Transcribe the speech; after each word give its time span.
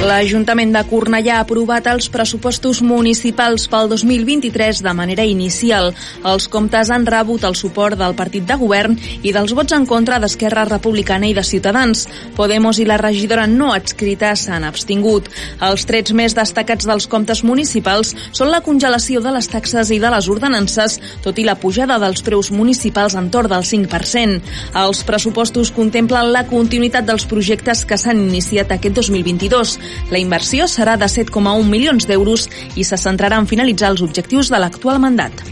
L'Ajuntament 0.00 0.70
de 0.72 0.80
Cornellà 0.88 1.34
ha 1.36 1.42
aprovat 1.44 1.84
els 1.90 2.06
pressupostos 2.08 2.78
municipals 2.80 3.66
pel 3.68 3.90
2023 3.90 4.78
de 4.80 4.94
manera 4.96 5.26
inicial. 5.28 5.90
Els 6.24 6.46
comptes 6.48 6.88
han 6.88 7.04
rebut 7.04 7.42
el 7.44 7.52
suport 7.58 7.98
del 8.00 8.16
partit 8.16 8.46
de 8.48 8.56
govern 8.56 8.96
i 8.96 9.34
dels 9.36 9.52
vots 9.52 9.76
en 9.76 9.84
contra 9.84 10.16
d'Esquerra 10.22 10.64
Republicana 10.70 11.28
i 11.28 11.34
de 11.36 11.44
Ciutadans. 11.44 12.06
Podemos 12.38 12.80
i 12.80 12.86
la 12.88 12.96
regidora 12.96 13.44
no 13.46 13.74
adscrita 13.74 14.30
s'han 14.40 14.64
abstingut. 14.64 15.28
Els 15.68 15.84
trets 15.84 16.16
més 16.16 16.32
destacats 16.38 16.88
dels 16.88 17.04
comptes 17.04 17.44
municipals 17.44 18.14
són 18.32 18.48
la 18.54 18.62
congelació 18.64 19.20
de 19.20 19.34
les 19.36 19.52
taxes 19.52 19.92
i 19.92 20.00
de 20.00 20.14
les 20.16 20.30
ordenances, 20.32 20.96
tot 21.20 21.36
i 21.36 21.44
la 21.44 21.58
pujada 21.60 22.00
dels 22.00 22.24
preus 22.24 22.48
municipals 22.56 23.18
en 23.20 23.28
torn 23.28 23.52
del 23.52 23.68
5%. 23.68 24.40
Els 24.80 25.04
pressupostos 25.04 25.74
contemplen 25.76 26.32
la 26.32 26.46
continuïtat 26.48 27.04
dels 27.04 27.28
projectes 27.28 27.84
que 27.84 28.00
s'han 28.00 28.24
iniciat 28.30 28.72
aquest 28.80 28.96
2022. 29.04 29.76
La 30.10 30.18
inversió 30.22 30.68
serà 30.70 30.96
de 31.00 31.08
7,1 31.10 31.64
milions 31.70 32.06
d'euros 32.08 32.48
i 32.76 32.84
se 32.84 32.98
centrarà 33.00 33.40
en 33.40 33.48
finalitzar 33.50 33.94
els 33.94 34.04
objectius 34.06 34.52
de 34.52 34.62
l'actual 34.62 35.02
mandat. 35.02 35.44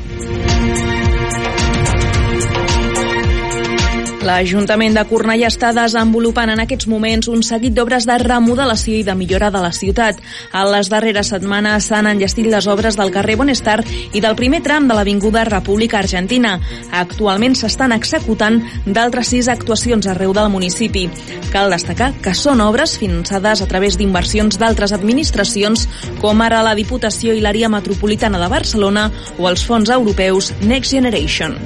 L'Ajuntament 4.29 4.93
de 4.93 5.03
Cornellà 5.09 5.49
està 5.49 5.71
desenvolupant 5.73 6.51
en 6.53 6.61
aquests 6.61 6.89
moments 6.91 7.31
un 7.33 7.41
seguit 7.47 7.73
d'obres 7.73 8.05
de 8.05 8.19
remodelació 8.21 8.99
i 8.99 9.05
de 9.07 9.15
millora 9.17 9.49
de 9.55 9.63
la 9.63 9.71
ciutat. 9.73 10.19
A 10.53 10.67
les 10.69 10.91
darreres 10.93 11.31
setmanes 11.33 11.87
s'han 11.89 12.11
enllestit 12.11 12.51
les 12.53 12.67
obres 12.69 12.99
del 12.99 13.13
carrer 13.15 13.39
Bonestar 13.41 13.79
i 14.13 14.21
del 14.21 14.37
primer 14.37 14.61
tram 14.67 14.89
de 14.91 14.99
l'Avinguda 14.99 15.47
República 15.49 16.03
Argentina. 16.03 16.59
Actualment 16.93 17.57
s'estan 17.57 17.95
executant 17.97 18.61
d'altres 18.85 19.33
sis 19.33 19.49
actuacions 19.49 20.11
arreu 20.13 20.37
del 20.37 20.53
municipi. 20.53 21.07
Cal 21.55 21.73
destacar 21.73 22.11
que 22.21 22.37
són 22.37 22.61
obres 22.61 22.99
finançades 23.01 23.65
a 23.65 23.71
través 23.71 23.97
d'inversions 23.97 24.61
d'altres 24.61 24.93
administracions, 24.93 25.87
com 26.21 26.45
ara 26.45 26.61
la 26.67 26.77
Diputació 26.77 27.33
i 27.33 27.41
l'àrea 27.41 27.73
metropolitana 27.73 28.43
de 28.45 28.53
Barcelona 28.53 29.09
o 29.39 29.49
els 29.49 29.65
fons 29.65 29.89
europeus 29.89 30.53
Next 30.61 30.93
Generation. 30.93 31.57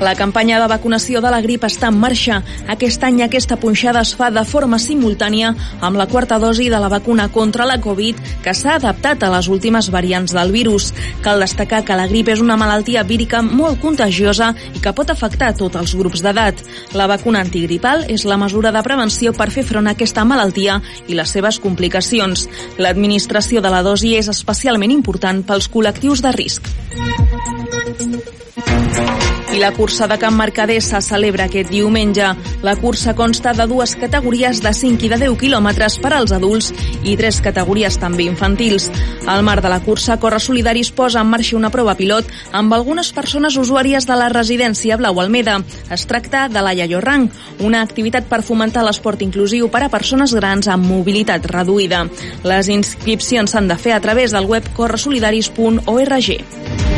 La 0.00 0.14
campanya 0.14 0.60
de 0.62 0.68
vacunació 0.70 1.18
de 1.18 1.30
la 1.32 1.40
grip 1.42 1.64
està 1.66 1.88
en 1.90 1.96
marxa. 1.98 2.36
Aquest 2.70 3.02
any 3.02 3.16
aquesta 3.24 3.56
punxada 3.58 4.04
es 4.06 4.12
fa 4.14 4.28
de 4.30 4.44
forma 4.46 4.78
simultània 4.78 5.48
amb 5.82 5.98
la 5.98 6.06
quarta 6.06 6.38
dosi 6.38 6.68
de 6.70 6.78
la 6.78 6.90
vacuna 6.92 7.26
contra 7.34 7.66
la 7.66 7.80
Covid 7.82 8.20
que 8.44 8.54
s'ha 8.54 8.76
adaptat 8.78 9.24
a 9.26 9.30
les 9.32 9.48
últimes 9.50 9.88
variants 9.90 10.36
del 10.36 10.52
virus. 10.54 10.92
Cal 11.24 11.42
destacar 11.42 11.82
que 11.82 11.96
la 11.98 12.06
grip 12.06 12.30
és 12.30 12.38
una 12.44 12.56
malaltia 12.56 13.02
vírica 13.02 13.42
molt 13.42 13.82
contagiosa 13.82 14.52
i 14.70 14.78
que 14.84 14.94
pot 14.94 15.10
afectar 15.10 15.50
tots 15.58 15.80
els 15.82 15.96
grups 15.98 16.22
d'edat. 16.22 16.62
La 16.94 17.10
vacuna 17.10 17.42
antigripal 17.42 18.06
és 18.06 18.22
la 18.22 18.38
mesura 18.38 18.70
de 18.70 18.84
prevenció 18.86 19.34
per 19.34 19.50
fer 19.50 19.66
front 19.66 19.90
a 19.90 19.96
aquesta 19.98 20.22
malaltia 20.22 20.78
i 21.08 21.18
les 21.18 21.34
seves 21.34 21.58
complicacions. 21.58 22.46
L'administració 22.78 23.58
de 23.60 23.74
la 23.74 23.82
dosi 23.82 24.14
és 24.14 24.30
especialment 24.30 24.94
important 24.94 25.42
pels 25.42 25.66
col·lectius 25.74 26.22
de 26.22 26.36
risc. 26.38 26.70
La 29.58 29.72
cursa 29.72 30.06
de 30.06 30.18
Camp 30.18 30.36
Mercader 30.36 30.80
se 30.80 31.00
celebra 31.02 31.48
aquest 31.48 31.70
diumenge. 31.70 32.28
La 32.62 32.76
cursa 32.76 33.16
consta 33.18 33.52
de 33.52 33.64
dues 33.66 33.96
categories 33.98 34.60
de 34.62 34.70
5 34.72 35.02
i 35.02 35.08
de 35.10 35.16
10 35.18 35.34
quilòmetres 35.40 35.96
per 35.98 36.12
als 36.14 36.30
adults 36.30 36.68
i 37.02 37.16
tres 37.18 37.40
categories 37.42 37.96
també 37.98 38.28
infantils. 38.30 38.86
Al 39.26 39.42
marc 39.42 39.64
de 39.64 39.72
la 39.72 39.80
cursa, 39.82 40.20
Corre 40.22 40.38
Solidaris 40.38 40.92
posa 40.94 41.24
en 41.24 41.32
marxa 41.32 41.56
una 41.58 41.72
prova 41.74 41.96
pilot 41.98 42.30
amb 42.52 42.76
algunes 42.76 43.10
persones 43.12 43.56
usuàries 43.58 44.06
de 44.06 44.18
la 44.20 44.28
residència 44.30 44.96
Blau 44.96 45.18
Almeda. 45.18 45.58
Es 45.90 46.06
tracta 46.06 46.46
de 46.48 46.62
la 46.62 46.76
Rang, 47.02 47.26
una 47.58 47.82
activitat 47.82 48.30
per 48.30 48.44
fomentar 48.46 48.86
l'esport 48.86 49.26
inclusiu 49.26 49.66
per 49.68 49.82
a 49.82 49.90
persones 49.90 50.36
grans 50.38 50.68
amb 50.68 50.86
mobilitat 50.86 51.50
reduïda. 51.50 52.06
Les 52.44 52.68
inscripcions 52.68 53.50
s'han 53.50 53.66
de 53.66 53.76
fer 53.76 53.92
a 53.92 54.00
través 54.00 54.30
del 54.30 54.46
web 54.46 54.62
corresolidaris.org. 54.76 56.97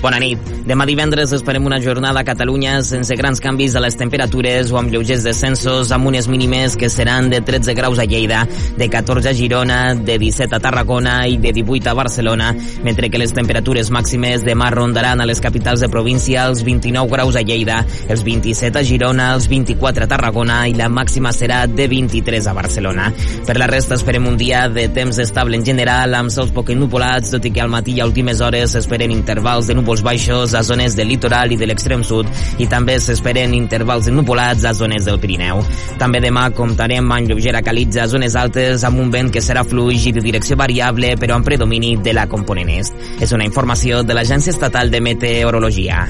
Bona 0.00 0.16
nit. 0.16 0.40
Demà 0.64 0.86
divendres 0.88 1.32
esperem 1.36 1.66
una 1.68 1.76
jornada 1.82 2.22
a 2.22 2.24
Catalunya 2.24 2.78
sense 2.86 3.12
grans 3.18 3.40
canvis 3.44 3.74
de 3.76 3.82
les 3.84 3.98
temperatures 4.00 4.70
o 4.72 4.78
amb 4.80 4.88
lleugers 4.88 5.26
descensos 5.26 5.90
amb 5.92 6.08
unes 6.08 6.24
mínimes 6.30 6.76
que 6.80 6.88
seran 6.88 7.28
de 7.28 7.42
13 7.44 7.74
graus 7.76 8.00
a 8.00 8.06
Lleida, 8.08 8.46
de 8.78 8.88
14 8.88 9.28
a 9.28 9.34
Girona, 9.36 9.94
de 9.94 10.16
17 10.22 10.56
a 10.56 10.60
Tarragona 10.64 11.16
i 11.28 11.36
de 11.36 11.52
18 11.52 11.90
a 11.90 11.94
Barcelona, 11.98 12.54
mentre 12.84 13.10
que 13.10 13.20
les 13.20 13.34
temperatures 13.36 13.90
màximes 13.92 14.46
demà 14.46 14.70
rondaran 14.72 15.20
a 15.20 15.26
les 15.28 15.42
capitals 15.44 15.84
de 15.84 15.90
província 15.92 16.46
els 16.48 16.64
29 16.64 17.12
graus 17.12 17.36
a 17.36 17.44
Lleida, 17.44 17.82
els 18.08 18.24
27 18.24 18.80
a 18.80 18.84
Girona, 18.84 19.28
els 19.34 19.50
24 19.52 20.08
a 20.08 20.10
Tarragona 20.14 20.62
i 20.70 20.78
la 20.80 20.88
màxima 20.88 21.34
serà 21.36 21.66
de 21.68 21.90
23 21.92 22.48
a 22.48 22.56
Barcelona. 22.56 23.10
Per 23.44 23.58
la 23.60 23.68
resta 23.68 24.00
esperem 24.00 24.32
un 24.32 24.40
dia 24.40 24.64
de 24.72 24.88
temps 24.88 25.20
estable 25.20 25.60
en 25.60 25.68
general 25.68 26.16
amb 26.16 26.32
sols 26.32 26.56
poc 26.56 26.72
ennupolats, 26.72 27.36
tot 27.36 27.44
i 27.44 27.52
que 27.52 27.60
al 27.60 27.72
matí 27.72 27.98
i 27.98 28.00
a 28.00 28.08
últimes 28.08 28.40
hores 28.40 28.78
s'esperen 28.78 29.12
intervals 29.12 29.68
de 29.68 29.76
núvols 29.76 29.89
núvols 29.90 30.02
baixos 30.02 30.54
a 30.54 30.62
zones 30.62 30.94
del 30.94 31.08
litoral 31.08 31.50
i 31.50 31.56
de 31.58 31.66
l'extrem 31.66 32.04
sud 32.06 32.28
i 32.62 32.66
també 32.70 32.94
s'esperen 33.02 33.56
intervals 33.56 34.06
ennupolats 34.06 34.62
a 34.64 34.72
zones 34.72 35.04
del 35.04 35.18
Pirineu. 35.18 35.64
També 35.98 36.20
demà 36.22 36.44
comptarem 36.54 37.10
amb 37.10 37.26
lleugera 37.26 37.62
calitza 37.66 38.04
a 38.04 38.06
zones 38.06 38.36
altes 38.38 38.84
amb 38.86 39.00
un 39.02 39.10
vent 39.10 39.32
que 39.34 39.42
serà 39.42 39.64
fluix 39.66 40.06
i 40.06 40.14
de 40.14 40.22
direcció 40.22 40.54
variable 40.54 41.16
però 41.18 41.34
amb 41.34 41.48
predomini 41.48 41.96
de 41.98 42.14
la 42.14 42.28
component 42.30 42.70
est. 42.70 42.94
És 43.18 43.34
una 43.34 43.48
informació 43.48 44.04
de 44.06 44.14
l'Agència 44.14 44.54
Estatal 44.54 44.94
de 44.94 45.02
Meteorologia. 45.02 46.06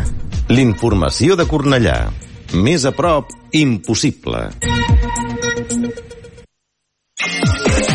L'informació 0.52 1.40
de 1.40 1.48
Cornellà. 1.48 1.98
Més 2.52 2.84
a 2.84 2.92
prop, 2.92 3.32
impossible. 3.56 4.50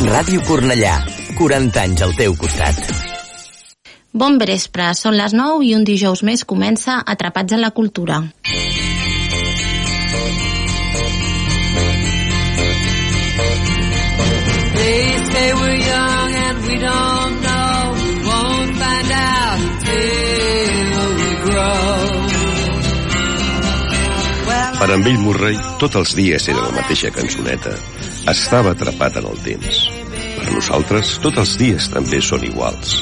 Ràdio 0.06 0.42
Cornellà. 0.50 1.02
40 1.36 1.84
anys 1.84 2.08
al 2.08 2.16
teu 2.18 2.34
costat. 2.40 3.05
Bon 4.16 4.38
vespre, 4.40 4.94
són 4.96 5.18
les 5.20 5.34
9 5.36 5.66
i 5.68 5.74
un 5.76 5.82
dijous 5.84 6.22
més 6.24 6.46
comença 6.48 7.02
Atrapats 7.14 7.52
en 7.52 7.60
la 7.60 7.72
Cultura. 7.76 8.22
They 14.76 15.10
say 15.34 15.50
we're 15.60 15.82
young 15.84 16.32
and 16.46 16.64
we 16.64 16.78
don't 16.86 17.36
know. 17.44 17.92
Won't 18.30 18.72
find 18.80 19.12
out 19.12 19.60
till 19.84 21.04
we 21.20 21.30
grow. 21.44 22.00
Per 24.80 24.90
en 24.96 25.04
Bill 25.04 25.20
Murray, 25.28 25.60
tots 25.84 26.00
els 26.00 26.16
dies 26.16 26.48
era 26.56 26.64
la 26.64 26.72
mateixa 26.80 27.12
cançoneta. 27.12 27.76
Estava 28.32 28.72
atrapat 28.80 29.20
en 29.20 29.28
el 29.34 29.44
temps. 29.52 29.86
Per 30.40 30.50
nosaltres, 30.56 31.18
tots 31.20 31.44
els 31.44 31.60
dies 31.60 31.92
també 31.92 32.24
són 32.24 32.48
iguals. 32.48 33.02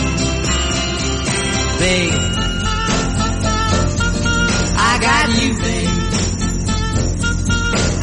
Babe, 1.81 2.13
I 4.77 4.99
got 5.01 5.29
you, 5.41 5.51
babe. 5.57 5.89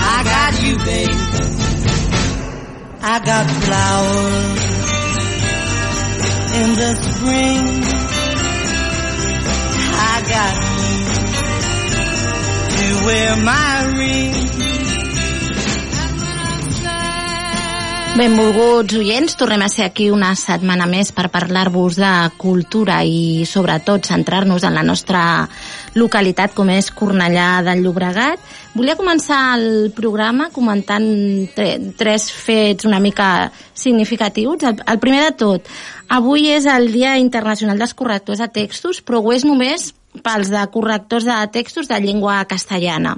I 0.01 0.25
got 0.25 0.63
you, 0.65 0.75
babe. 0.79 1.21
I 3.01 3.21
got 3.25 3.47
flowers 3.49 4.63
in 6.61 6.75
the 6.75 6.95
spring. 7.07 7.67
I 9.95 10.23
got 10.35 10.55
you 12.75 12.97
to 12.99 13.05
wear 13.07 13.37
my 13.45 13.85
ring. 13.97 14.68
Benvolguts 18.19 18.97
oients, 18.99 19.37
tornem 19.39 19.63
a 19.63 19.69
ser 19.71 19.85
aquí 19.87 20.09
una 20.11 20.33
setmana 20.35 20.89
més 20.91 21.13
per 21.15 21.29
parlar-vos 21.31 22.01
de 22.01 22.09
cultura 22.35 22.97
i 23.07 23.45
sobretot 23.47 24.09
centrar-nos 24.11 24.65
en 24.67 24.75
la 24.75 24.83
nostra 24.83 25.21
localitat 25.95 26.57
com 26.57 26.73
és 26.75 26.89
Cornellà 26.91 27.61
del 27.63 27.85
Llobregat. 27.85 28.43
Volia 28.75 28.97
començar 28.99 29.39
el 29.61 29.93
programa 29.95 30.49
comentant 30.51 31.07
tre 31.55 31.69
tres 32.01 32.27
fets 32.35 32.89
una 32.91 32.99
mica 32.99 33.53
significatius. 33.71 34.67
El, 34.67 34.83
el 34.83 34.99
primer 34.99 35.23
de 35.29 35.37
tot, 35.45 35.71
avui 36.11 36.51
és 36.57 36.67
el 36.67 36.91
Dia 36.91 37.15
Internacional 37.23 37.79
dels 37.79 37.95
Correctors 37.95 38.43
de 38.43 38.51
Textos, 38.59 38.99
però 38.99 39.23
ho 39.23 39.31
és 39.37 39.47
només 39.47 39.93
pels 40.27 40.51
de 40.51 40.67
correctors 40.75 41.29
de 41.29 41.39
textos 41.55 41.87
de 41.87 42.03
llengua 42.03 42.43
castellana. 42.51 43.15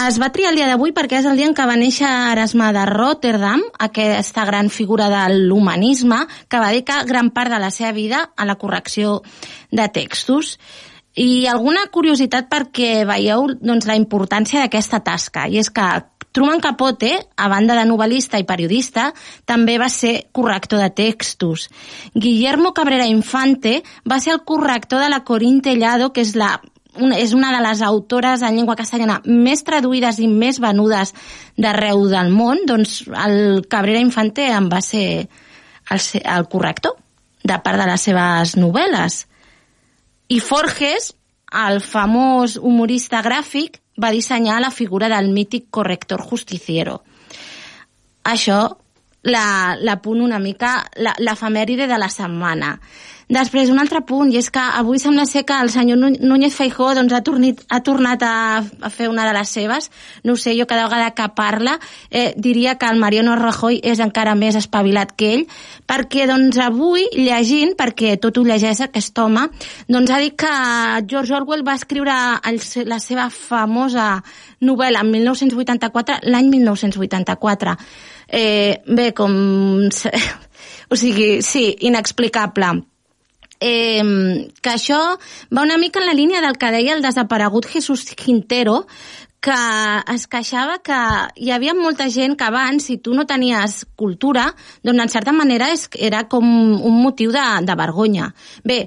Es 0.00 0.16
va 0.16 0.30
triar 0.32 0.52
el 0.52 0.56
dia 0.56 0.66
d'avui 0.70 0.94
perquè 0.96 1.18
és 1.18 1.26
el 1.28 1.36
dia 1.36 1.48
en 1.50 1.54
què 1.56 1.64
va 1.68 1.74
néixer 1.76 2.08
Erasme 2.32 2.70
de 2.72 2.84
Rotterdam, 2.88 3.60
aquesta 3.84 4.46
gran 4.48 4.70
figura 4.72 5.10
de 5.12 5.24
l'humanisme, 5.34 6.22
que 6.48 6.60
va 6.62 6.70
dedicar 6.72 7.02
gran 7.08 7.28
part 7.36 7.52
de 7.52 7.58
la 7.60 7.68
seva 7.74 7.90
vida 7.92 8.22
a 8.34 8.46
la 8.48 8.56
correcció 8.56 9.18
de 9.70 9.88
textos. 9.92 10.54
I 11.20 11.44
alguna 11.50 11.84
curiositat 11.92 12.48
perquè 12.48 13.04
veieu 13.04 13.50
doncs, 13.60 13.90
la 13.90 13.98
importància 13.98 14.62
d'aquesta 14.62 15.02
tasca, 15.04 15.44
i 15.50 15.60
és 15.60 15.68
que 15.68 15.90
Truman 16.32 16.62
Capote, 16.62 17.10
a 17.36 17.48
banda 17.50 17.74
de 17.74 17.84
novel·lista 17.90 18.38
i 18.38 18.46
periodista, 18.46 19.10
també 19.44 19.76
va 19.82 19.90
ser 19.90 20.30
corrector 20.32 20.80
de 20.80 20.88
textos. 20.94 21.68
Guillermo 22.14 22.72
Cabrera 22.72 23.10
Infante 23.10 23.80
va 24.08 24.20
ser 24.22 24.36
el 24.38 24.44
corrector 24.46 25.02
de 25.02 25.10
la 25.10 25.24
Corín 25.26 25.60
Tellado, 25.60 26.12
que 26.14 26.22
és 26.22 26.36
la 26.38 26.54
una, 26.98 27.18
és 27.18 27.34
una 27.36 27.52
de 27.54 27.60
les 27.62 27.82
autores 27.82 28.42
en 28.42 28.56
llengua 28.56 28.76
castellana 28.78 29.20
més 29.26 29.62
traduïdes 29.66 30.18
i 30.18 30.28
més 30.30 30.60
venudes 30.62 31.14
d'arreu 31.56 32.06
del 32.10 32.32
món, 32.34 32.64
doncs 32.66 33.04
el 33.08 33.66
Cabrera 33.68 34.02
Infante 34.02 34.48
en 34.50 34.68
va 34.72 34.80
ser 34.84 35.06
el, 35.90 36.00
el 36.24 36.48
corrector 36.50 36.96
de 37.44 37.58
part 37.64 37.80
de 37.80 37.86
les 37.88 38.08
seves 38.08 38.56
novel·les. 38.58 39.20
I 40.30 40.38
Forges, 40.44 41.12
el 41.66 41.80
famós 41.82 42.56
humorista 42.60 43.22
gràfic, 43.24 43.80
va 44.00 44.12
dissenyar 44.14 44.60
la 44.62 44.70
figura 44.70 45.08
del 45.12 45.32
mític 45.34 45.68
corrector 45.70 46.22
justiciero. 46.22 47.00
Això 48.24 48.60
la, 49.22 49.76
la 49.80 49.96
punt 50.00 50.22
una 50.24 50.38
mica 50.38 50.78
l'efemèride 50.96 51.88
de 51.88 51.98
la 51.98 52.08
setmana. 52.08 52.78
Després, 53.30 53.68
un 53.70 53.78
altre 53.78 54.00
punt, 54.02 54.32
i 54.34 54.40
és 54.40 54.48
que 54.50 54.62
avui 54.80 54.98
sembla 54.98 55.22
ser 55.30 55.44
que 55.46 55.54
el 55.54 55.68
senyor 55.70 56.00
Núñez 56.18 56.56
Feijó 56.56 56.88
doncs, 56.98 57.12
ha, 57.14 57.20
tornit, 57.22 57.60
ha 57.70 57.78
tornat 57.86 58.24
a, 58.26 58.32
a 58.58 58.90
fer 58.90 59.06
una 59.06 59.22
de 59.28 59.34
les 59.36 59.52
seves. 59.54 59.86
No 60.26 60.34
sé, 60.34 60.56
jo 60.58 60.66
cada 60.66 60.88
vegada 60.88 61.12
que 61.14 61.28
parla 61.38 61.76
eh, 62.10 62.34
diria 62.36 62.74
que 62.74 62.90
el 62.90 62.98
Mariano 62.98 63.36
Rajoy 63.38 63.78
és 63.86 64.02
encara 64.02 64.34
més 64.34 64.58
espavilat 64.58 65.14
que 65.14 65.30
ell, 65.36 65.46
perquè 65.86 66.26
doncs, 66.26 66.58
avui, 66.58 67.06
llegint, 67.14 67.76
perquè 67.78 68.16
tot 68.18 68.42
ho 68.42 68.44
llegeix 68.50 68.82
aquest 68.88 69.22
home, 69.22 69.46
doncs 69.86 70.10
ha 70.10 70.18
dit 70.18 70.34
que 70.34 70.52
George 71.06 71.38
Orwell 71.38 71.62
va 71.62 71.78
escriure 71.78 72.18
el, 72.50 72.58
la 72.90 72.98
seva 72.98 73.30
famosa 73.30 74.10
novel·la 74.66 75.06
en 75.06 75.14
1984, 75.14 76.24
l'any 76.26 76.50
1984. 76.58 77.78
Eh, 78.26 78.80
bé, 78.90 79.12
com... 79.14 79.38
O 80.90 80.96
sigui, 80.98 81.36
sí, 81.46 81.68
inexplicable 81.86 82.89
eh, 83.60 84.48
que 84.60 84.74
això 84.74 85.00
va 85.54 85.62
una 85.62 85.78
mica 85.78 86.00
en 86.00 86.06
la 86.08 86.16
línia 86.16 86.40
del 86.40 86.58
que 86.58 86.72
deia 86.72 86.96
el 86.96 87.02
desaparegut 87.04 87.68
Jesús 87.68 88.08
Quintero, 88.16 88.86
que 89.40 89.56
es 90.12 90.26
queixava 90.28 90.78
que 90.84 90.96
hi 91.40 91.50
havia 91.52 91.74
molta 91.76 92.10
gent 92.12 92.36
que 92.36 92.44
abans, 92.44 92.84
si 92.84 92.98
tu 93.00 93.14
no 93.16 93.24
tenies 93.26 93.86
cultura, 93.96 94.50
doncs 94.84 95.06
en 95.06 95.12
certa 95.12 95.32
manera 95.32 95.70
és, 95.72 95.86
era 95.96 96.26
com 96.28 96.44
un 96.44 96.98
motiu 97.00 97.32
de, 97.32 97.46
de 97.64 97.76
vergonya. 97.76 98.28
Bé, 98.64 98.82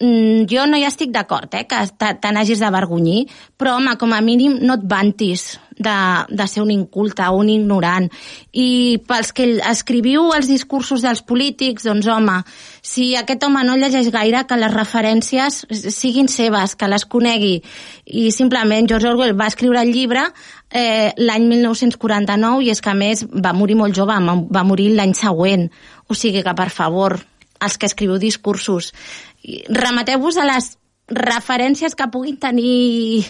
mm, 0.00 0.48
jo 0.48 0.64
no 0.66 0.80
hi 0.80 0.86
estic 0.88 1.12
d'acord, 1.12 1.52
eh, 1.52 1.66
que 1.68 1.84
te 2.00 2.32
n'hagis 2.32 2.64
de 2.64 2.72
vergonyir, 2.72 3.26
però, 3.60 3.76
home, 3.76 3.96
com 4.00 4.16
a 4.16 4.22
mínim 4.24 4.56
no 4.64 4.80
et 4.80 4.88
vantis 4.88 5.50
de, 5.80 5.96
de 6.28 6.46
ser 6.46 6.62
un 6.62 6.70
inculte 6.70 7.26
un 7.32 7.48
ignorant. 7.48 8.08
I 8.52 9.00
pels 9.08 9.32
que 9.36 9.46
escriviu 9.70 10.30
els 10.36 10.50
discursos 10.50 11.02
dels 11.04 11.24
polítics, 11.26 11.86
doncs, 11.88 12.08
home, 12.10 12.40
si 12.84 13.14
aquest 13.16 13.44
home 13.46 13.64
no 13.66 13.78
llegeix 13.80 14.10
gaire, 14.12 14.44
que 14.46 14.58
les 14.60 14.74
referències 14.74 15.62
siguin 15.94 16.28
seves, 16.28 16.76
que 16.76 16.90
les 16.90 17.06
conegui. 17.08 17.56
I 18.06 18.28
simplement 18.34 18.88
George 18.90 19.08
Orwell 19.14 19.36
va 19.38 19.48
escriure 19.50 19.80
el 19.80 19.92
llibre 19.94 20.26
eh, 20.70 21.10
l'any 21.16 21.48
1949 21.48 22.66
i 22.66 22.70
és 22.74 22.84
que, 22.84 22.92
a 22.92 22.98
més, 22.98 23.24
va 23.24 23.56
morir 23.56 23.78
molt 23.80 23.96
jove, 23.96 24.18
va 24.52 24.66
morir 24.66 24.90
l'any 24.94 25.16
següent. 25.16 25.68
O 26.10 26.18
sigui 26.18 26.44
que, 26.44 26.56
per 26.56 26.68
favor, 26.74 27.18
els 27.60 27.76
que 27.76 27.88
escriviu 27.88 28.20
discursos, 28.20 28.92
remeteu-vos 29.68 30.36
a 30.36 30.46
les 30.48 30.74
referències 31.10 31.96
que 31.98 32.08
puguin 32.12 32.38
tenir 32.38 33.24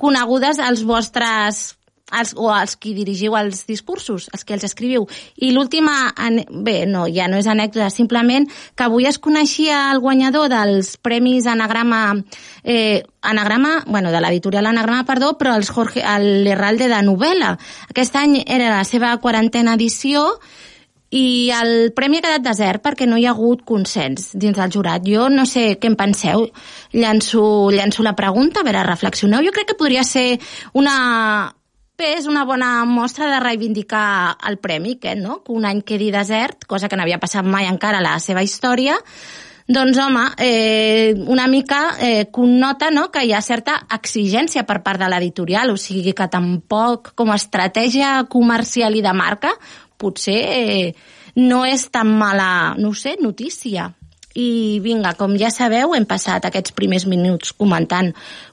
conegudes 0.00 0.58
als 0.64 0.82
vostres 0.88 1.68
els, 2.10 2.34
o 2.36 2.50
els 2.52 2.76
qui 2.80 2.92
dirigiu 2.96 3.36
els 3.38 3.64
discursos, 3.68 4.28
els 4.34 4.44
que 4.44 4.54
els 4.56 4.64
escriviu. 4.66 5.06
I 5.36 5.52
l'última, 5.54 6.12
bé, 6.50 6.84
no, 6.90 7.06
ja 7.12 7.28
no 7.30 7.38
és 7.40 7.48
anècdota, 7.50 7.90
simplement 7.94 8.48
que 8.74 8.86
avui 8.86 9.06
es 9.08 9.20
coneixia 9.22 9.88
el 9.92 10.02
guanyador 10.02 10.50
dels 10.52 10.96
Premis 11.02 11.46
Anagrama, 11.50 12.02
eh, 12.64 13.02
Anagrama, 13.22 13.84
bueno, 13.86 14.10
de 14.10 14.20
l'editorial 14.20 14.66
Anagrama, 14.66 15.06
perdó, 15.06 15.36
però 15.38 15.54
els 15.56 15.70
Jorge, 15.70 16.04
l'Herralde 16.20 16.88
de 16.90 17.02
novel·la. 17.06 17.56
Aquest 17.90 18.16
any 18.16 18.40
era 18.46 18.72
la 18.76 18.84
seva 18.88 19.16
quarantena 19.22 19.76
edició 19.78 20.26
i 21.10 21.50
el 21.50 21.90
premi 21.94 22.20
ha 22.20 22.24
quedat 22.24 22.44
desert 22.44 22.84
perquè 22.84 23.06
no 23.08 23.18
hi 23.18 23.26
ha 23.26 23.34
hagut 23.34 23.64
consens 23.66 24.30
dins 24.38 24.56
del 24.56 24.70
jurat. 24.70 25.02
Jo 25.06 25.28
no 25.32 25.44
sé 25.46 25.74
què 25.82 25.90
en 25.90 25.96
penseu, 25.98 26.46
llanço, 26.94 27.42
llanço 27.74 28.06
la 28.06 28.14
pregunta, 28.16 28.60
a 28.60 28.66
veure, 28.66 28.84
reflexioneu. 28.86 29.42
Jo 29.42 29.54
crec 29.54 29.72
que 29.72 29.78
podria 29.80 30.04
ser 30.06 30.38
una, 30.78 31.50
és 31.98 32.30
una 32.30 32.46
bona 32.46 32.84
mostra 32.86 33.26
de 33.32 33.42
reivindicar 33.42 34.38
el 34.46 34.58
premi, 34.62 34.96
que, 35.02 35.16
no? 35.18 35.42
que 35.42 35.52
un 35.52 35.66
any 35.66 35.82
quedi 35.82 36.12
desert, 36.14 36.64
cosa 36.70 36.88
que 36.88 36.96
no 36.96 37.02
havia 37.02 37.20
passat 37.22 37.44
mai 37.44 37.66
encara 37.66 37.98
a 37.98 38.06
la 38.06 38.18
seva 38.22 38.46
història, 38.46 38.96
doncs, 39.70 39.98
home, 40.02 40.24
eh, 40.42 41.14
una 41.30 41.46
mica 41.46 41.96
eh, 42.02 42.26
connota 42.30 42.90
no? 42.90 43.10
que 43.10 43.22
hi 43.22 43.34
ha 43.34 43.42
certa 43.42 43.76
exigència 43.98 44.64
per 44.66 44.80
part 44.82 45.02
de 45.02 45.10
l'editorial, 45.10 45.70
o 45.70 45.78
sigui 45.78 46.14
que 46.14 46.30
tampoc 46.30 47.12
com 47.18 47.30
a 47.30 47.38
estratègia 47.38 48.16
comercial 48.30 48.98
i 48.98 49.02
de 49.02 49.12
marca 49.14 49.54
potser 50.00 50.40
eh, 50.40 50.92
no 51.36 51.64
és 51.68 51.88
tan 51.92 52.10
mala, 52.18 52.74
no 52.78 52.94
sé, 52.94 53.16
notícia. 53.20 53.90
I 54.30 54.78
vinga, 54.78 55.16
com 55.18 55.32
ja 55.34 55.48
sabeu, 55.50 55.90
hem 55.96 56.04
passat 56.06 56.44
aquests 56.46 56.74
primers 56.76 57.04
minuts 57.10 57.50
comentant 57.58 58.12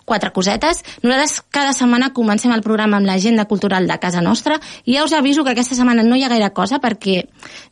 quatre 0.09 0.31
cosetes. 0.33 0.81
Nosaltres 1.03 1.35
cada 1.53 1.73
setmana 1.77 2.09
comencem 2.17 2.53
el 2.55 2.65
programa 2.65 2.97
amb 2.97 3.05
l'agenda 3.05 3.45
cultural 3.45 3.85
de 3.85 3.99
casa 4.01 4.23
nostra 4.25 4.57
i 4.85 4.97
ja 4.97 5.05
us 5.05 5.13
aviso 5.13 5.45
que 5.45 5.53
aquesta 5.53 5.77
setmana 5.77 6.05
no 6.05 6.17
hi 6.17 6.25
ha 6.25 6.33
gaire 6.33 6.49
cosa 6.49 6.81
perquè 6.81 7.21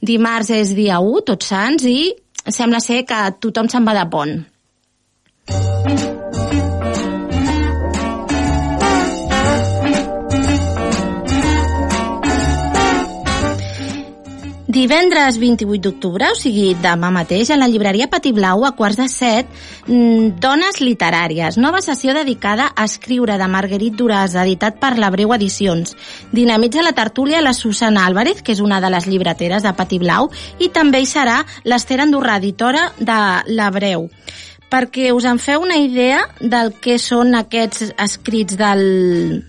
dimarts 0.06 0.54
és 0.54 0.76
dia 0.78 1.02
1, 1.02 1.26
tots 1.32 1.50
sants, 1.50 1.88
i 1.90 2.14
sembla 2.46 2.80
ser 2.80 3.04
que 3.10 3.24
tothom 3.42 3.72
se'n 3.72 3.90
va 3.90 3.98
de 3.98 4.06
pont. 4.12 4.38
Divendres 14.76 15.38
28 15.40 15.80
d'octubre, 15.80 16.28
o 16.34 16.36
sigui 16.36 16.74
demà 16.84 17.08
mateix, 17.16 17.48
a 17.48 17.56
la 17.56 17.70
llibreria 17.72 18.10
Pati 18.12 18.34
Blau, 18.36 18.66
a 18.68 18.74
quarts 18.76 18.98
de 19.00 19.06
set, 19.08 19.48
mm, 19.88 20.36
Dones 20.44 20.82
literàries, 20.82 21.56
nova 21.56 21.80
sessió 21.80 22.14
dedicada 22.14 22.74
a 22.76 22.84
escriure 22.84 23.38
de 23.38 23.48
Marguerite 23.48 23.96
Duras, 23.96 24.36
editat 24.36 24.76
per 24.78 24.98
la 24.98 25.10
Breu 25.10 25.32
Edicions. 25.34 25.96
Dinamitza 26.34 26.84
la 26.84 26.92
tertúlia 26.92 27.40
la 27.42 27.54
Susana 27.54 28.06
Álvarez, 28.06 28.42
que 28.42 28.52
és 28.52 28.60
una 28.60 28.82
de 28.82 28.90
les 28.90 29.08
llibreteres 29.08 29.64
de 29.64 29.72
Pati 29.72 29.98
Blau, 29.98 30.30
i 30.60 30.68
també 30.68 31.00
hi 31.00 31.06
serà 31.06 31.46
l'Ester 31.64 32.02
Andorrà, 32.02 32.36
editora 32.36 32.92
de 33.00 33.56
la 33.56 33.72
Breu 33.72 34.10
perquè 34.70 35.14
us 35.14 35.24
en 35.24 35.40
feu 35.40 35.62
una 35.62 35.78
idea 35.78 36.28
del 36.42 36.74
que 36.74 36.98
són 37.00 37.34
aquests 37.36 37.94
escrits 37.98 38.58
del... 38.58 39.46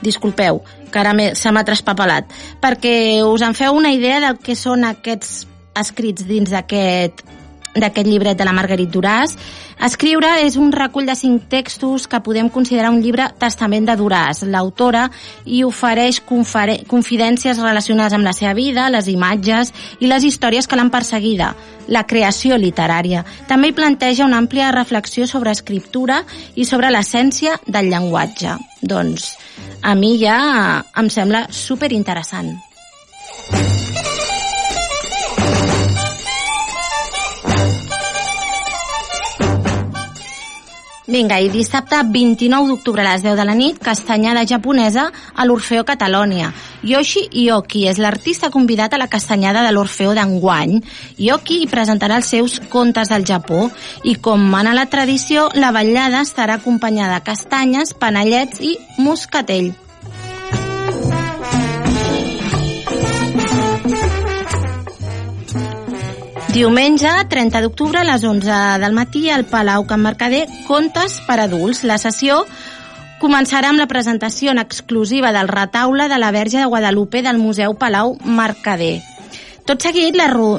Disculpeu, 0.00 0.62
que 0.90 1.00
ara 1.02 1.14
se 1.38 1.52
m'ha 1.52 1.64
traspapelat, 1.66 2.30
perquè 2.62 3.22
us 3.26 3.44
en 3.46 3.56
feu 3.58 3.76
una 3.78 3.92
idea 3.96 4.20
del 4.22 4.40
que 4.42 4.58
són 4.58 4.84
aquests 4.88 5.44
escrits 5.80 6.26
dins 6.28 6.50
d'aquest 6.50 7.22
d'aquest 7.74 8.08
llibret 8.08 8.38
de 8.38 8.46
la 8.46 8.54
Marguerite 8.56 8.92
Duràs. 8.92 9.36
Escriure 9.80 10.28
és 10.44 10.56
un 10.60 10.72
recull 10.72 11.06
de 11.08 11.16
cinc 11.16 11.46
textos 11.52 12.06
que 12.10 12.20
podem 12.20 12.50
considerar 12.52 12.90
un 12.92 13.00
llibre 13.00 13.30
testament 13.40 13.86
de 13.88 13.96
Duràs. 13.96 14.42
L'autora 14.44 15.06
hi 15.46 15.62
ofereix 15.64 16.20
confidències 16.26 17.60
relacionades 17.62 18.16
amb 18.16 18.26
la 18.26 18.34
seva 18.36 18.54
vida, 18.58 18.90
les 18.92 19.08
imatges 19.08 19.72
i 20.00 20.10
les 20.10 20.26
històries 20.26 20.68
que 20.68 20.76
l'han 20.76 20.92
perseguida, 20.92 21.54
la 21.88 22.04
creació 22.06 22.58
literària. 22.60 23.24
També 23.48 23.70
hi 23.70 23.76
planteja 23.76 24.26
una 24.26 24.40
àmplia 24.42 24.72
reflexió 24.76 25.26
sobre 25.26 25.54
escriptura 25.54 26.24
i 26.54 26.66
sobre 26.68 26.90
l'essència 26.92 27.56
del 27.66 27.88
llenguatge. 27.92 28.58
Doncs 28.82 29.34
a 29.82 29.94
mi 29.94 30.16
ja 30.20 30.40
em 30.96 31.08
sembla 31.08 31.46
superinteressant. 31.50 32.52
Vinga, 41.10 41.40
i 41.42 41.48
dissabte 41.50 41.98
29 42.06 42.68
d'octubre 42.70 43.02
a 43.02 43.08
les 43.08 43.24
10 43.24 43.34
de 43.34 43.46
la 43.48 43.56
nit, 43.58 43.80
castanyada 43.82 44.44
japonesa 44.46 45.08
a 45.10 45.46
l'Orfeó 45.48 45.82
Catalònia. 45.82 46.52
Yoshi 46.86 47.24
Ioki 47.42 47.82
és 47.90 47.98
l'artista 47.98 48.52
convidat 48.54 48.94
a 48.94 49.02
la 49.02 49.10
castanyada 49.10 49.64
de 49.66 49.74
l'Orfeó 49.74 50.14
d'enguany. 50.14 50.78
Ioki 51.18 51.64
hi 51.64 51.68
presentarà 51.74 52.22
els 52.22 52.30
seus 52.30 52.60
contes 52.70 53.10
del 53.10 53.26
Japó 53.26 53.66
i, 54.04 54.14
com 54.22 54.48
mana 54.54 54.76
la 54.76 54.86
tradició, 54.86 55.48
la 55.58 55.74
ballada 55.74 56.22
estarà 56.22 56.60
acompanyada 56.62 57.18
de 57.18 57.26
castanyes, 57.26 57.96
panellets 57.98 58.62
i 58.62 58.76
moscatell. 59.02 59.72
Diumenge, 66.50 67.06
30 67.30 67.60
d'octubre, 67.62 68.00
a 68.00 68.02
les 68.02 68.24
11 68.26 68.54
del 68.82 68.92
matí, 68.92 69.28
al 69.30 69.44
Palau 69.46 69.84
Can 69.86 70.00
Mercader, 70.02 70.48
Contes 70.66 71.20
per 71.28 71.36
adults. 71.38 71.84
La 71.86 71.94
sessió 72.02 72.40
començarà 73.22 73.70
amb 73.70 73.78
la 73.78 73.86
presentació 73.86 74.50
en 74.50 74.58
exclusiva 74.58 75.30
del 75.30 75.46
retaule 75.46 76.08
de 76.10 76.18
la 76.18 76.32
Verge 76.34 76.58
de 76.58 76.66
Guadalupe 76.66 77.22
del 77.22 77.38
Museu 77.38 77.76
Palau 77.78 78.16
Mercader. 78.24 78.98
Tot 79.64 79.86
seguit, 79.86 80.18
la 80.18 80.26
ru, 80.32 80.56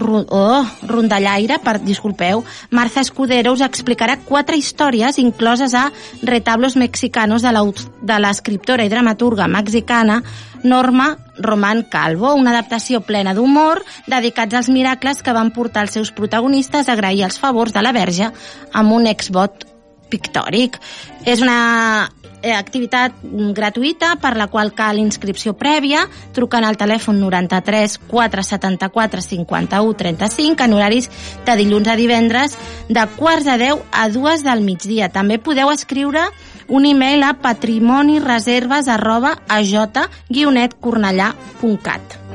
oh, 0.00 0.64
rondallaire, 0.86 1.58
per, 1.62 1.78
disculpeu, 1.84 2.44
Marza 2.70 3.02
Escudero 3.04 3.52
us 3.56 3.62
explicarà 3.64 4.18
quatre 4.24 4.56
històries 4.56 5.18
incloses 5.18 5.74
a 5.74 5.90
Retablos 6.22 6.76
Mexicanos 6.76 7.42
de 7.42 8.18
l'escriptora 8.22 8.84
i 8.84 8.92
dramaturga 8.92 9.48
mexicana 9.48 10.22
Norma 10.64 11.16
Román 11.38 11.84
Calvo, 11.90 12.32
una 12.34 12.50
adaptació 12.54 13.02
plena 13.04 13.34
d'humor 13.36 13.82
dedicats 14.08 14.56
als 14.56 14.72
miracles 14.72 15.22
que 15.22 15.36
van 15.36 15.52
portar 15.52 15.86
els 15.86 15.96
seus 15.98 16.10
protagonistes 16.10 16.88
a 16.88 16.96
agrair 16.96 17.26
els 17.28 17.38
favors 17.38 17.76
de 17.76 17.84
la 17.84 17.94
Verge 17.96 18.32
amb 18.72 18.92
un 18.96 19.06
exvot 19.06 19.75
pictòric. 20.10 20.78
És 21.26 21.42
una 21.42 22.08
eh, 22.42 22.52
activitat 22.54 23.12
gratuïta 23.56 24.16
per 24.22 24.36
la 24.38 24.46
qual 24.52 24.72
cal 24.76 24.98
inscripció 25.02 25.52
prèvia 25.58 26.08
trucant 26.36 26.64
al 26.64 26.76
telèfon 26.78 27.20
93 27.20 27.98
474 28.10 29.20
51 29.26 29.94
35 30.02 30.64
en 30.64 30.72
horaris 30.76 31.06
de 31.46 31.54
dilluns 31.58 31.88
a 31.88 31.96
divendres 31.98 32.50
de 32.88 33.04
quarts 33.16 33.44
de 33.48 33.56
10 33.64 33.78
a 33.92 34.08
2 34.12 34.42
del 34.46 34.60
migdia. 34.66 35.08
També 35.08 35.38
podeu 35.38 35.70
escriure 35.74 36.22
un 36.68 36.86
e-mail 36.86 37.22
a 37.22 37.34
patrimonireserves 37.42 38.88
arroba 38.90 39.38
aj-cornellà.cat. 39.48 42.25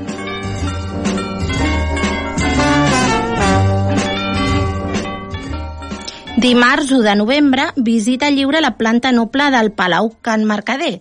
Dimarts 6.42 6.90
1 6.90 7.02
de 7.02 7.14
novembre, 7.14 7.68
visita 7.76 8.28
lliure 8.28 8.58
a 8.58 8.60
la 8.64 8.72
planta 8.76 9.12
noble 9.12 9.44
del 9.54 9.70
Palau 9.70 10.08
Can 10.26 10.42
Mercader. 10.44 10.96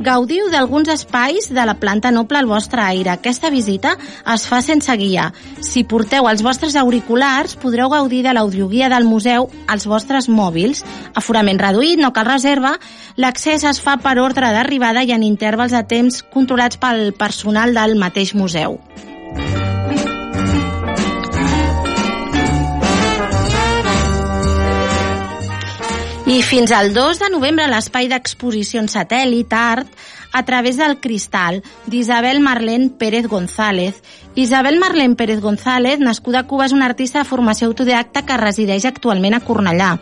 Gaudiu 0.00 0.46
d'alguns 0.48 0.88
espais 0.88 1.50
de 1.52 1.66
la 1.68 1.74
planta 1.76 2.08
noble 2.10 2.38
al 2.38 2.48
vostre 2.48 2.80
aire. 2.80 3.10
Aquesta 3.12 3.50
visita 3.52 3.98
es 4.32 4.46
fa 4.48 4.62
sense 4.64 4.96
guia. 4.96 5.26
Si 5.60 5.82
porteu 5.84 6.24
els 6.30 6.40
vostres 6.46 6.72
auriculars, 6.80 7.58
podreu 7.60 7.92
gaudir 7.92 8.22
de 8.24 8.32
l'audioguia 8.32 8.88
del 8.88 9.04
museu 9.04 9.50
als 9.66 9.84
vostres 9.84 10.30
mòbils. 10.32 10.80
Aforament 11.12 11.60
reduït, 11.60 12.00
no 12.00 12.14
cal 12.16 12.30
reserva. 12.30 12.78
L'accés 13.20 13.68
es 13.68 13.82
fa 13.84 13.98
per 14.00 14.16
ordre 14.24 14.54
d'arribada 14.56 15.04
i 15.04 15.12
en 15.12 15.28
intervals 15.28 15.76
de 15.76 15.84
temps 15.84 16.22
controlats 16.32 16.80
pel 16.80 17.12
personal 17.12 17.76
del 17.76 17.98
mateix 18.00 18.32
museu. 18.32 18.80
I 26.28 26.42
fins 26.42 26.72
al 26.76 26.92
2 26.92 27.22
de 27.22 27.28
novembre 27.32 27.64
l'espai 27.72 28.04
d'exposicions 28.10 28.92
satèl·lit 28.92 29.54
art 29.56 29.88
a 30.36 30.42
través 30.44 30.76
del 30.76 30.98
cristal 31.00 31.62
d'Isabel 31.86 32.42
Marlene 32.44 32.90
Pérez 32.90 33.24
González. 33.26 34.02
Isabel 34.34 34.76
Marlene 34.78 35.16
Pérez 35.16 35.40
González, 35.40 35.98
nascuda 36.00 36.40
a 36.40 36.46
Cuba, 36.46 36.66
és 36.68 36.74
una 36.76 36.84
artista 36.84 37.22
de 37.22 37.24
formació 37.24 37.70
autodidacta 37.70 38.26
que 38.28 38.36
resideix 38.36 38.84
actualment 38.84 39.38
a 39.38 39.40
Cornellà. 39.40 39.94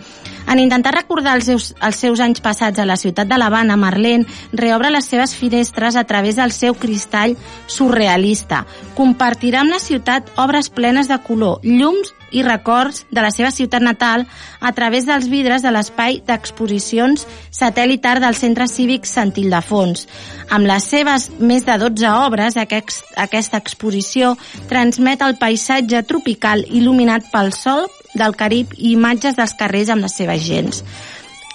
En 0.50 0.58
intentar 0.58 0.96
recordar 0.96 1.36
els 1.38 1.46
seus, 1.46 1.70
els 1.78 2.02
seus 2.02 2.18
anys 2.18 2.42
passats 2.42 2.82
a 2.82 2.90
la 2.90 2.98
ciutat 2.98 3.30
de 3.30 3.38
l'Havana, 3.38 3.78
Marlene 3.78 4.26
reobre 4.50 4.90
les 4.90 5.06
seves 5.06 5.38
finestres 5.38 5.94
a 5.94 6.04
través 6.10 6.42
del 6.42 6.50
seu 6.50 6.74
cristall 6.74 7.38
surrealista. 7.70 8.64
Compartirà 8.98 9.62
amb 9.62 9.78
la 9.78 9.78
ciutat 9.78 10.34
obres 10.42 10.74
plenes 10.74 11.06
de 11.06 11.22
color, 11.22 11.62
llums 11.62 12.15
i 12.30 12.42
records 12.42 13.04
de 13.10 13.22
la 13.22 13.30
seva 13.30 13.50
ciutat 13.54 13.84
natal 13.84 14.26
a 14.60 14.72
través 14.76 15.06
dels 15.06 15.28
vidres 15.30 15.62
de 15.62 15.72
l'espai 15.74 16.20
d'exposicions 16.26 17.26
satèl·litar 17.50 18.18
del 18.22 18.38
Centre 18.38 18.66
Cívic 18.70 19.06
Sant 19.06 19.34
Ildefons. 19.36 20.06
Amb 20.50 20.66
les 20.66 20.88
seves 20.90 21.28
més 21.38 21.66
de 21.66 21.78
12 21.78 22.10
obres, 22.26 22.56
aquest, 22.56 23.04
aquesta 23.16 23.60
exposició 23.62 24.34
transmet 24.70 25.22
el 25.22 25.38
paisatge 25.40 26.02
tropical 26.08 26.64
il·luminat 26.66 27.30
pel 27.32 27.52
sol 27.54 27.86
del 28.16 28.36
Carib 28.36 28.72
i 28.76 28.94
imatges 28.94 29.36
dels 29.36 29.54
carrers 29.58 29.92
amb 29.92 30.06
les 30.06 30.16
seves 30.16 30.42
gens. 30.46 30.82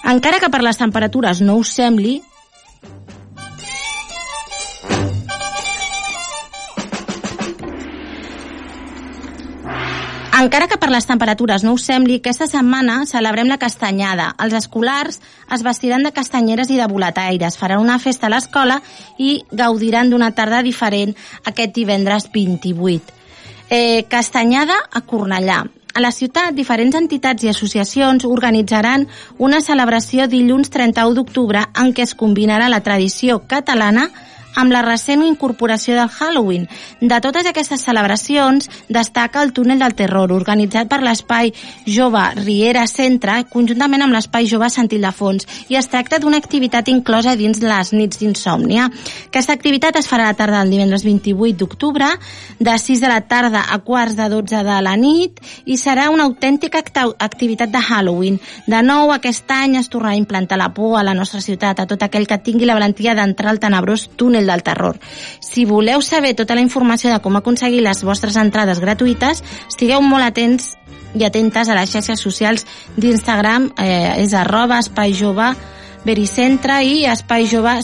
Encara 0.08 0.40
que 0.42 0.50
per 0.50 0.62
les 0.62 0.78
temperatures 0.78 1.40
no 1.42 1.60
us 1.62 1.70
sembli, 1.76 2.20
Encara 10.42 10.66
que 10.66 10.74
per 10.74 10.88
les 10.90 11.04
temperatures 11.06 11.62
no 11.62 11.76
us 11.76 11.84
sembli, 11.86 12.16
aquesta 12.18 12.48
setmana 12.50 13.04
celebrem 13.06 13.46
la 13.46 13.60
castanyada. 13.62 14.32
Els 14.42 14.56
escolars 14.58 15.20
es 15.54 15.62
vestiran 15.62 16.02
de 16.02 16.10
castanyeres 16.10 16.72
i 16.74 16.80
de 16.80 16.88
boletaires, 16.90 17.54
faran 17.60 17.78
una 17.78 18.00
festa 18.02 18.26
a 18.26 18.32
l'escola 18.32 18.80
i 19.22 19.36
gaudiran 19.52 20.10
d'una 20.10 20.32
tarda 20.34 20.64
diferent 20.66 21.14
aquest 21.46 21.76
divendres 21.76 22.26
28. 22.34 23.14
Eh, 23.70 24.02
castanyada 24.10 24.80
a 24.90 25.04
Cornellà. 25.06 25.60
A 25.94 26.02
la 26.02 26.10
ciutat, 26.10 26.56
diferents 26.58 26.98
entitats 26.98 27.46
i 27.46 27.52
associacions 27.52 28.26
organitzaran 28.26 29.06
una 29.38 29.62
celebració 29.62 30.26
dilluns 30.26 30.74
31 30.74 31.14
d'octubre 31.20 31.68
en 31.78 31.94
què 31.94 32.02
es 32.02 32.16
combinarà 32.18 32.66
la 32.72 32.82
tradició 32.82 33.44
catalana 33.46 34.08
amb 34.08 34.31
la 34.72 34.82
recent 34.82 35.22
incorporació 35.24 35.94
del 35.96 36.08
Halloween. 36.08 36.68
De 37.00 37.18
totes 37.20 37.46
aquestes 37.46 37.82
celebracions, 37.82 38.68
destaca 38.88 39.42
el 39.42 39.52
Túnel 39.52 39.78
del 39.78 39.94
Terror, 39.94 40.32
organitzat 40.32 40.88
per 40.88 41.02
l'Espai 41.02 41.52
Jove 41.86 42.22
Riera 42.40 42.86
Centre, 42.86 43.42
conjuntament 43.50 44.02
amb 44.02 44.16
l'Espai 44.16 44.46
Jove 44.50 44.68
Sant 44.70 44.90
Ildefons, 44.92 45.46
i 45.68 45.76
es 45.80 45.88
tracta 45.88 46.18
d'una 46.22 46.40
activitat 46.40 46.88
inclosa 46.92 47.36
dins 47.36 47.62
les 47.62 47.92
nits 47.92 48.20
d'insòmnia. 48.20 48.88
Aquesta 49.28 49.56
activitat 49.56 49.96
es 50.00 50.08
farà 50.10 50.28
a 50.28 50.32
la 50.32 50.38
tarda 50.38 50.62
del 50.62 50.74
divendres 50.76 51.04
28 51.04 51.58
d'octubre, 51.58 52.08
de 52.58 52.78
6 52.78 53.00
de 53.00 53.08
la 53.10 53.20
tarda 53.28 53.64
a 53.68 53.78
quarts 53.84 54.16
de 54.16 54.28
12 54.28 54.62
de 54.64 54.80
la 54.84 54.96
nit, 54.96 55.40
i 55.64 55.76
serà 55.76 56.08
una 56.10 56.24
autèntica 56.28 56.82
activitat 57.18 57.72
de 57.72 57.80
Halloween. 57.80 58.40
De 58.66 58.82
nou, 58.82 59.12
aquest 59.12 59.50
any 59.50 59.76
es 59.80 59.90
tornarà 59.90 60.16
a 60.16 60.20
implantar 60.20 60.58
la 60.58 60.72
por 60.74 60.98
a 60.98 61.02
la 61.02 61.14
nostra 61.14 61.40
ciutat, 61.40 61.80
a 61.80 61.86
tot 61.86 62.02
aquell 62.02 62.26
que 62.26 62.40
tingui 62.44 62.66
la 62.68 62.76
valentia 62.78 63.14
d'entrar 63.14 63.52
al 63.52 63.60
tenebrós 63.62 64.08
túnel 64.16 64.41
Túnel 64.42 64.46
del 64.46 64.62
Terror. 64.62 64.98
Si 65.40 65.64
voleu 65.64 66.02
saber 66.02 66.34
tota 66.34 66.54
la 66.54 66.62
informació 66.62 67.10
de 67.10 67.20
com 67.22 67.36
aconseguir 67.36 67.82
les 67.82 68.02
vostres 68.04 68.36
entrades 68.36 68.80
gratuïtes, 68.80 69.42
estigueu 69.68 70.02
molt 70.02 70.24
atents 70.24 70.76
i 71.14 71.24
atentes 71.24 71.68
a 71.68 71.76
les 71.76 71.90
xarxes 71.90 72.20
socials 72.20 72.66
d'Instagram, 72.96 73.72
eh, 73.78 74.22
és 74.22 74.34
arroba 74.34 74.78
espai 74.78 75.12
jove 75.12 75.54
Vericentre 76.04 76.82
i 76.82 77.04
espai 77.06 77.46
jove. 77.46 77.78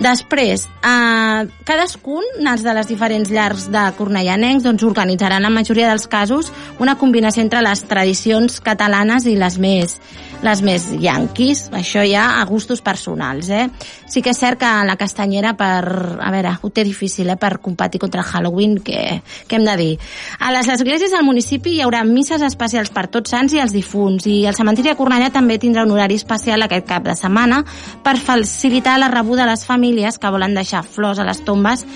Després, 0.00 0.68
eh, 0.84 1.48
cadascun 1.64 2.24
dels 2.38 2.62
de 2.62 2.74
les 2.74 2.86
diferents 2.86 3.30
llars 3.30 3.70
de 3.72 3.92
cornellanencs 3.96 4.62
doncs, 4.62 4.82
organitzaran 4.82 5.38
en 5.38 5.42
la 5.42 5.50
majoria 5.50 5.88
dels 5.88 6.06
casos 6.06 6.52
una 6.78 6.96
combinació 6.96 7.42
entre 7.42 7.62
les 7.62 7.82
tradicions 7.84 8.60
catalanes 8.60 9.26
i 9.26 9.36
les 9.36 9.58
més 9.58 10.00
les 10.42 10.62
més 10.62 10.86
yanquis. 11.00 11.66
Això 11.76 12.02
ja 12.06 12.40
a 12.40 12.44
gustos 12.48 12.82
personals, 12.84 13.48
eh? 13.50 13.66
Sí 14.06 14.22
que 14.22 14.32
és 14.32 14.40
cert 14.40 14.60
que 14.60 14.72
la 14.86 14.96
castanyera 15.00 15.54
per... 15.58 15.84
A 16.20 16.30
veure, 16.34 16.56
ho 16.62 16.70
té 16.70 16.84
difícil, 16.84 17.30
eh? 17.30 17.38
Per 17.40 17.58
competir 17.64 18.00
contra 18.02 18.22
el 18.22 18.28
Halloween, 18.28 18.78
que, 18.84 19.20
que 19.48 19.56
hem 19.56 19.66
de 19.66 19.76
dir. 19.80 19.92
A 20.40 20.52
les 20.54 20.68
esglésies 20.72 21.14
del 21.14 21.26
municipi 21.26 21.76
hi 21.76 21.84
haurà 21.84 22.02
misses 22.06 22.42
especials 22.46 22.92
per 22.94 23.06
tots 23.12 23.32
sants 23.34 23.56
i 23.56 23.62
els 23.62 23.74
difunts 23.76 24.26
i 24.30 24.42
el 24.46 24.56
cementiri 24.56 24.92
de 24.92 24.98
Cornellà 24.98 25.30
també 25.34 25.58
tindrà 25.62 25.86
un 25.86 25.94
horari 25.94 26.18
especial 26.18 26.62
aquest 26.66 26.86
cap 26.88 27.06
de 27.06 27.16
setmana 27.18 27.62
per 28.04 28.16
facilitar 28.18 28.98
la 29.00 29.10
rebuda 29.12 29.44
a 29.44 29.50
les 29.50 29.64
famílies 29.66 30.18
que 30.18 30.32
volen 30.32 30.54
deixar 30.56 30.84
flors 30.84 31.18
a 31.18 31.26
les 31.28 31.42
tombes 31.44 31.86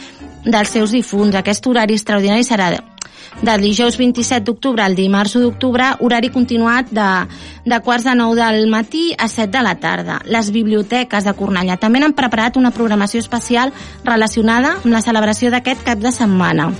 dels 0.44 0.72
seus 0.72 0.94
difunts. 0.94 1.36
Aquest 1.36 1.66
horari 1.66 1.98
extraordinari 1.98 2.46
serà 2.46 2.70
del 3.42 3.64
dijous 3.64 3.96
27 3.96 4.44
d'octubre 4.44 4.84
al 4.84 4.96
dimarts 4.98 5.36
1 5.36 5.44
d'octubre, 5.46 5.90
horari 6.00 6.30
continuat 6.30 6.90
de, 6.90 7.08
de 7.64 7.80
quarts 7.80 8.04
de 8.04 8.14
9 8.14 8.36
del 8.42 8.70
matí 8.70 9.10
a 9.16 9.28
7 9.28 9.50
de 9.56 9.64
la 9.64 9.76
tarda. 9.80 10.20
Les 10.26 10.52
biblioteques 10.52 11.24
de 11.24 11.34
Cornellà 11.34 11.78
també 11.80 12.04
han 12.04 12.16
preparat 12.16 12.56
una 12.60 12.74
programació 12.74 13.20
especial 13.20 13.72
relacionada 14.04 14.78
amb 14.80 14.94
la 14.94 15.04
celebració 15.04 15.50
d'aquest 15.50 15.86
cap 15.86 15.98
de 16.02 16.12
setmana. 16.12 16.72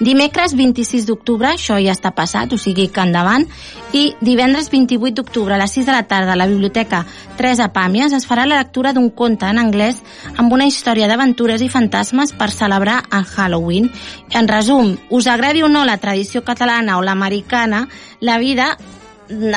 Dimecres 0.00 0.54
26 0.56 1.04
d'octubre, 1.04 1.50
això 1.50 1.76
ja 1.76 1.92
està 1.92 2.14
passat, 2.16 2.54
o 2.56 2.58
sigui 2.58 2.86
que 2.88 3.02
endavant, 3.04 3.44
i 3.92 4.14
divendres 4.24 4.70
28 4.72 5.12
d'octubre 5.18 5.52
a 5.52 5.58
les 5.60 5.74
6 5.76 5.90
de 5.90 5.92
la 5.92 6.06
tarda 6.08 6.32
a 6.32 6.38
la 6.40 6.46
Biblioteca 6.48 7.02
Teresa 7.36 7.66
Pàmies 7.74 8.14
es 8.16 8.24
farà 8.24 8.46
la 8.48 8.62
lectura 8.62 8.94
d'un 8.96 9.10
conte 9.12 9.44
en 9.44 9.60
anglès 9.60 9.98
amb 10.40 10.52
una 10.56 10.64
història 10.64 11.08
d'aventures 11.10 11.60
i 11.60 11.68
fantasmes 11.68 12.32
per 12.32 12.48
celebrar 12.48 13.02
el 13.12 13.26
Halloween. 13.28 13.90
En 14.32 14.48
resum, 14.48 14.94
us 15.10 15.28
agradi 15.28 15.62
o 15.62 15.68
no 15.68 15.84
la 15.84 15.98
tradició 16.00 16.40
catalana 16.48 16.96
o 16.96 17.04
l'americana, 17.04 17.86
la 18.20 18.38
vida 18.40 18.70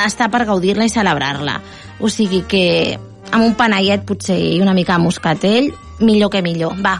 està 0.04 0.28
per 0.28 0.44
gaudir-la 0.44 0.84
i 0.84 0.92
celebrar-la. 0.92 1.56
O 2.00 2.12
sigui 2.12 2.42
que 2.48 2.98
amb 3.32 3.46
un 3.46 3.56
panellet 3.56 4.04
potser 4.04 4.36
i 4.36 4.60
una 4.60 4.76
mica 4.76 5.00
moscatell, 5.00 5.72
millor 6.00 6.28
que 6.30 6.44
millor. 6.44 6.76
Va, 6.84 6.98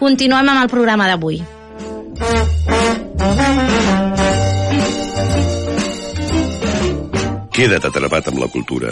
continuem 0.00 0.48
amb 0.48 0.64
el 0.64 0.72
programa 0.72 1.12
d'avui. 1.12 1.42
Queda't 7.56 7.86
atrapat 7.88 8.26
amb 8.30 8.38
la 8.42 8.48
cultura. 8.52 8.90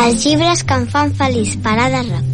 Els 0.00 0.24
llibres 0.26 0.64
que 0.66 0.80
em 0.80 0.88
fan 0.90 1.14
feliç, 1.22 1.54
parada 1.62 2.02
rock. 2.10 2.29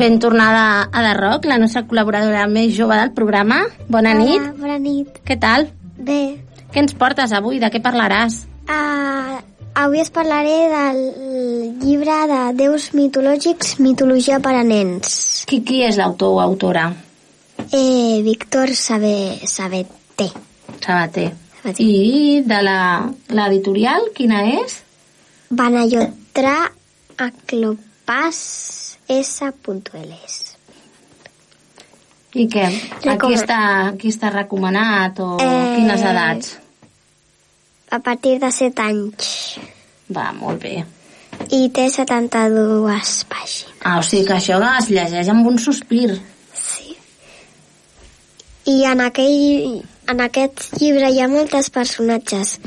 Ben 0.00 0.18
tornada 0.18 0.88
a 0.90 1.02
The 1.04 1.12
Rock, 1.20 1.44
la 1.44 1.58
nostra 1.60 1.82
col·laboradora 1.84 2.46
més 2.48 2.70
jove 2.72 2.96
del 2.96 3.10
programa. 3.12 3.58
Bona 3.92 4.14
Hola, 4.16 4.24
nit. 4.24 4.46
Bona 4.56 4.78
nit. 4.80 5.18
Què 5.28 5.36
tal? 5.42 5.66
Bé, 6.00 6.38
Què 6.72 6.78
ens 6.80 6.94
portes 6.96 7.32
avui? 7.36 7.58
De 7.60 7.68
què 7.68 7.80
parlaràs? 7.84 8.38
uh, 8.70 9.36
avui 9.74 10.00
es 10.00 10.08
parlaré 10.14 10.54
del 10.72 11.00
llibre 11.82 12.16
de 12.30 12.38
déus 12.56 12.92
mitològics, 12.94 13.74
mitologia 13.80 14.38
per 14.40 14.54
a 14.56 14.62
nens. 14.64 15.44
Qui, 15.50 15.60
qui 15.66 15.82
és 15.84 15.98
l'autor 16.00 16.36
o 16.38 16.40
autora? 16.40 16.86
Eh, 17.72 18.20
Víctor 18.24 18.72
Sabe, 18.74 19.40
Sabeté. 19.44 20.30
Sabater. 20.80 21.32
Sabater. 21.60 21.84
I 21.84 22.40
de 22.46 22.62
la- 22.62 23.10
l'editorial, 23.28 24.08
quina 24.14 24.46
és? 24.62 24.78
Banayotra 25.50 26.70
Aclopas 27.18 28.89
S.Ls. 29.10 30.38
I 32.38 32.44
què? 32.46 32.62
Aquí 32.68 33.08
Recoma- 33.08 33.34
està, 33.40 33.58
aquí 33.88 34.08
està 34.12 34.30
recomanat 34.30 35.18
o 35.18 35.36
Eh, 35.42 35.74
quines 35.76 36.00
edats? 36.00 36.52
A 37.90 37.98
partir 37.98 38.38
de 38.38 38.52
7 38.52 38.82
anys. 38.82 39.58
Va, 40.14 40.30
molt 40.32 40.62
bé. 40.62 40.84
I 41.50 41.68
té 41.74 41.88
72 41.90 43.24
pàgines. 43.26 43.66
Ah, 43.82 43.98
o 43.98 44.02
sigui 44.02 44.26
que 44.28 44.34
això 44.34 44.60
es 44.78 44.90
llegeix 44.90 45.28
amb 45.28 45.46
un 45.46 45.58
sospir. 45.58 46.20
Sí. 46.54 46.94
I 48.66 48.84
en, 48.84 49.00
aquell, 49.00 49.82
en 50.06 50.20
aquest 50.20 50.68
llibre 50.78 51.10
hi 51.10 51.20
ha 51.20 51.28
moltes 51.28 51.70
personatges. 51.70 52.60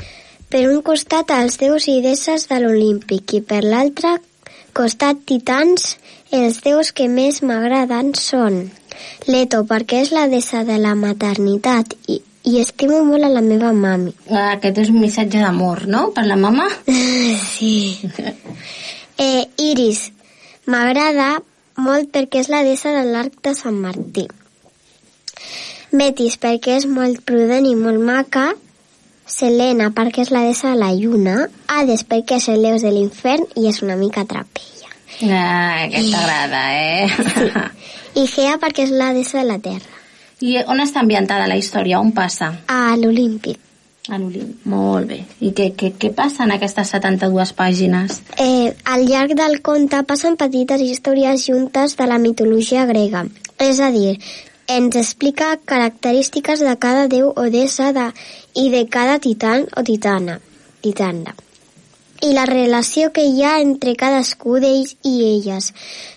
Per 0.50 0.68
un 0.70 0.82
costat 0.82 1.32
els 1.32 1.58
déus 1.58 1.88
i 1.88 2.02
deesses 2.02 2.48
de 2.50 2.60
l'Olímpic 2.60 3.34
i 3.34 3.42
per 3.42 3.64
l'altre 3.64 4.18
costat 4.74 5.24
titans, 5.26 5.96
els 6.34 6.62
déus 6.66 6.92
que 6.98 7.06
més 7.12 7.42
m'agraden 7.46 8.14
són 8.18 8.64
Leto, 9.28 9.64
perquè 9.70 10.02
és 10.04 10.12
la 10.16 10.26
deessa 10.32 10.64
de 10.68 10.80
la 10.82 10.94
maternitat 11.00 11.94
i, 12.10 12.20
i 12.50 12.60
estimo 12.60 13.04
molt 13.08 13.28
a 13.28 13.32
la 13.32 13.44
meva 13.46 13.72
mami. 13.74 14.12
Ah, 14.30 14.56
Aquest 14.56 14.82
és 14.84 14.92
un 14.92 15.00
missatge 15.02 15.40
d'amor, 15.40 15.86
no? 15.88 16.10
Per 16.16 16.26
la 16.28 16.40
mama? 16.40 16.70
Sí. 17.54 18.00
Eh, 19.24 19.46
Iris, 19.62 20.08
m'agrada 20.66 21.38
molt 21.78 22.10
perquè 22.12 22.42
és 22.42 22.48
la 22.50 22.64
deessa 22.66 22.90
de 22.96 23.04
l'arc 23.14 23.36
de 23.46 23.54
Sant 23.54 23.78
Martí. 23.78 24.26
Metis, 25.94 26.40
perquè 26.42 26.80
és 26.80 26.88
molt 26.90 27.22
prudent 27.22 27.68
i 27.70 27.76
molt 27.78 28.02
maca. 28.02 28.48
Selena, 29.30 29.92
perquè 29.94 30.26
és 30.26 30.34
la 30.34 30.42
deessa 30.48 30.74
de 30.74 30.82
la 30.82 30.90
lluna. 30.98 31.46
Hades, 31.70 32.08
perquè 32.10 32.42
és 32.42 32.50
el 32.50 32.66
deus 32.66 32.82
de 32.82 32.92
l'infern 32.98 33.46
i 33.54 33.70
és 33.70 33.84
una 33.86 34.00
mica 34.02 34.26
trapella. 34.26 34.73
Ah, 35.22 35.84
aquest 35.86 36.12
t'agrada, 36.14 36.64
eh? 36.74 37.08
I 38.22 38.26
Gea, 38.30 38.58
perquè 38.62 38.88
és 38.88 38.94
la 38.94 39.12
deessa 39.14 39.42
de 39.42 39.50
la 39.50 39.60
terra. 39.60 40.00
I 40.44 40.58
on 40.68 40.82
està 40.84 41.02
ambientada 41.02 41.48
la 41.48 41.58
història? 41.60 42.02
On 42.04 42.12
passa? 42.12 42.52
A 42.68 42.96
l'Olímpic. 43.00 43.60
A 44.12 44.18
l'Olimp. 44.20 44.66
Molt 44.68 45.08
bé. 45.08 45.22
I 45.40 45.54
què, 45.56 45.70
què, 45.80 45.94
què 46.00 46.10
passa 46.16 46.44
en 46.44 46.52
aquestes 46.52 46.90
72 46.92 47.54
pàgines? 47.56 48.18
Eh, 48.36 48.74
al 48.84 49.06
llarg 49.08 49.32
del 49.40 49.62
conte 49.64 50.02
passen 50.10 50.36
petites 50.36 50.84
històries 50.84 51.46
juntes 51.48 51.96
de 51.96 52.10
la 52.12 52.20
mitologia 52.20 52.84
grega. 52.90 53.24
És 53.64 53.80
a 53.80 53.94
dir, 53.96 54.18
ens 54.68 54.98
explica 55.00 55.54
característiques 55.72 56.60
de 56.68 56.76
cada 56.76 57.08
déu 57.08 57.32
o 57.32 57.48
deessa 57.54 57.94
de, 57.96 58.10
i 58.60 58.68
de 58.76 58.84
cada 58.92 59.20
titan 59.24 59.70
o 59.72 59.88
titana. 59.88 60.42
titana. 60.84 61.36
I 62.24 62.32
la 62.36 62.46
relació 62.48 63.12
que 63.16 63.26
hi 63.28 63.44
ha 63.44 63.58
entre 63.60 63.96
cadascú 64.00 64.60
d'ells 64.64 64.96
i 65.04 65.16
elles, 65.28 65.72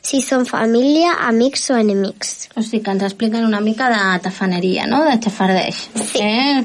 si 0.07 0.23
són 0.23 0.47
família, 0.47 1.17
amics 1.27 1.67
o 1.75 1.81
enemics. 1.81 2.35
O 2.55 2.63
sigui 2.63 2.85
que 2.85 2.95
ens 2.95 3.07
expliquen 3.09 3.47
una 3.49 3.63
mica 3.65 3.91
de 3.91 4.03
tafaneria, 4.23 4.87
no? 4.87 5.03
De 5.09 5.19
xafardeix. 5.23 5.89
Sí. 6.13 6.23
Eh? 6.23 6.63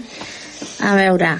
A 0.85 0.93
veure, 0.97 1.35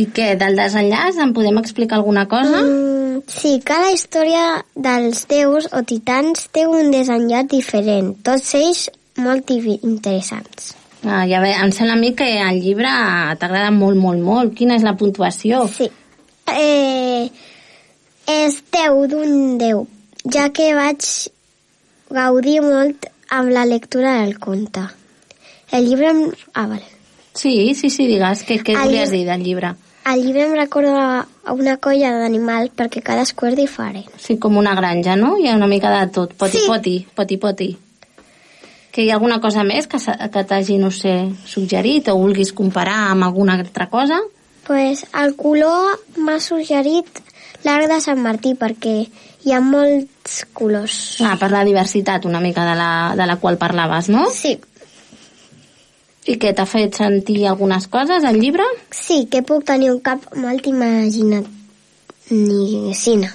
i 0.00 0.08
què, 0.10 0.32
del 0.38 0.56
desenllaç 0.58 1.20
en 1.22 1.34
podem 1.36 1.60
explicar 1.60 2.00
alguna 2.00 2.24
cosa? 2.30 2.62
Mm, 2.64 3.20
sí, 3.30 3.58
cada 3.64 3.92
història 3.94 4.64
dels 4.74 5.26
déus 5.30 5.68
o 5.72 5.84
titans 5.86 6.48
té 6.54 6.64
un 6.66 6.90
desenllaç 6.94 7.52
diferent, 7.52 8.14
tots 8.26 8.56
ells 8.58 8.88
molt 9.22 9.52
interessants. 9.54 10.72
Ah, 11.04 11.26
ja 11.28 11.38
ve, 11.44 11.52
em 11.52 11.70
sembla 11.70 11.94
a 11.94 12.00
mi 12.00 12.14
que 12.16 12.26
el 12.40 12.62
llibre 12.64 12.90
t'agrada 13.38 13.70
molt, 13.70 14.00
molt, 14.00 14.22
molt. 14.24 14.54
Quina 14.56 14.78
és 14.78 14.86
la 14.86 14.96
puntuació? 14.96 15.66
Sí. 15.68 15.90
Eh, 16.48 17.13
10 18.88 19.08
d'un 19.10 19.58
10, 19.58 19.86
ja 20.34 20.48
que 20.52 20.70
vaig 20.76 21.04
gaudir 22.10 22.60
molt 22.62 23.06
amb 23.30 23.50
la 23.50 23.64
lectura 23.66 24.20
del 24.22 24.38
conte. 24.38 24.84
El 25.72 25.86
llibre... 25.88 26.10
Em... 26.10 26.20
Ah, 26.54 26.66
vale. 26.66 26.84
Sí, 27.34 27.74
sí, 27.74 27.90
sí, 27.90 28.06
digues. 28.06 28.44
Què, 28.46 28.60
què 28.62 28.76
El 28.76 28.84
volies 28.90 29.10
llibre- 29.10 29.18
dir 29.18 29.26
del 29.30 29.42
llibre? 29.42 29.72
El 30.04 30.20
llibre 30.22 30.42
em 30.44 30.52
recorda 30.52 31.26
una 31.50 31.78
colla 31.80 32.10
d'animals 32.20 32.74
perquè 32.76 33.00
cadascú 33.02 33.46
és 33.48 33.56
diferent. 33.56 34.04
Sí, 34.20 34.36
com 34.38 34.58
una 34.60 34.74
granja, 34.76 35.16
no? 35.16 35.38
Hi 35.40 35.48
ha 35.48 35.56
una 35.56 35.66
mica 35.66 35.90
de 35.98 36.10
tot. 36.12 36.34
Poti, 36.36 36.60
Sí. 36.60 36.66
poti, 36.68 36.96
poti, 37.16 37.38
poti. 37.40 37.70
Que 38.92 39.02
hi 39.02 39.10
ha 39.10 39.14
alguna 39.16 39.40
cosa 39.40 39.64
més 39.64 39.88
que, 39.90 39.98
que 39.98 40.44
t'hagi, 40.44 40.76
no 40.78 40.90
sé, 40.94 41.14
suggerit 41.48 42.06
o 42.12 42.18
vulguis 42.20 42.52
comparar 42.52 43.08
amb 43.10 43.24
alguna 43.24 43.54
altra 43.58 43.88
cosa? 43.90 44.20
pues 44.66 45.02
el 45.20 45.34
color 45.36 45.98
m'ha 46.16 46.38
suggerit 46.40 47.18
l'arc 47.64 47.88
de 47.90 48.00
Sant 48.00 48.20
Martí 48.20 48.54
perquè 48.58 48.94
hi 49.44 49.52
ha 49.52 49.60
molts 49.60 50.44
colors. 50.56 50.98
Ah, 51.24 51.36
per 51.40 51.50
la 51.52 51.64
diversitat 51.64 52.24
una 52.28 52.40
mica 52.40 52.64
de 52.68 52.74
la, 52.78 52.90
de 53.16 53.26
la 53.26 53.36
qual 53.42 53.58
parlaves, 53.60 54.08
no? 54.08 54.28
Sí, 54.32 54.56
I 56.24 56.38
què, 56.40 56.54
t'ha 56.56 56.64
fet 56.64 56.96
sentir 56.96 57.42
algunes 57.50 57.84
coses, 57.92 58.24
el 58.24 58.38
llibre? 58.40 58.64
sí, 58.90 59.26
que 59.30 59.42
puc 59.44 59.64
tenir 59.68 59.90
un 59.92 59.98
cap 60.00 60.22
molt 60.40 60.66
imaginat 60.66 61.44
ni 62.30 62.94
cine. 62.96 63.28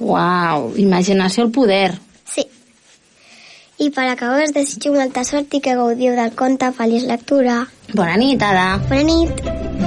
Uau, 0.00 0.70
imaginació 0.80 1.44
al 1.44 1.50
poder. 1.52 1.92
Sí. 2.24 2.46
I 3.84 3.90
per 3.92 4.08
acabar 4.08 4.40
us 4.46 4.54
desitjo 4.56 4.94
molta 4.96 5.24
sort 5.28 5.52
i 5.52 5.60
que 5.60 5.76
gaudiu 5.76 6.16
del 6.16 6.32
conte. 6.34 6.72
Feliç 6.72 7.04
lectura. 7.04 7.66
Bona 7.92 8.16
nit, 8.16 8.40
Ada. 8.40 8.78
Bona 8.88 9.04
nit. 9.04 9.83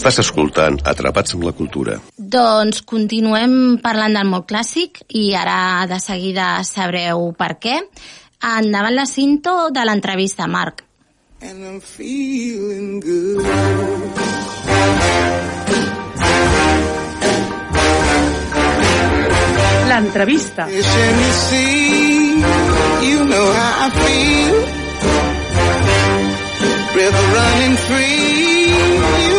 Estàs 0.00 0.16
escoltant 0.22 0.78
Atrapats 0.88 1.34
amb 1.36 1.42
la 1.44 1.50
cultura. 1.52 1.98
Doncs 2.16 2.78
continuem 2.88 3.76
parlant 3.84 4.14
del 4.16 4.30
mot 4.32 4.46
clàssic 4.48 5.02
i 5.12 5.34
ara 5.36 5.84
de 5.90 5.98
seguida 6.00 6.64
sabreu 6.64 7.26
per 7.36 7.50
què. 7.60 7.74
Endavant 8.40 8.96
la 8.96 9.04
cinto 9.04 9.68
de 9.68 9.84
l'entrevista, 9.84 10.48
Marc. 10.48 10.80
And 11.42 11.60
I'm 11.60 11.80
feeling 11.84 13.04
good. 13.04 13.44
L'entrevista. 19.92 20.64
You 23.04 23.24
know 23.28 23.46
how 23.52 23.84
I 23.84 23.90
feel. 24.00 24.80
River 27.00 27.26
running 27.36 27.76
free, 27.86 29.29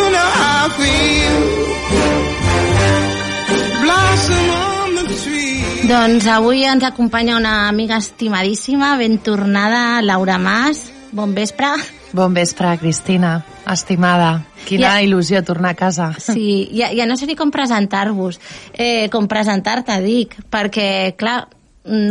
Doncs 5.92 6.26
avui 6.30 6.62
ens 6.64 6.84
acompanya 6.86 7.36
una 7.36 7.68
amiga 7.68 7.98
estimadíssima, 7.98 8.96
ben 8.96 9.18
tornada, 9.18 10.00
Laura 10.00 10.38
Mas. 10.38 10.90
Bon 11.12 11.34
vespre. 11.34 11.66
Bon 12.12 12.32
vespre, 12.32 12.78
Cristina, 12.78 13.44
estimada. 13.68 14.44
Quina 14.64 14.94
Ja. 14.94 15.02
il·lusió 15.02 15.42
tornar 15.44 15.70
a 15.70 15.74
casa. 15.74 16.14
Sí, 16.18 16.70
ja, 16.72 16.92
ja 16.94 17.04
no 17.04 17.16
sé 17.16 17.26
ni 17.26 17.36
com 17.36 17.50
presentar-vos, 17.50 18.40
eh, 18.72 19.10
com 19.10 19.28
presentar-te, 19.28 20.00
dic, 20.00 20.36
perquè, 20.48 21.14
clar, 21.16 21.48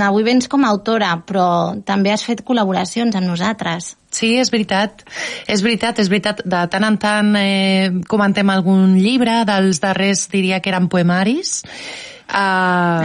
avui 0.02 0.24
vens 0.24 0.48
com 0.48 0.64
a 0.64 0.70
autora, 0.70 1.24
però 1.26 1.82
també 1.84 2.12
has 2.12 2.24
fet 2.24 2.44
col·laboracions 2.44 3.16
amb 3.16 3.26
nosaltres. 3.28 3.98
Sí, 4.22 4.36
és 4.38 4.52
veritat. 4.54 5.02
És 5.50 5.64
veritat, 5.66 5.98
és 6.04 6.10
veritat. 6.12 6.44
De 6.46 6.62
tant 6.70 6.86
en 6.86 6.98
tant 7.02 7.34
eh, 7.40 7.90
comentem 8.08 8.50
algun 8.54 8.96
llibre, 9.02 9.40
dels 9.50 9.82
darrers 9.82 10.28
diria 10.32 10.62
que 10.62 10.70
eren 10.70 10.88
poemaris. 10.94 11.62
Uh. 12.32 13.02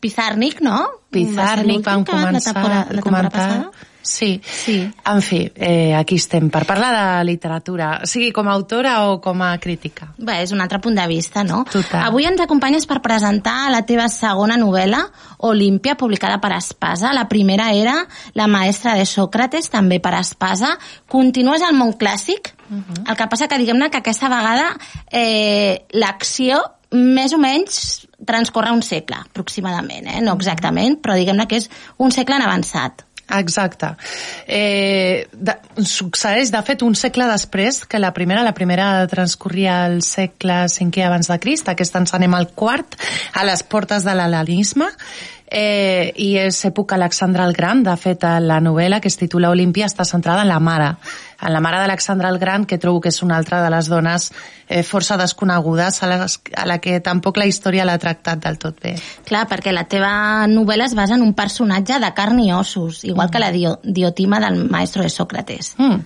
Pizarnik, 0.00 0.62
no? 0.64 0.78
Pizarnik 1.12 1.82
vam 1.84 2.04
la 2.06 2.12
començar 2.14 2.54
temporada- 2.54 2.86
la 2.94 3.02
temporada 3.02 3.02
comentar. 3.02 3.48
passada? 3.50 3.88
Sí. 4.02 4.40
Sí. 4.44 4.90
En 5.06 5.22
fi, 5.22 5.50
eh, 5.54 5.94
aquí 5.94 6.16
estem 6.16 6.48
per 6.50 6.64
parlar 6.66 6.90
de 6.94 7.24
literatura, 7.28 8.00
sigui 8.08 8.30
com 8.32 8.48
a 8.48 8.54
autora 8.56 8.94
o 9.10 9.20
com 9.20 9.42
a 9.42 9.52
crítica. 9.60 10.10
Bé, 10.18 10.40
és 10.44 10.52
un 10.52 10.60
altre 10.60 10.80
punt 10.80 10.96
de 10.96 11.06
vista, 11.10 11.44
no? 11.44 11.64
Total. 11.70 12.06
Avui 12.08 12.26
ens 12.28 12.40
acompanyes 12.40 12.86
per 12.88 13.00
presentar 13.04 13.70
la 13.70 13.82
teva 13.86 14.08
segona 14.08 14.56
novel·la, 14.60 15.04
Olímpia, 15.50 15.96
publicada 15.96 16.40
per 16.40 16.52
Espasa. 16.56 17.14
La 17.16 17.28
primera 17.28 17.70
era 17.72 18.06
La 18.34 18.46
maestra 18.46 18.94
de 18.94 19.06
Sòcrates, 19.08 19.70
també 19.70 20.00
per 20.00 20.14
Espasa. 20.18 20.76
Continues 21.08 21.62
al 21.62 21.76
món 21.76 21.94
clàssic, 22.00 22.54
el 22.70 23.16
que 23.16 23.26
passa 23.26 23.48
que 23.48 23.58
diguem-ne 23.58 23.90
que 23.90 23.98
aquesta 23.98 24.28
vegada 24.30 24.68
eh, 25.10 25.86
l'acció 25.92 26.60
més 26.90 27.32
o 27.32 27.38
menys 27.38 28.06
transcorre 28.26 28.72
un 28.74 28.82
segle, 28.82 29.20
aproximadament, 29.30 30.08
eh? 30.10 30.20
no 30.24 30.34
exactament, 30.36 30.98
però 31.00 31.14
diguem-ne 31.16 31.46
que 31.48 31.60
és 31.62 31.70
un 32.02 32.12
segle 32.14 32.36
en 32.36 32.44
avançat. 32.46 33.04
Exacte. 33.38 33.94
Eh, 34.46 35.28
de, 35.32 35.54
succeeix, 35.86 36.50
de 36.50 36.62
fet, 36.66 36.82
un 36.82 36.96
segle 36.98 37.28
després 37.30 37.84
que 37.86 38.00
la 38.02 38.12
primera. 38.16 38.44
La 38.46 38.54
primera 38.56 39.06
transcorria 39.10 39.84
al 39.86 40.00
segle 40.02 40.64
V 40.70 41.04
abans 41.06 41.30
de 41.30 41.38
Crist, 41.42 41.68
aquesta 41.70 42.02
ens 42.02 42.14
anem 42.16 42.34
al 42.34 42.50
quart, 42.54 42.98
a 43.34 43.46
les 43.46 43.62
portes 43.62 44.06
de 44.06 44.16
l'hel·lenisme, 44.16 44.88
eh, 45.50 46.12
i 46.16 46.36
és 46.38 46.64
època 46.64 46.96
Alexandre 46.96 47.44
el 47.46 47.54
Gran. 47.54 47.84
De 47.86 47.96
fet, 48.00 48.24
la 48.24 48.60
novel·la, 48.62 49.00
que 49.00 49.10
es 49.10 49.18
titula 49.20 49.50
Olímpia, 49.50 49.90
està 49.90 50.06
centrada 50.08 50.42
en 50.46 50.50
la 50.50 50.60
mare, 50.60 50.94
en 51.40 51.52
la 51.52 51.60
mare 51.60 51.78
d'Alexandre 51.78 52.28
el 52.28 52.38
Gran, 52.38 52.66
que 52.66 52.78
trobo 52.78 53.00
que 53.00 53.08
és 53.08 53.22
una 53.22 53.36
altra 53.36 53.62
de 53.62 53.70
les 53.72 53.88
dones 53.88 54.30
eh, 54.68 54.82
força 54.82 55.16
desconegudes, 55.16 56.02
a, 56.02 56.08
les, 56.10 56.40
a 56.56 56.66
la 56.66 56.78
que 56.78 57.00
tampoc 57.00 57.38
la 57.40 57.46
història 57.48 57.84
l'ha 57.88 57.98
tractat 57.98 58.42
del 58.44 58.58
tot 58.60 58.80
bé. 58.82 58.94
Clar, 59.26 59.46
perquè 59.50 59.72
la 59.72 59.86
teva 59.90 60.46
novel·la 60.50 60.86
es 60.90 60.94
basa 60.94 61.16
en 61.16 61.24
un 61.24 61.34
personatge 61.34 61.98
de 62.00 62.12
carn 62.16 62.40
i 62.40 62.52
ossos, 62.52 63.04
igual 63.04 63.30
que 63.30 63.40
la 63.42 63.50
dio 63.52 63.78
diotima 63.82 64.40
del 64.40 64.64
maestro 64.70 65.02
de 65.02 65.10
Sòcrates. 65.10 65.74
Mm. 65.78 66.00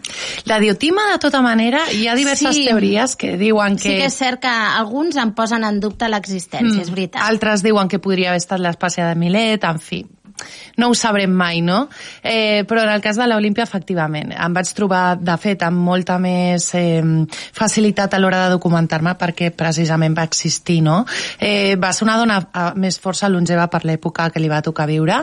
La 0.47 0.59
diotima, 0.61 1.11
de 1.13 1.19
tota 1.19 1.43
manera, 1.43 1.85
hi 1.93 2.07
ha 2.09 2.15
diverses 2.15 2.55
Sí. 2.55 2.67
teories 2.69 3.17
que 3.17 3.37
diuen 3.37 3.77
que... 3.77 3.83
Sí 3.89 3.97
que 3.99 4.07
és 4.07 4.15
cert 4.17 4.41
que 4.43 4.49
alguns 4.49 5.17
en 5.17 5.35
posen 5.35 5.65
en 5.65 5.81
dubte 5.81 6.09
l'existència, 6.09 6.83
és 6.83 6.91
veritat. 6.91 7.23
Altres 7.27 7.63
diuen 7.65 7.89
que 7.89 7.99
podria 7.99 8.31
haver 8.31 8.43
estat 8.43 8.61
l'espàcia 8.63 9.09
de 9.09 9.15
Milet, 9.19 9.65
en 9.65 9.81
fi, 9.81 10.05
no 10.77 10.89
ho 10.91 10.95
sabrem 10.95 11.31
mai, 11.31 11.61
no? 11.63 11.89
Eh, 12.23 12.65
però 12.69 12.83
en 12.83 12.91
el 12.91 13.01
cas 13.01 13.17
de 13.17 13.27
l'Olimpia, 13.31 13.65
efectivament, 13.65 14.33
em 14.35 14.53
vaig 14.57 14.73
trobar, 14.75 15.17
de 15.21 15.37
fet, 15.39 15.63
amb 15.63 15.79
molta 15.87 16.17
més 16.19 16.67
eh, 16.75 17.03
facilitat 17.53 18.15
a 18.15 18.19
l'hora 18.19 18.45
de 18.45 18.55
documentar-me 18.57 19.15
perquè 19.21 19.51
precisament 19.55 20.17
va 20.19 20.25
existir, 20.27 20.81
no? 20.83 21.05
Eh, 21.39 21.77
va 21.81 21.93
ser 21.95 22.05
una 22.09 22.17
dona 22.19 22.41
eh, 22.43 22.65
més 22.81 22.99
força 23.01 23.29
longeva 23.31 23.69
per 23.71 23.85
l'època 23.87 24.31
que 24.35 24.41
li 24.43 24.49
va 24.51 24.63
tocar 24.63 24.89
viure. 24.91 25.21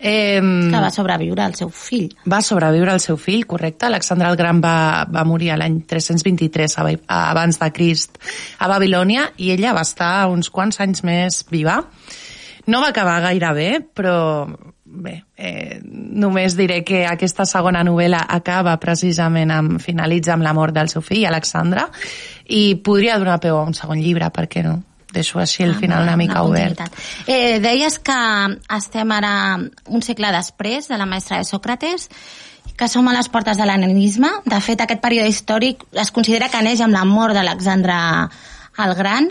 Eh, 0.00 0.40
Que 0.40 0.80
va 0.80 0.90
sobreviure 0.90 1.44
el 1.44 1.54
seu 1.54 1.68
fill. 1.70 2.08
va 2.30 2.40
sobreviure 2.42 2.92
el 2.94 3.00
seu 3.00 3.16
fill, 3.16 3.46
correcte. 3.46 3.86
Alexandre 3.86 4.28
el 4.28 4.36
Gran 4.36 4.60
va, 4.64 5.04
va 5.10 5.24
morir 5.24 5.50
a 5.52 5.56
l'any 5.60 5.82
323 5.86 6.78
a- 6.78 6.86
a- 7.06 7.30
abans 7.30 7.58
de 7.60 7.70
Crist 7.72 8.18
a 8.58 8.68
Babilònia 8.68 9.30
i 9.36 9.50
ella 9.52 9.72
va 9.74 9.82
estar 9.82 10.26
uns 10.28 10.48
quants 10.50 10.80
anys 10.80 11.04
més 11.04 11.44
viva. 11.50 11.82
No 12.66 12.80
va 12.80 12.88
acabar 12.92 13.20
gaire 13.24 13.52
bé, 13.56 13.68
però 13.94 14.46
bé, 14.84 15.24
eh, 15.36 15.80
només 15.84 16.56
diré 16.56 16.82
que 16.86 17.04
aquesta 17.08 17.44
segona 17.48 17.82
novel·la 17.84 18.24
acaba 18.36 18.76
precisament 18.80 19.50
amb, 19.50 19.80
finalitza 19.82 20.34
amb 20.34 20.46
la 20.46 20.54
mort 20.56 20.74
del 20.76 20.88
seu 20.92 21.02
fill, 21.02 21.26
Alexandre, 21.26 21.88
i 22.48 22.76
podria 22.84 23.18
donar 23.18 23.40
peu 23.42 23.58
a 23.58 23.64
un 23.64 23.74
segon 23.74 24.00
llibre, 24.00 24.30
per 24.30 24.46
què 24.48 24.64
no? 24.64 24.78
Deixo 25.14 25.38
així 25.38 25.62
el 25.62 25.76
final 25.78 26.02
una 26.02 26.16
mica 26.18 26.42
obert. 26.42 26.80
continuïtat. 26.80 27.28
Eh, 27.30 27.60
deies 27.62 28.00
que 28.02 28.16
estem 28.76 29.12
ara 29.14 29.34
un 29.86 30.02
segle 30.02 30.32
després 30.34 30.88
de 30.90 30.98
la 30.98 31.06
maestra 31.06 31.38
de 31.38 31.46
Sòcrates, 31.46 32.08
que 32.74 32.88
som 32.90 33.06
a 33.06 33.14
les 33.14 33.28
portes 33.30 33.60
de 33.60 33.66
l'ananisme. 33.68 34.30
De 34.44 34.58
fet, 34.60 34.80
aquest 34.82 35.02
període 35.04 35.30
històric 35.30 35.84
es 35.92 36.10
considera 36.10 36.50
que 36.50 36.62
neix 36.66 36.82
amb 36.82 36.96
la 36.96 37.04
mort 37.06 37.36
d'Alexandre 37.36 37.94
el 38.84 38.94
Gran. 38.98 39.30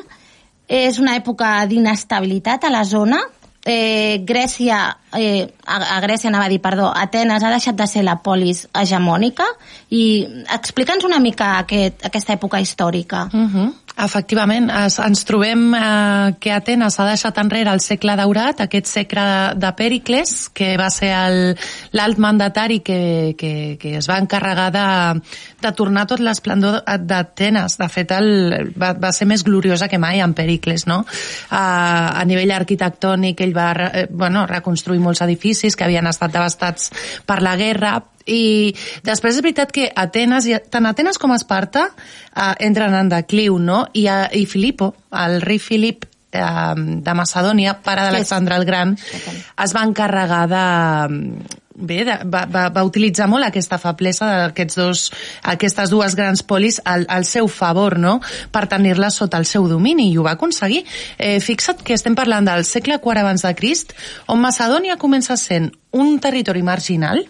És 0.67 0.99
una 0.99 1.15
època 1.19 1.65
d'inestabilitat 1.67 2.63
a 2.63 2.71
la 2.71 2.83
zona. 2.87 3.19
Eh, 3.65 4.23
Grècia, 4.23 4.97
eh, 5.17 5.53
a, 5.65 5.79
a 5.97 6.01
Grècia 6.03 6.29
anava 6.29 6.47
a 6.47 6.51
dir, 6.51 6.59
perdó, 6.63 6.89
Atenes 6.95 7.43
ha 7.43 7.53
deixat 7.53 7.77
de 7.79 7.87
ser 7.87 8.03
la 8.03 8.17
polis 8.23 8.65
hegemònica 8.73 9.47
i 9.93 10.03
explica'ns 10.55 11.05
una 11.07 11.21
mica 11.23 11.57
aquest, 11.61 12.05
aquesta 12.05 12.37
època 12.37 12.61
històrica. 12.61 13.27
Uh 13.33 13.47
-huh. 13.47 13.71
Efectivament, 13.93 14.71
es, 14.73 14.95
ens 14.97 15.21
trobem 15.21 15.67
eh, 15.77 16.33
que 16.41 16.49
Atenes 16.51 16.95
ha 16.97 17.05
deixat 17.05 17.37
enrere 17.37 17.69
el 17.69 17.79
segle 17.83 18.15
daurat, 18.17 18.63
aquest 18.63 18.87
segle 18.89 19.25
de 19.53 19.69
Pèricles, 19.77 20.49
que 20.49 20.71
va 20.81 20.87
ser 20.89 21.11
l'alt 21.93 22.17
mandatari 22.17 22.79
que, 22.81 23.35
que, 23.37 23.77
que 23.77 23.91
es 23.99 24.09
va 24.09 24.17
encarregar 24.17 24.71
de, 24.73 24.87
de 25.61 25.71
tornar 25.77 26.07
tot 26.09 26.23
l'esplendor 26.25 26.79
d'Atenes. 26.81 27.77
De 27.77 27.89
fet, 27.93 28.15
el, 28.17 28.73
va, 28.73 28.95
va 28.97 29.11
ser 29.13 29.27
més 29.29 29.45
gloriosa 29.45 29.87
que 29.87 30.01
mai 30.01 30.25
en 30.25 30.33
Pèricles, 30.33 30.87
no? 30.89 31.03
A, 31.51 31.63
a 32.17 32.25
nivell 32.25 32.55
arquitectònic, 32.57 33.45
ell 33.45 33.53
va 33.53 33.69
eh, 33.91 34.07
bueno, 34.09 34.47
reconstruir 34.49 35.02
molts 35.03 35.21
edificis 35.25 35.75
que 35.75 35.85
havien 35.85 36.07
estat 36.09 36.31
devastats 36.33 36.89
per 37.27 37.41
la 37.45 37.57
guerra, 37.59 37.97
i 38.25 38.71
després 39.03 39.35
és 39.35 39.43
veritat 39.43 39.71
que 39.75 39.89
Atenes, 39.99 40.45
i- 40.47 40.55
tant 40.71 40.85
Atenes 40.87 41.17
com 41.19 41.33
Esparta 41.35 41.89
eh, 41.91 42.53
entren 42.63 42.95
en 42.95 43.09
decliu, 43.11 43.57
no? 43.59 43.83
I, 43.93 44.07
eh, 44.07 44.29
i 44.39 44.45
Filipo, 44.47 44.93
el 45.11 45.41
rei 45.43 45.59
Filip 45.59 46.05
eh, 46.31 46.73
de 47.03 47.13
Macedònia, 47.19 47.75
pare 47.83 48.05
d'Alexandre 48.07 48.55
el 48.55 48.63
Gran, 48.65 48.95
es 48.95 49.75
va 49.75 49.83
encarregar 49.83 50.45
de 50.47 50.63
bé, 51.75 52.03
de, 52.05 52.17
va, 52.29 52.43
va, 52.49 52.67
va 52.73 52.83
utilitzar 52.85 53.27
molt 53.31 53.47
aquesta 53.47 53.79
feblesa 53.81 54.29
d'aquests 54.29 54.79
dos, 54.79 55.03
aquestes 55.53 55.93
dues 55.93 56.15
grans 56.15 56.43
polis 56.45 56.79
al, 56.85 57.05
al 57.09 57.25
seu 57.25 57.49
favor, 57.51 57.97
no?, 57.99 58.19
per 58.53 58.65
tenir-les 58.71 59.19
sota 59.19 59.39
el 59.41 59.47
seu 59.49 59.67
domini, 59.69 60.09
i 60.11 60.17
ho 60.17 60.25
va 60.25 60.35
aconseguir. 60.37 60.83
Eh, 61.17 61.39
fixa't 61.43 61.83
que 61.85 61.97
estem 61.97 62.15
parlant 62.15 62.47
del 62.49 62.65
segle 62.67 62.99
IV 63.01 63.23
abans 63.23 63.45
de 63.45 63.53
Crist, 63.57 63.93
on 64.27 64.41
Macedònia 64.43 64.99
comença 65.01 65.37
sent 65.39 65.71
un 65.93 66.17
territori 66.19 66.63
marginal, 66.65 67.25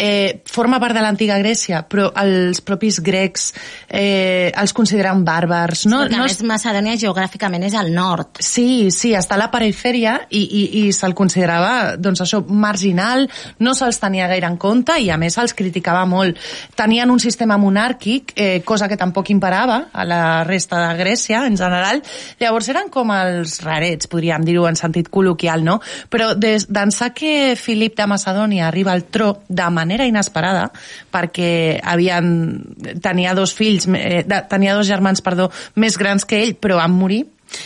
eh, 0.00 0.40
forma 0.48 0.80
part 0.80 0.96
de 0.96 1.02
l'antiga 1.04 1.36
Grècia, 1.38 1.82
però 1.84 2.08
els 2.22 2.62
propis 2.64 2.98
grecs 3.04 3.50
eh, 3.86 4.48
els 4.48 4.72
consideren 4.76 5.20
bàrbars. 5.26 5.84
No, 5.90 6.00
Perquè 6.04 6.16
no 6.16 6.24
a 6.24 6.28
més 6.30 6.40
Macedònia 6.48 6.96
geogràficament 7.00 7.66
és 7.68 7.76
al 7.76 7.92
nord. 7.92 8.40
Sí, 8.40 8.88
sí, 8.94 9.12
està 9.16 9.36
a 9.36 9.42
la 9.42 9.50
perifèria 9.52 10.16
i, 10.30 10.40
i, 10.40 10.62
i 10.80 10.84
se'l 10.96 11.14
considerava 11.18 11.98
doncs 12.00 12.24
això, 12.24 12.40
marginal, 12.48 13.26
no 13.60 13.74
se'ls 13.76 14.00
tenia 14.00 14.28
gaire 14.30 14.48
en 14.48 14.56
compte 14.60 14.96
i 14.96 15.10
a 15.12 15.18
més 15.20 15.36
se'ls 15.36 15.54
criticava 15.58 16.06
molt. 16.08 16.40
Tenien 16.78 17.12
un 17.12 17.20
sistema 17.20 17.58
monàrquic, 17.60 18.34
eh, 18.36 18.62
cosa 18.64 18.88
que 18.88 18.98
tampoc 19.00 19.30
imparava 19.34 19.82
a 19.92 20.06
la 20.08 20.22
resta 20.48 20.80
de 20.86 20.96
Grècia 21.02 21.44
en 21.46 21.60
general. 21.60 22.00
Llavors 22.40 22.72
eren 22.72 22.88
com 22.88 23.12
els 23.12 23.60
rarets, 23.66 24.08
podríem 24.08 24.48
dir-ho 24.48 24.64
en 24.70 24.80
sentit 24.80 25.12
col·loquial, 25.12 25.64
no? 25.66 25.80
Però 26.08 26.32
des 26.38 26.70
d'ençà 26.70 27.12
que 27.12 27.54
Filip 27.60 27.98
de 28.00 28.08
Macedònia 28.08 28.68
arriba 28.70 28.96
al 28.96 29.04
tro 29.12 29.34
de 29.48 29.68
manera 29.90 30.06
inesperada, 30.06 30.70
perquè 31.10 31.80
havien, 31.82 32.30
tenia 33.02 33.34
dos 33.34 33.54
fills, 33.58 33.88
eh, 33.90 34.22
tenia 34.48 34.78
dos 34.78 34.86
germans, 34.86 35.20
perdó, 35.20 35.50
més 35.74 35.98
grans 35.98 36.24
que 36.24 36.38
ell, 36.38 36.54
però 36.54 36.78
van 36.78 36.94
morir, 36.94 37.24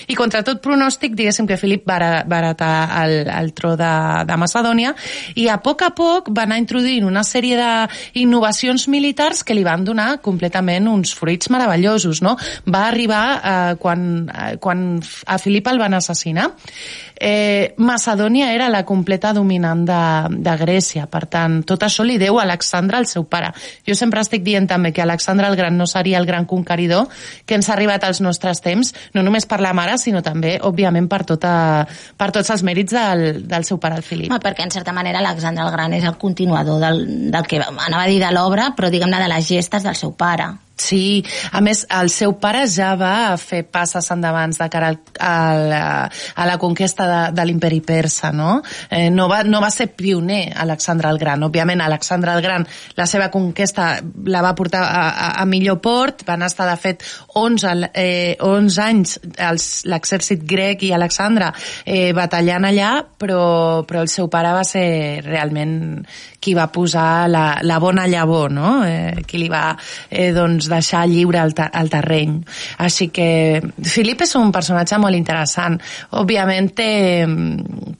i 0.08 0.16
contra 0.18 0.42
tot 0.46 0.62
pronòstic, 0.64 1.14
diguéssim 1.16 1.48
que 1.48 1.58
Filip 1.60 1.86
va, 1.88 1.98
heretar 2.24 2.74
el, 3.04 3.14
el 3.30 3.52
tro 3.56 3.74
de, 3.80 3.92
de 4.28 4.38
Macedònia 4.40 4.94
i 5.40 5.48
a 5.48 5.58
poc 5.62 5.84
a 5.86 5.92
poc 5.96 6.30
va 6.34 6.44
anar 6.48 6.60
introduint 6.62 7.06
una 7.08 7.24
sèrie 7.26 7.56
d'innovacions 7.56 8.88
militars 8.92 9.44
que 9.44 9.56
li 9.56 9.64
van 9.66 9.84
donar 9.84 10.18
completament 10.24 10.88
uns 10.90 11.14
fruits 11.16 11.50
meravellosos. 11.52 12.22
No? 12.24 12.36
Va 12.66 12.86
arribar 12.88 13.24
eh, 13.36 13.74
quan, 13.80 14.06
eh, 14.28 14.54
quan 14.62 14.86
a 15.26 15.38
Filip 15.42 15.68
el 15.70 15.82
van 15.82 15.96
assassinar 15.98 16.50
eh, 17.16 17.74
Macedònia 17.78 18.52
era 18.52 18.68
la 18.68 18.84
completa 18.84 19.32
dominant 19.32 19.84
de, 19.86 20.02
de 20.44 20.54
Grècia, 20.58 21.06
per 21.10 21.24
tant, 21.30 21.60
tot 21.66 21.82
això 21.86 22.04
li 22.04 22.18
deu 22.18 22.38
a 22.38 22.44
Alexandre, 22.44 22.98
el 22.98 23.06
seu 23.10 23.24
pare. 23.30 23.52
Jo 23.86 23.96
sempre 23.98 24.22
estic 24.24 24.42
dient 24.44 24.66
també 24.70 24.92
que 24.92 25.02
Alexandre 25.02 25.48
el 25.48 25.56
Gran 25.56 25.78
no 25.78 25.86
seria 25.86 26.18
el 26.18 26.26
gran 26.26 26.44
conqueridor 26.44 27.08
que 27.46 27.56
ens 27.58 27.68
ha 27.68 27.74
arribat 27.74 28.04
als 28.04 28.20
nostres 28.20 28.60
temps, 28.64 28.94
no 29.14 29.22
només 29.22 29.46
per 29.46 29.60
la 29.62 29.73
mare, 29.76 29.98
sinó 30.00 30.22
també, 30.24 30.56
òbviament, 30.62 31.08
per, 31.10 31.22
tota, 31.28 31.54
per 32.16 32.30
tots 32.34 32.50
els 32.54 32.64
mèrits 32.66 32.96
del, 32.96 33.24
del 33.50 33.68
seu 33.68 33.80
pare, 33.82 34.00
el 34.00 34.06
Filip. 34.06 34.30
Home, 34.32 34.42
perquè, 34.42 34.66
en 34.66 34.74
certa 34.74 34.94
manera, 34.96 35.20
Alexandre 35.20 35.64
el 35.66 35.72
Gran 35.74 35.96
és 35.96 36.06
el 36.08 36.18
continuador 36.20 36.80
del, 36.82 37.04
del 37.34 37.48
que 37.50 37.62
anava 37.62 38.04
a 38.04 38.10
dir 38.10 38.20
de 38.22 38.32
l'obra, 38.34 38.72
però, 38.76 38.92
diguem-ne, 38.92 39.20
de 39.20 39.32
les 39.34 39.50
gestes 39.50 39.86
del 39.86 39.98
seu 39.98 40.14
pare. 40.16 40.52
Sí, 40.76 41.24
a 41.54 41.60
més, 41.62 41.84
el 41.94 42.08
seu 42.10 42.32
pare 42.42 42.64
ja 42.66 42.94
va 42.98 43.36
fer 43.38 43.62
passes 43.70 44.08
endavant 44.10 44.50
de 44.56 44.66
cara 44.72 44.88
al, 44.90 44.98
a, 45.22 45.34
la, 45.70 45.82
a 46.10 46.46
la 46.48 46.56
conquesta 46.58 47.06
de, 47.06 47.20
de 47.36 47.44
l'imperi 47.46 47.78
persa, 47.86 48.32
no? 48.34 48.56
Eh, 48.90 49.06
no, 49.14 49.28
va, 49.30 49.44
no 49.46 49.60
va 49.62 49.70
ser 49.70 49.92
pioner 49.94 50.48
Alexandre 50.64 51.12
el 51.14 51.20
Gran. 51.22 51.46
Òbviament, 51.46 51.84
Alexandre 51.84 52.34
el 52.34 52.42
Gran, 52.42 52.66
la 52.98 53.06
seva 53.06 53.30
conquesta 53.30 54.00
la 54.26 54.42
va 54.42 54.54
portar 54.58 54.82
a, 54.82 55.04
a, 55.10 55.30
a 55.44 55.46
millor 55.46 55.78
port, 55.84 56.26
van 56.26 56.42
estar, 56.42 56.66
de 56.66 56.76
fet, 56.82 57.06
11, 57.38 57.92
eh, 57.94 58.34
11 58.42 58.82
anys 58.88 59.16
l'exèrcit 59.86 60.42
grec 60.42 60.82
i 60.82 60.92
Alexandre 60.94 61.52
eh, 61.86 62.10
batallant 62.16 62.66
allà, 62.66 62.92
però, 63.18 63.84
però 63.86 64.02
el 64.02 64.10
seu 64.10 64.26
pare 64.32 64.50
va 64.58 64.66
ser 64.66 65.22
realment 65.22 66.02
qui 66.44 66.52
va 66.52 66.66
posar 66.68 67.24
la, 67.30 67.44
la 67.64 67.78
bona 67.80 68.04
llavor, 68.10 68.52
no? 68.52 68.76
Eh, 68.84 69.24
qui 69.28 69.40
li 69.40 69.48
va, 69.48 69.70
eh, 70.10 70.30
doncs, 70.36 70.63
doncs, 70.64 70.84
deixar 70.84 71.06
lliure 71.08 71.40
el, 71.42 71.52
el 71.72 71.90
terreny. 71.90 72.38
Així 72.78 73.08
que 73.14 73.62
Filip 73.84 74.24
és 74.24 74.34
un 74.38 74.52
personatge 74.52 74.98
molt 74.98 75.16
interessant. 75.16 75.78
Òbviament 76.16 76.70
té, 76.76 77.26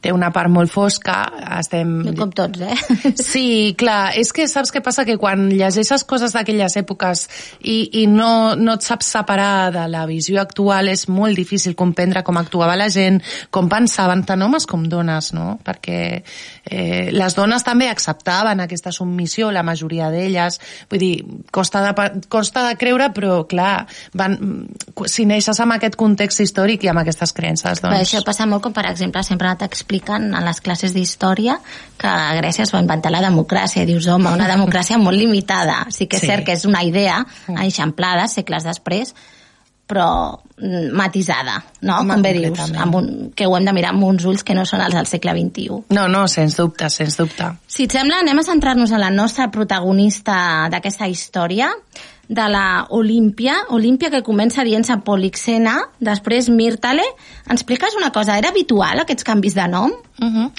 té 0.01 0.13
una 0.13 0.31
part 0.33 0.51
molt 0.53 0.73
fosca. 0.73 1.25
Estem... 1.59 2.15
Com 2.19 2.33
tots, 2.35 2.61
eh? 2.61 2.77
Sí, 3.25 3.75
clar. 3.79 4.15
És 4.19 4.33
que 4.35 4.47
saps 4.51 4.73
què 4.73 4.83
passa? 4.85 5.05
Que 5.07 5.17
quan 5.21 5.49
llegeixes 5.51 6.05
coses 6.09 6.35
d'aquelles 6.35 6.77
èpoques 6.81 7.27
i, 7.63 8.03
i 8.03 8.07
no, 8.11 8.55
no 8.59 8.77
et 8.77 8.85
saps 8.87 9.13
separar 9.17 9.73
de 9.75 9.87
la 9.91 10.05
visió 10.09 10.41
actual, 10.43 10.91
és 10.93 11.07
molt 11.09 11.37
difícil 11.39 11.77
comprendre 11.79 12.25
com 12.27 12.39
actuava 12.41 12.77
la 12.79 12.91
gent, 12.93 13.21
com 13.55 13.69
pensaven 13.71 14.25
tant 14.27 14.45
homes 14.45 14.69
com 14.71 14.85
dones, 14.91 15.33
no? 15.37 15.59
Perquè 15.65 16.01
eh, 16.21 17.11
les 17.15 17.37
dones 17.37 17.65
també 17.67 17.89
acceptaven 17.91 18.63
aquesta 18.65 18.93
submissió, 18.95 19.51
la 19.55 19.65
majoria 19.67 20.11
d'elles. 20.13 20.61
Vull 20.91 21.03
dir, 21.03 21.15
costa 21.55 21.83
de, 21.85 21.95
costa 22.29 22.54
costa 22.55 22.69
de 22.69 22.77
creure, 22.79 23.11
però 23.15 23.43
clar, 23.49 23.87
van, 24.15 24.39
si 25.11 25.27
neixes 25.27 25.59
amb 25.61 25.75
aquest 25.75 25.97
context 25.99 26.41
històric 26.45 26.85
i 26.85 26.91
amb 26.93 27.03
aquestes 27.03 27.35
creences, 27.35 27.81
doncs... 27.83 27.91
Però 27.91 28.01
això 28.01 28.23
passa 28.25 28.47
molt 28.47 28.63
com, 28.63 28.73
per 28.73 28.87
exemple, 28.91 29.23
sempre 29.27 29.55
t'expliquen 29.59 30.31
en 30.33 30.45
les 30.47 30.61
classes 30.63 30.95
d'història 30.95 31.59
que 31.99 32.09
a 32.09 32.35
Grècia 32.39 32.65
es 32.65 32.73
va 32.75 32.83
inventar 32.83 33.13
la 33.13 33.23
democràcia. 33.25 33.83
I 33.83 33.91
dius, 33.91 34.07
home, 34.07 34.31
una 34.31 34.49
democràcia 34.51 34.99
molt 34.99 35.19
limitada. 35.19 35.85
Sí 35.91 36.07
que 36.07 36.21
és 36.21 36.27
sí. 36.27 36.31
cert 36.31 36.47
que 36.47 36.55
és 36.55 36.67
una 36.69 36.85
idea 36.87 37.25
eixamplada 37.59 38.29
segles 38.31 38.67
després, 38.67 39.15
però 39.85 40.07
mm, 40.57 40.95
matisada, 40.97 41.59
no? 41.83 41.99
Home, 41.99 42.15
Com 42.17 42.25
bé 42.25 42.33
dius, 42.39 42.63
amb 42.81 42.97
un, 42.97 43.11
que 43.37 43.47
ho 43.47 43.59
hem 43.59 43.67
de 43.67 43.75
mirar 43.77 43.93
amb 43.93 44.07
uns 44.07 44.25
ulls 44.25 44.47
que 44.47 44.57
no 44.57 44.65
són 44.69 44.81
els 44.85 44.97
del 44.97 45.11
segle 45.11 45.35
XXI. 45.37 45.85
No, 45.97 46.07
no, 46.09 46.25
sens 46.31 46.57
dubte, 46.61 46.89
sens 46.93 47.19
dubte. 47.21 47.51
Si 47.69 47.89
et 47.89 47.99
sembla, 47.99 48.23
anem 48.25 48.41
a 48.41 48.47
centrar-nos 48.47 48.95
en 48.95 49.03
la 49.03 49.13
nostra 49.13 49.51
protagonista 49.53 50.37
d'aquesta 50.73 51.11
història, 51.11 51.73
de 52.29 52.49
la 52.49 52.87
Olímpia, 52.91 53.57
Olímpia 53.71 54.11
que 54.11 54.23
comença 54.27 54.65
dient-se 54.65 54.97
Polixena, 55.05 55.77
després 56.01 56.49
Mírtale. 56.49 57.05
Ens 57.45 57.61
expliques 57.61 57.97
una 57.99 58.11
cosa, 58.13 58.39
era 58.39 58.51
habitual 58.55 59.03
aquests 59.03 59.27
canvis 59.27 59.55
de 59.55 59.69
nom? 59.69 59.93
Uh 60.21 60.27
-huh. 60.27 60.51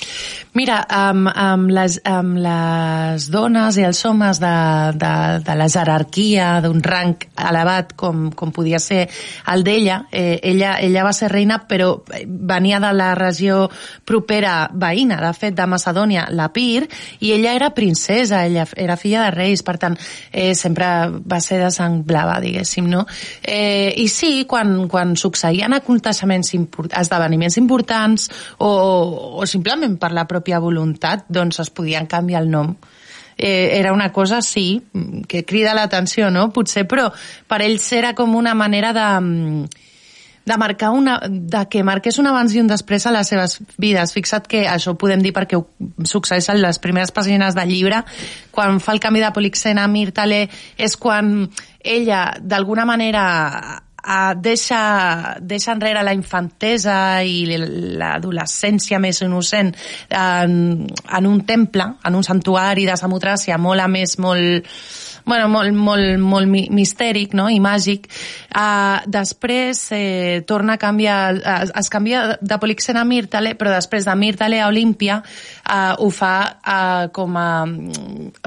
Mira, 0.53 0.85
amb, 0.89 1.29
amb, 1.33 1.69
les, 1.69 2.01
amb 2.03 2.37
les 2.37 3.29
dones 3.31 3.77
i 3.77 3.83
els 3.83 4.05
homes 4.05 4.39
de, 4.39 4.57
de, 4.95 5.39
de 5.39 5.55
la 5.55 5.67
jerarquia 5.67 6.61
d'un 6.61 6.83
rang 6.83 7.15
elevat 7.49 7.93
com, 7.95 8.31
com 8.31 8.51
podia 8.51 8.79
ser 8.79 9.09
el 9.53 9.63
d'ella, 9.63 10.05
eh, 10.11 10.39
ella, 10.43 10.75
ella 10.79 11.03
va 11.03 11.13
ser 11.13 11.31
reina 11.31 11.67
però 11.67 12.03
venia 12.27 12.79
de 12.79 12.93
la 12.93 13.15
regió 13.15 13.69
propera 14.03 14.69
veïna, 14.73 15.21
de 15.21 15.33
fet 15.33 15.55
de 15.55 15.65
Macedònia, 15.65 16.27
la 16.31 16.51
Pir, 16.51 16.87
i 17.19 17.31
ella 17.31 17.53
era 17.53 17.73
princesa, 17.73 18.45
ella 18.45 18.67
era 18.75 18.97
filla 18.97 19.23
de 19.23 19.31
reis, 19.31 19.63
per 19.63 19.77
tant 19.77 19.97
eh, 20.31 20.53
sempre 20.53 20.85
va 21.25 21.39
ser 21.39 21.54
de 21.61 21.69
sang 21.73 22.01
blava, 22.07 22.39
diguéssim, 22.43 22.87
no? 22.91 23.05
Eh, 23.41 23.93
I 24.01 24.07
sí, 24.11 24.45
quan, 24.49 24.87
quan 24.91 25.15
succeïen 25.19 25.75
aconteixements 25.77 26.53
import, 26.57 26.93
esdeveniments 26.97 27.57
importants 27.61 28.29
o, 28.57 28.71
o 29.41 29.47
simplement 29.49 29.97
per 30.01 30.11
la 30.15 30.27
pròpia 30.29 30.61
voluntat, 30.63 31.25
doncs 31.29 31.63
es 31.65 31.73
podien 31.73 32.09
canviar 32.11 32.43
el 32.43 32.51
nom. 32.51 32.75
Eh, 33.37 33.77
era 33.79 33.91
una 33.91 34.13
cosa, 34.13 34.41
sí, 34.41 34.83
que 35.27 35.43
crida 35.43 35.73
l'atenció, 35.75 36.29
no? 36.31 36.49
Potser, 36.55 36.85
però 36.87 37.09
per 37.47 37.61
ells 37.65 37.91
era 37.93 38.13
com 38.15 38.35
una 38.35 38.55
manera 38.55 38.93
de 38.95 39.07
de 40.45 40.57
marcar 40.57 40.91
una, 40.91 41.19
de 41.27 41.63
que 41.69 41.83
marqués 41.83 42.19
un 42.21 42.29
abans 42.29 42.53
i 42.53 42.61
un 42.61 42.69
després 42.69 43.05
a 43.05 43.13
les 43.15 43.31
seves 43.33 43.57
vides. 43.81 44.13
Fixa't 44.13 44.45
que 44.49 44.65
això 44.69 44.93
ho 44.93 44.99
podem 45.01 45.23
dir 45.25 45.33
perquè 45.33 45.57
succeeix 46.05 46.51
en 46.53 46.61
les 46.61 46.79
primeres 46.79 47.13
pàgines 47.15 47.57
del 47.57 47.73
llibre, 47.73 48.03
quan 48.53 48.79
fa 48.79 48.93
el 48.93 49.01
canvi 49.01 49.23
de 49.25 49.33
Polixena 49.33 49.85
a 49.85 49.91
Mirtale, 49.91 50.45
és 50.77 50.97
quan 51.01 51.49
ella, 51.81 52.27
d'alguna 52.41 52.85
manera, 52.85 53.25
uh, 54.05 54.33
deixa, 54.37 55.35
deixa 55.41 55.73
enrere 55.73 56.03
la 56.05 56.13
infantesa 56.13 56.97
i 57.25 57.57
l'adolescència 57.97 59.01
més 59.01 59.21
innocent 59.25 59.73
en, 60.09 60.85
en 60.85 61.29
un 61.29 61.41
temple, 61.45 61.89
en 62.05 62.21
un 62.21 62.25
santuari 62.25 62.85
de 62.85 62.97
Samotràcia 63.01 63.57
molt 63.61 63.81
a 63.81 63.89
més, 63.89 64.17
molt, 64.21 64.69
bueno, 65.25 65.49
molt, 65.49 65.73
molt, 65.73 66.19
molt 66.21 66.47
mistèric 66.49 67.33
no? 67.37 67.47
i 67.49 67.59
màgic. 67.59 68.07
Uh, 68.55 69.01
després 69.09 69.81
eh, 69.95 70.43
torna 70.47 70.75
a 70.75 70.81
canviar, 70.81 71.19
uh, 71.41 71.55
es 71.81 71.89
canvia 71.91 72.37
de 72.39 72.59
Polixena 72.61 73.01
a 73.01 73.09
Myrtale, 73.09 73.55
però 73.59 73.73
després 73.73 74.05
de 74.05 74.15
Myrtale 74.15 74.61
a 74.61 74.69
Olímpia 74.69 75.17
uh, 75.19 75.97
ho 75.99 76.09
fa 76.13 76.35
uh, 76.61 77.09
com 77.15 77.35
a, 77.41 77.49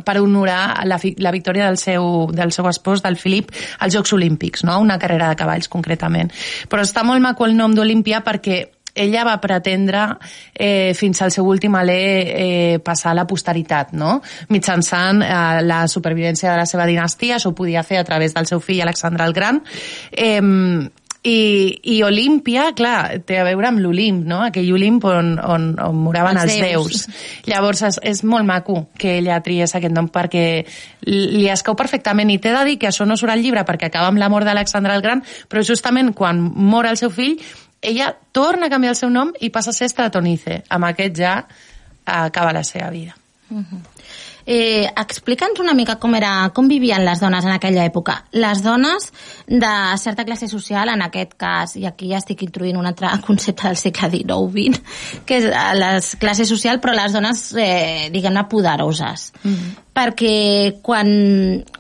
per 0.05 0.17
honorar 0.23 0.87
la, 0.89 1.01
la 1.19 1.35
victòria 1.35 1.67
del 1.67 1.81
seu, 1.83 2.29
del 2.33 2.55
seu 2.55 2.71
espòs, 2.71 3.03
del 3.05 3.19
Filip, 3.21 3.53
als 3.81 3.99
Jocs 3.99 4.15
Olímpics, 4.17 4.65
no? 4.65 4.79
una 4.81 4.99
carrera 5.03 5.33
de 5.33 5.39
cavalls 5.39 5.69
concretament. 5.69 6.33
Però 6.71 6.87
està 6.87 7.05
molt 7.05 7.23
maco 7.25 7.47
el 7.49 7.59
nom 7.59 7.75
d'Olímpia 7.75 8.23
perquè 8.25 8.65
ella 8.99 9.25
va 9.29 9.39
pretendre 9.41 10.05
eh, 10.53 10.93
fins 10.99 11.23
al 11.23 11.33
seu 11.35 11.47
últim 11.49 11.75
alè 11.79 11.99
eh, 11.99 12.79
passar 12.85 13.13
a 13.13 13.19
la 13.21 13.27
posteritat, 13.31 13.95
no? 13.99 14.19
mitjançant 14.53 15.23
eh, 15.25 15.63
la 15.65 15.83
supervivència 15.89 16.53
de 16.53 16.61
la 16.61 16.69
seva 16.69 16.87
dinastia, 16.89 17.37
això 17.39 17.53
ho 17.53 17.59
podia 17.59 17.87
fer 17.87 18.03
a 18.03 18.07
través 18.09 18.35
del 18.37 18.49
seu 18.51 18.61
fill 18.61 18.83
Alexandre 18.85 19.27
el 19.29 19.37
Gran, 19.37 19.63
eh, 20.13 20.41
i, 21.29 21.81
i 21.83 22.03
Olímpia, 22.03 22.71
clar, 22.79 23.21
té 23.27 23.39
a 23.41 23.45
veure 23.47 23.69
amb 23.69 23.83
l'Olimp, 23.83 24.23
no? 24.29 24.41
aquell 24.47 24.71
Olimp 24.75 25.05
on, 25.11 25.33
on, 25.43 25.69
on 25.83 26.01
moraven 26.05 26.39
els, 26.39 26.55
els 26.55 26.63
déus. 26.63 27.05
déus. 27.09 27.25
Llavors 27.51 27.83
és, 27.91 28.01
és 28.13 28.23
molt 28.25 28.47
maco 28.47 28.85
que 28.99 29.19
ella 29.19 29.41
triés 29.45 29.75
aquest 29.75 29.95
nom 29.95 30.09
perquè 30.15 30.47
li 31.09 31.47
escau 31.51 31.77
perfectament 31.79 32.31
i 32.31 32.39
t'he 32.43 32.55
de 32.55 32.65
dir 32.69 32.79
que 32.81 32.91
això 32.91 33.07
no 33.09 33.19
surt 33.19 33.35
al 33.35 33.43
llibre 33.43 33.65
perquè 33.69 33.91
acaba 33.91 34.13
amb 34.13 34.23
la 34.23 34.31
mort 34.33 34.47
d'Alexandre 34.49 34.95
el 34.95 35.05
Gran, 35.05 35.25
però 35.51 35.65
justament 35.67 36.15
quan 36.17 36.41
mor 36.41 36.87
el 36.89 37.01
seu 37.01 37.11
fill 37.11 37.39
ella 37.83 38.17
torna 38.33 38.67
a 38.67 38.71
canviar 38.71 38.95
el 38.95 39.01
seu 39.01 39.11
nom 39.11 39.33
i 39.41 39.51
passa 39.51 39.71
a 39.71 39.77
ser 39.77 39.89
Stratonice. 39.89 40.63
Amb 40.69 40.89
aquest 40.91 41.17
ja 41.17 41.35
acaba 42.05 42.53
la 42.53 42.65
seva 42.65 42.91
vida. 42.91 43.15
Uh 43.51 43.59
-huh. 43.59 43.81
Eh, 44.51 44.89
Explica'ns 44.97 45.61
una 45.61 45.75
mica 45.77 45.99
com, 46.01 46.15
era, 46.17 46.31
com 46.57 46.71
vivien 46.71 47.03
les 47.05 47.21
dones 47.21 47.45
en 47.45 47.53
aquella 47.53 47.83
època. 47.85 48.15
Les 48.33 48.63
dones 48.65 49.11
de 49.47 49.73
certa 50.01 50.25
classe 50.25 50.49
social, 50.49 50.89
en 50.89 51.03
aquest 51.05 51.35
cas, 51.37 51.75
i 51.77 51.85
aquí 51.85 52.09
ja 52.09 52.17
estic 52.17 52.47
introduint 52.47 52.79
un 52.81 52.87
altre 52.89 53.11
concepte 53.27 53.67
del 53.69 53.77
segle 53.77 54.09
XIX-XX, 54.09 54.81
que 55.27 55.37
és 55.43 55.45
eh, 55.51 55.75
la 55.77 55.91
classe 56.19 56.47
social, 56.49 56.81
però 56.81 56.95
les 56.97 57.13
dones, 57.13 57.43
eh, 57.61 58.09
diguem-ne, 58.15 58.47
poderoses. 58.49 59.35
Mm 59.43 59.53
-hmm. 59.53 59.77
Perquè 59.99 60.81
quan 60.81 61.09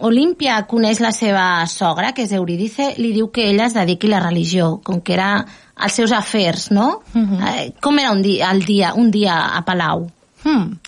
Olímpia 0.01 0.67
coneix 0.67 1.01
la 1.01 1.13
seva 1.13 1.67
sogra, 1.67 2.13
que 2.13 2.23
és 2.23 2.33
Eurídice, 2.33 2.95
li 2.99 3.13
diu 3.15 3.31
que 3.31 3.49
ella 3.49 3.65
es 3.65 3.75
dediqui 3.75 4.09
a 4.09 4.11
la 4.11 4.21
religió, 4.21 4.81
com 4.85 5.01
que 5.01 5.15
era 5.15 5.47
els 5.85 5.99
seus 6.01 6.13
afers, 6.13 6.71
no? 6.71 7.03
Mm 7.13 7.25
-hmm. 7.25 7.49
eh, 7.49 7.73
com 7.81 7.99
era 7.99 8.13
un 8.13 8.23
dia, 8.23 8.51
el 8.51 8.65
dia, 8.65 8.95
un 8.95 9.11
dia 9.11 9.57
a 9.57 9.65
Palau? 9.65 10.11
Hmm. 10.45 10.79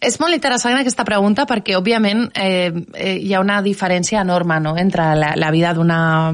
És 0.00 0.16
molt 0.16 0.32
interessant 0.32 0.78
aquesta 0.78 1.04
pregunta 1.04 1.44
perquè, 1.44 1.74
òbviament, 1.76 2.22
eh, 2.32 2.72
eh, 2.94 3.16
hi 3.20 3.34
ha 3.36 3.40
una 3.42 3.58
diferència 3.60 4.22
enorme 4.24 4.56
no? 4.64 4.72
entre 4.80 5.10
la, 5.14 5.34
la 5.36 5.50
vida 5.52 5.74
d'una 5.76 6.32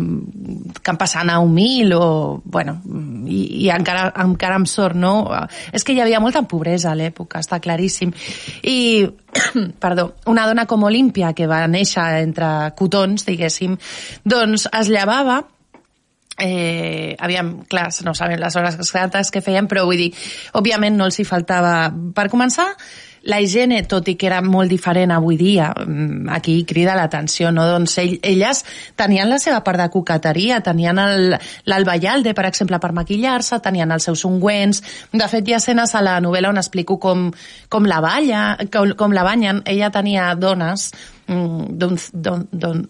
campassana 0.87 1.41
humil 1.43 1.91
o, 1.97 2.41
bueno, 2.45 2.77
i, 3.27 3.65
i 3.65 3.71
encara, 3.75 4.13
encara 4.23 4.61
amb 4.61 4.71
sort, 4.71 4.95
no? 4.95 5.27
És 5.75 5.83
que 5.83 5.97
hi 5.97 6.01
havia 6.01 6.23
molta 6.23 6.45
pobresa 6.47 6.93
a 6.93 6.95
l'època, 6.95 7.43
està 7.43 7.59
claríssim. 7.59 8.15
I, 8.63 9.03
perdó, 9.83 10.13
una 10.31 10.47
dona 10.47 10.69
com 10.71 10.87
Olímpia, 10.87 11.35
que 11.35 11.51
va 11.51 11.65
néixer 11.67 12.07
entre 12.23 12.71
cotons, 12.79 13.27
diguéssim, 13.27 13.75
doncs 14.23 14.71
es 14.71 14.95
llevava 14.95 15.43
eh, 16.39 17.17
aviam, 17.19 17.65
clar, 17.69 17.89
no 18.05 18.15
sabem 18.15 18.41
les 18.41 18.57
hores 18.57 18.79
exactes 18.79 19.33
que 19.33 19.43
feien, 19.45 19.69
però 19.69 19.87
vull 19.89 20.07
dir, 20.07 20.13
òbviament 20.59 20.97
no 20.99 21.09
els 21.09 21.21
hi 21.21 21.27
faltava... 21.29 21.91
Per 22.17 22.29
començar, 22.33 22.71
la 23.27 23.41
higiene, 23.43 23.83
tot 23.91 24.07
i 24.09 24.15
que 24.15 24.29
era 24.29 24.39
molt 24.43 24.71
diferent 24.71 25.11
avui 25.11 25.37
dia, 25.37 25.73
mm, 25.75 26.29
aquí 26.31 26.61
crida 26.65 26.95
l'atenció, 26.95 27.51
no? 27.53 27.67
Doncs 27.67 27.99
ell, 27.99 28.15
elles 28.23 28.63
tenien 28.95 29.29
la 29.29 29.41
seva 29.43 29.63
part 29.67 29.81
de 29.83 29.89
coqueteria, 29.91 30.61
tenien 30.63 31.01
l'alballalde, 31.67 32.35
per 32.35 32.47
exemple, 32.47 32.79
per 32.79 32.93
maquillar-se, 32.93 33.59
tenien 33.61 33.91
els 33.91 34.07
seus 34.07 34.25
ungüents... 34.25 34.83
De 35.17 35.27
fet, 35.29 35.49
hi 35.49 35.57
ha 35.57 35.59
escenes 35.59 35.95
a 35.95 36.03
la 36.05 36.21
novel·la 36.21 36.53
on 36.53 36.61
explico 36.61 37.01
com, 37.03 37.31
com 37.69 37.87
la 37.89 38.01
balla, 38.05 38.57
com, 38.73 38.95
com 38.95 39.13
la 39.13 39.25
banyen. 39.27 39.63
Ella 39.67 39.91
tenia 39.91 40.35
dones 40.39 40.93
Mm, 41.27 41.75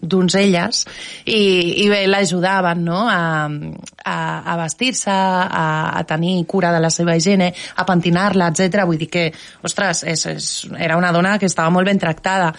donzelles 0.04 0.82
i, 1.24 1.38
i 1.80 1.86
bé, 1.88 2.02
l'ajudaven 2.04 2.82
no? 2.84 2.98
a, 3.08 3.48
a, 3.48 4.16
a 4.52 4.56
vestir-se, 4.60 5.08
a, 5.10 5.96
a 5.96 6.02
tenir 6.04 6.44
cura 6.44 6.68
de 6.74 6.82
la 6.84 6.90
seva 6.92 7.14
higiene, 7.16 7.48
a 7.76 7.86
pentinar-la, 7.88 8.50
etc. 8.52 8.84
Vull 8.84 9.00
dir 9.00 9.08
que, 9.08 9.24
ostres, 9.64 10.04
és, 10.04 10.26
és, 10.34 10.50
era 10.76 10.98
una 11.00 11.14
dona 11.16 11.38
que 11.40 11.48
estava 11.48 11.72
molt 11.72 11.88
ben 11.88 12.02
tractada. 12.02 12.52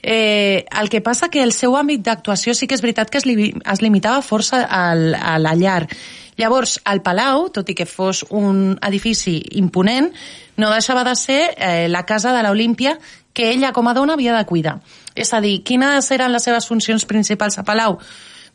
Eh, 0.00 0.64
el 0.80 0.88
que 0.88 1.02
passa 1.04 1.28
que 1.28 1.44
el 1.44 1.52
seu 1.52 1.76
àmbit 1.76 2.00
d'actuació 2.06 2.56
sí 2.56 2.64
que 2.64 2.78
és 2.78 2.84
veritat 2.84 3.12
que 3.12 3.20
es, 3.20 3.28
li, 3.28 3.52
es 3.60 3.84
limitava 3.84 4.24
força 4.24 4.62
al, 4.64 5.12
a 5.14 5.36
la 5.36 5.52
llar. 5.52 5.84
Llavors, 6.40 6.78
el 6.88 7.02
Palau, 7.04 7.50
tot 7.52 7.68
i 7.68 7.76
que 7.76 7.84
fos 7.84 8.24
un 8.32 8.78
edifici 8.88 9.36
imponent, 9.60 10.08
no 10.56 10.72
deixava 10.72 11.04
de 11.04 11.12
ser 11.12 11.42
eh, 11.58 11.88
la 11.92 12.06
casa 12.08 12.32
de 12.32 12.40
l'Olímpia 12.46 12.96
que 13.36 13.50
ella 13.52 13.74
com 13.76 13.88
a 13.88 13.94
dona 13.94 14.16
havia 14.16 14.32
de 14.36 14.46
cuidar. 14.48 14.78
És 15.14 15.32
a 15.34 15.40
dir, 15.40 15.60
quines 15.66 16.10
eren 16.10 16.32
les 16.32 16.44
seves 16.46 16.68
funcions 16.70 17.06
principals 17.06 17.58
a 17.58 17.66
Palau? 17.66 17.98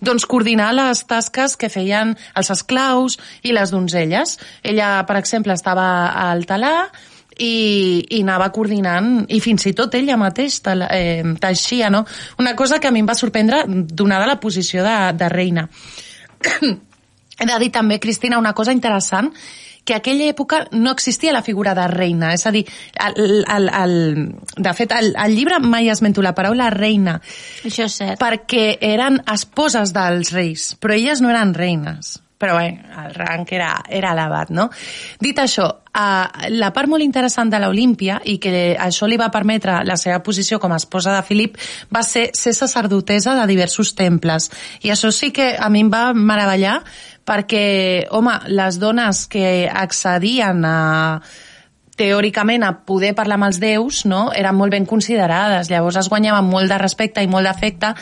doncs 0.05 0.25
coordinar 0.27 0.73
les 0.75 1.05
tasques 1.07 1.55
que 1.57 1.69
feien 1.71 2.15
els 2.35 2.51
esclaus 2.51 3.17
i 3.43 3.53
les 3.55 3.71
donzelles. 3.71 4.37
Ella, 4.63 5.05
per 5.07 5.15
exemple, 5.21 5.55
estava 5.55 5.87
al 6.27 6.45
talar 6.45 6.89
i, 7.37 8.05
i 8.09 8.21
anava 8.21 8.51
coordinant 8.55 9.25
i 9.27 9.41
fins 9.43 9.67
i 9.67 9.75
tot 9.75 9.95
ella 9.97 10.17
mateix 10.19 10.61
eh, 10.67 11.23
teixia, 11.41 11.89
no? 11.89 12.05
Una 12.39 12.55
cosa 12.55 12.79
que 12.79 12.89
a 12.89 12.93
mi 12.95 13.03
em 13.03 13.09
va 13.09 13.17
sorprendre 13.17 13.63
donada 13.67 14.27
la 14.27 14.39
posició 14.39 14.83
de, 14.85 14.97
de 15.17 15.29
reina. 15.29 15.69
He 17.35 17.43
de 17.43 17.55
dir 17.59 17.71
també, 17.71 17.99
Cristina, 17.99 18.39
una 18.39 18.53
cosa 18.55 18.71
interessant 18.71 19.33
que 19.85 19.93
a 19.93 20.01
aquella 20.01 20.27
època 20.31 20.65
no 20.73 20.91
existia 20.91 21.33
la 21.33 21.43
figura 21.45 21.75
de 21.77 21.87
reina. 21.91 22.33
És 22.33 22.45
a 22.49 22.51
dir, 22.51 22.65
el, 23.05 23.45
el, 23.45 23.69
el, 23.69 23.95
de 24.57 24.75
fet, 24.77 24.97
el, 24.97 25.13
el 25.13 25.37
llibre 25.37 25.61
mai 25.61 25.89
esmento 25.93 26.25
la 26.25 26.35
paraula 26.35 26.71
reina. 26.73 27.19
Això 27.63 27.87
és 27.87 28.01
cert. 28.01 28.19
Perquè 28.21 28.67
eren 28.83 29.21
esposes 29.31 29.93
dels 29.95 30.33
reis, 30.35 30.73
però 30.81 30.97
elles 30.97 31.21
no 31.21 31.31
eren 31.31 31.53
reines 31.55 32.17
però 32.37 32.57
bé, 32.57 32.67
el 32.99 33.13
rang 33.15 33.47
era, 33.55 33.69
era 33.87 34.11
elevat, 34.11 34.51
no? 34.51 34.67
Dit 35.23 35.39
això, 35.39 35.65
uh, 35.71 36.49
la 36.51 36.71
part 36.75 36.91
molt 36.91 37.05
interessant 37.05 37.49
de 37.51 37.61
l'Olímpia 37.63 38.19
i 38.27 38.35
que 38.43 38.75
això 38.75 39.07
li 39.07 39.17
va 39.17 39.31
permetre 39.31 39.79
la 39.87 39.95
seva 39.97 40.19
posició 40.23 40.59
com 40.59 40.75
a 40.75 40.79
esposa 40.81 41.15
de 41.15 41.23
Filip 41.23 41.55
va 41.95 42.03
ser 42.03 42.27
ser 42.35 42.53
sacerdotesa 42.57 43.37
de 43.39 43.47
diversos 43.47 43.95
temples. 43.95 44.51
I 44.83 44.91
això 44.91 45.13
sí 45.15 45.31
que 45.31 45.53
a 45.55 45.71
mi 45.71 45.85
em 45.85 45.91
va 45.93 46.09
meravellar 46.13 46.81
perquè, 47.25 48.07
home, 48.13 48.37
les 48.53 48.79
dones 48.79 49.25
que 49.31 49.67
accedien 49.67 50.63
a 50.65 50.77
teòricament 51.95 52.63
a 52.67 52.73
poder 52.85 53.13
parlar 53.15 53.37
amb 53.39 53.47
els 53.47 53.59
déus 53.63 54.03
no? 54.05 54.27
eren 54.35 54.57
molt 54.57 54.75
ben 54.75 54.85
considerades, 54.85 55.69
llavors 55.71 55.99
es 56.01 56.09
guanyaven 56.11 56.47
molt 56.47 56.71
de 56.71 56.79
respecte 56.81 57.23
i 57.23 57.29
molt 57.31 57.47
d'afecte 57.47 57.93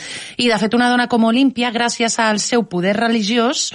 i 0.42 0.50
de 0.50 0.58
fet 0.58 0.74
una 0.74 0.90
dona 0.90 1.06
com 1.08 1.28
Olímpia, 1.30 1.70
gràcies 1.74 2.18
al 2.18 2.42
seu 2.42 2.66
poder 2.66 2.96
religiós 2.98 3.70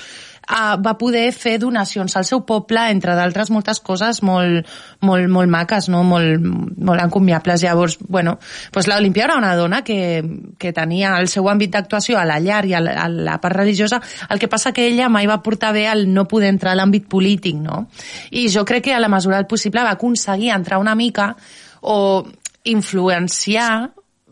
uh, 0.49 0.75
va 0.81 0.95
poder 0.97 1.29
fer 1.35 1.57
donacions 1.61 2.15
al 2.17 2.25
seu 2.27 2.41
poble, 2.47 2.81
entre 2.91 3.15
d'altres 3.17 3.51
moltes 3.53 3.79
coses 3.85 4.21
molt, 4.25 4.67
molt, 5.05 5.29
molt 5.31 5.51
maques, 5.51 5.89
no? 5.93 6.01
molt, 6.07 6.41
molt 6.41 7.03
encomiables. 7.03 7.63
Llavors, 7.63 7.97
bueno, 8.07 8.37
pues 8.73 8.89
l'Olimpia 8.89 9.27
era 9.29 9.37
una 9.37 9.55
dona 9.55 9.83
que, 9.83 10.23
que 10.57 10.73
tenia 10.73 11.15
el 11.19 11.29
seu 11.31 11.47
àmbit 11.51 11.73
d'actuació 11.75 12.19
a 12.19 12.25
la 12.27 12.39
llar 12.43 12.63
i 12.65 12.75
a 12.75 12.83
la, 12.83 12.95
a 13.05 13.07
la 13.09 13.37
part 13.41 13.59
religiosa, 13.61 14.01
el 14.29 14.41
que 14.41 14.51
passa 14.51 14.73
que 14.73 14.87
ella 14.87 15.09
mai 15.09 15.29
va 15.29 15.41
portar 15.45 15.73
bé 15.75 15.87
el 15.91 16.07
no 16.13 16.27
poder 16.27 16.51
entrar 16.53 16.73
a 16.73 16.79
l'àmbit 16.79 17.07
polític, 17.09 17.57
no? 17.61 17.85
I 18.31 18.47
jo 18.51 18.65
crec 18.65 18.89
que 18.89 18.95
a 18.95 19.03
la 19.03 19.11
mesura 19.11 19.37
del 19.37 19.49
possible 19.49 19.85
va 19.85 19.95
aconseguir 19.97 20.53
entrar 20.55 20.79
una 20.79 20.95
mica 20.95 21.35
o 21.81 22.25
influenciar 22.69 23.89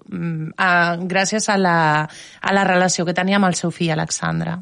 mm, 0.09 0.55
a, 0.57 0.97
gràcies 1.07 1.49
a 1.49 1.57
la, 1.57 1.77
a 2.41 2.53
la 2.53 2.63
relació 2.67 3.05
que 3.05 3.15
tenia 3.17 3.39
amb 3.39 3.49
el 3.49 3.55
seu 3.59 3.71
fill 3.71 3.93
Alexandre. 3.95 4.57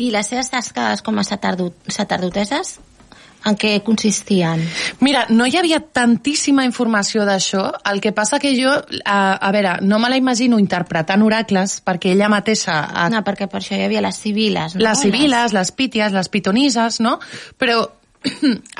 I 0.00 0.10
les 0.14 0.30
seves 0.32 0.48
tasques 0.52 1.02
com 1.04 1.20
a 1.20 1.26
sacerdoteses 1.26 2.78
en 3.48 3.56
què 3.56 3.72
consistien? 3.84 4.62
Mira, 5.00 5.24
no 5.32 5.46
hi 5.48 5.56
havia 5.56 5.80
tantíssima 5.80 6.64
informació 6.68 7.24
d'això, 7.28 7.62
el 7.90 8.00
que 8.04 8.12
passa 8.16 8.40
que 8.42 8.52
jo, 8.56 8.72
a, 9.04 9.20
a 9.36 9.52
veure, 9.54 9.78
no 9.86 10.00
me 10.02 10.10
la 10.12 10.18
imagino 10.20 10.58
interpretant 10.60 11.24
oracles, 11.24 11.78
perquè 11.84 12.12
ella 12.14 12.28
mateixa... 12.32 12.82
A... 12.92 13.08
No, 13.12 13.22
perquè 13.26 13.48
per 13.50 13.62
això 13.62 13.78
hi 13.78 13.86
havia 13.86 14.04
les 14.04 14.20
civiles, 14.20 14.76
no? 14.76 14.84
Les 14.84 15.04
civiles, 15.06 15.56
les 15.56 15.72
píties, 15.72 16.12
les 16.16 16.28
pitonises, 16.32 17.00
no? 17.00 17.16
Però 17.60 17.80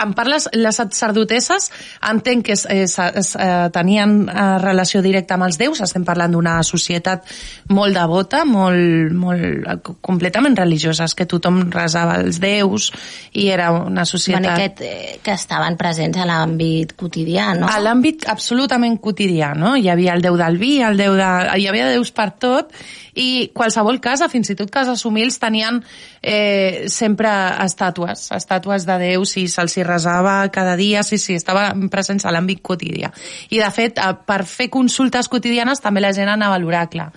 em 0.05 0.13
parles, 0.17 0.49
les 0.53 0.77
sacerdotesses 0.77 1.71
entenc 2.11 2.45
que 2.47 2.57
es, 2.57 2.67
eh, 2.69 3.69
tenien 3.73 4.15
eh, 4.29 4.47
relació 4.61 5.01
directa 5.05 5.37
amb 5.37 5.47
els 5.49 5.57
déus, 5.61 5.81
estem 5.81 6.05
parlant 6.05 6.35
d'una 6.35 6.59
societat 6.67 7.25
molt 7.73 7.97
devota, 7.97 8.45
molt, 8.45 9.15
molt 9.17 9.91
completament 10.05 10.59
religiosa, 10.61 11.09
que 11.17 11.29
tothom 11.31 11.63
resava 11.73 12.19
els 12.21 12.41
déus 12.43 12.91
i 13.33 13.49
era 13.49 13.71
una 13.73 14.05
societat... 14.05 14.51
Bueno, 14.51 14.77
que, 14.77 14.91
eh, 14.91 15.19
que 15.25 15.37
estaven 15.37 15.79
presents 15.81 16.21
a 16.21 16.29
l'àmbit 16.29 16.95
quotidià, 17.01 17.55
no? 17.59 17.71
A 17.71 17.81
l'àmbit 17.83 18.29
absolutament 18.29 18.99
quotidià, 19.01 19.55
no? 19.57 19.75
Hi 19.77 19.89
havia 19.89 20.17
el 20.19 20.25
déu 20.25 20.37
del 20.41 20.61
vi, 20.61 20.77
el 20.85 21.01
déu 21.01 21.17
de... 21.17 21.31
hi 21.57 21.71
havia 21.71 21.89
déus 21.95 22.13
per 22.13 22.31
tot 22.37 22.75
i 23.15 23.51
qualsevol 23.55 24.01
casa, 24.01 24.29
fins 24.29 24.53
i 24.53 24.57
tot 24.59 24.71
cases 24.71 25.05
humils, 25.07 25.39
tenien 25.43 25.81
eh, 26.23 26.87
sempre 26.93 27.31
estàtues, 27.65 28.29
estàtues 28.37 28.87
de 28.89 28.99
déus 29.03 29.37
i 29.41 29.47
se'ls 29.51 29.77
hi 29.77 29.87
resava 29.87 30.37
cada 30.53 30.77
dia, 30.77 31.03
sí, 31.07 31.19
sí, 31.19 31.37
estava 31.39 31.71
present 31.91 32.23
a 32.25 32.35
l'àmbit 32.35 32.63
quotidià. 32.63 33.13
I, 33.51 33.61
de 33.61 33.71
fet, 33.75 33.99
eh, 33.99 34.15
per 34.27 34.43
fer 34.49 34.71
consultes 34.73 35.29
quotidianes 35.29 35.83
també 35.83 36.05
la 36.05 36.15
gent 36.17 36.31
anava 36.31 36.59
a 36.59 36.63
l'oracle. 36.63 37.11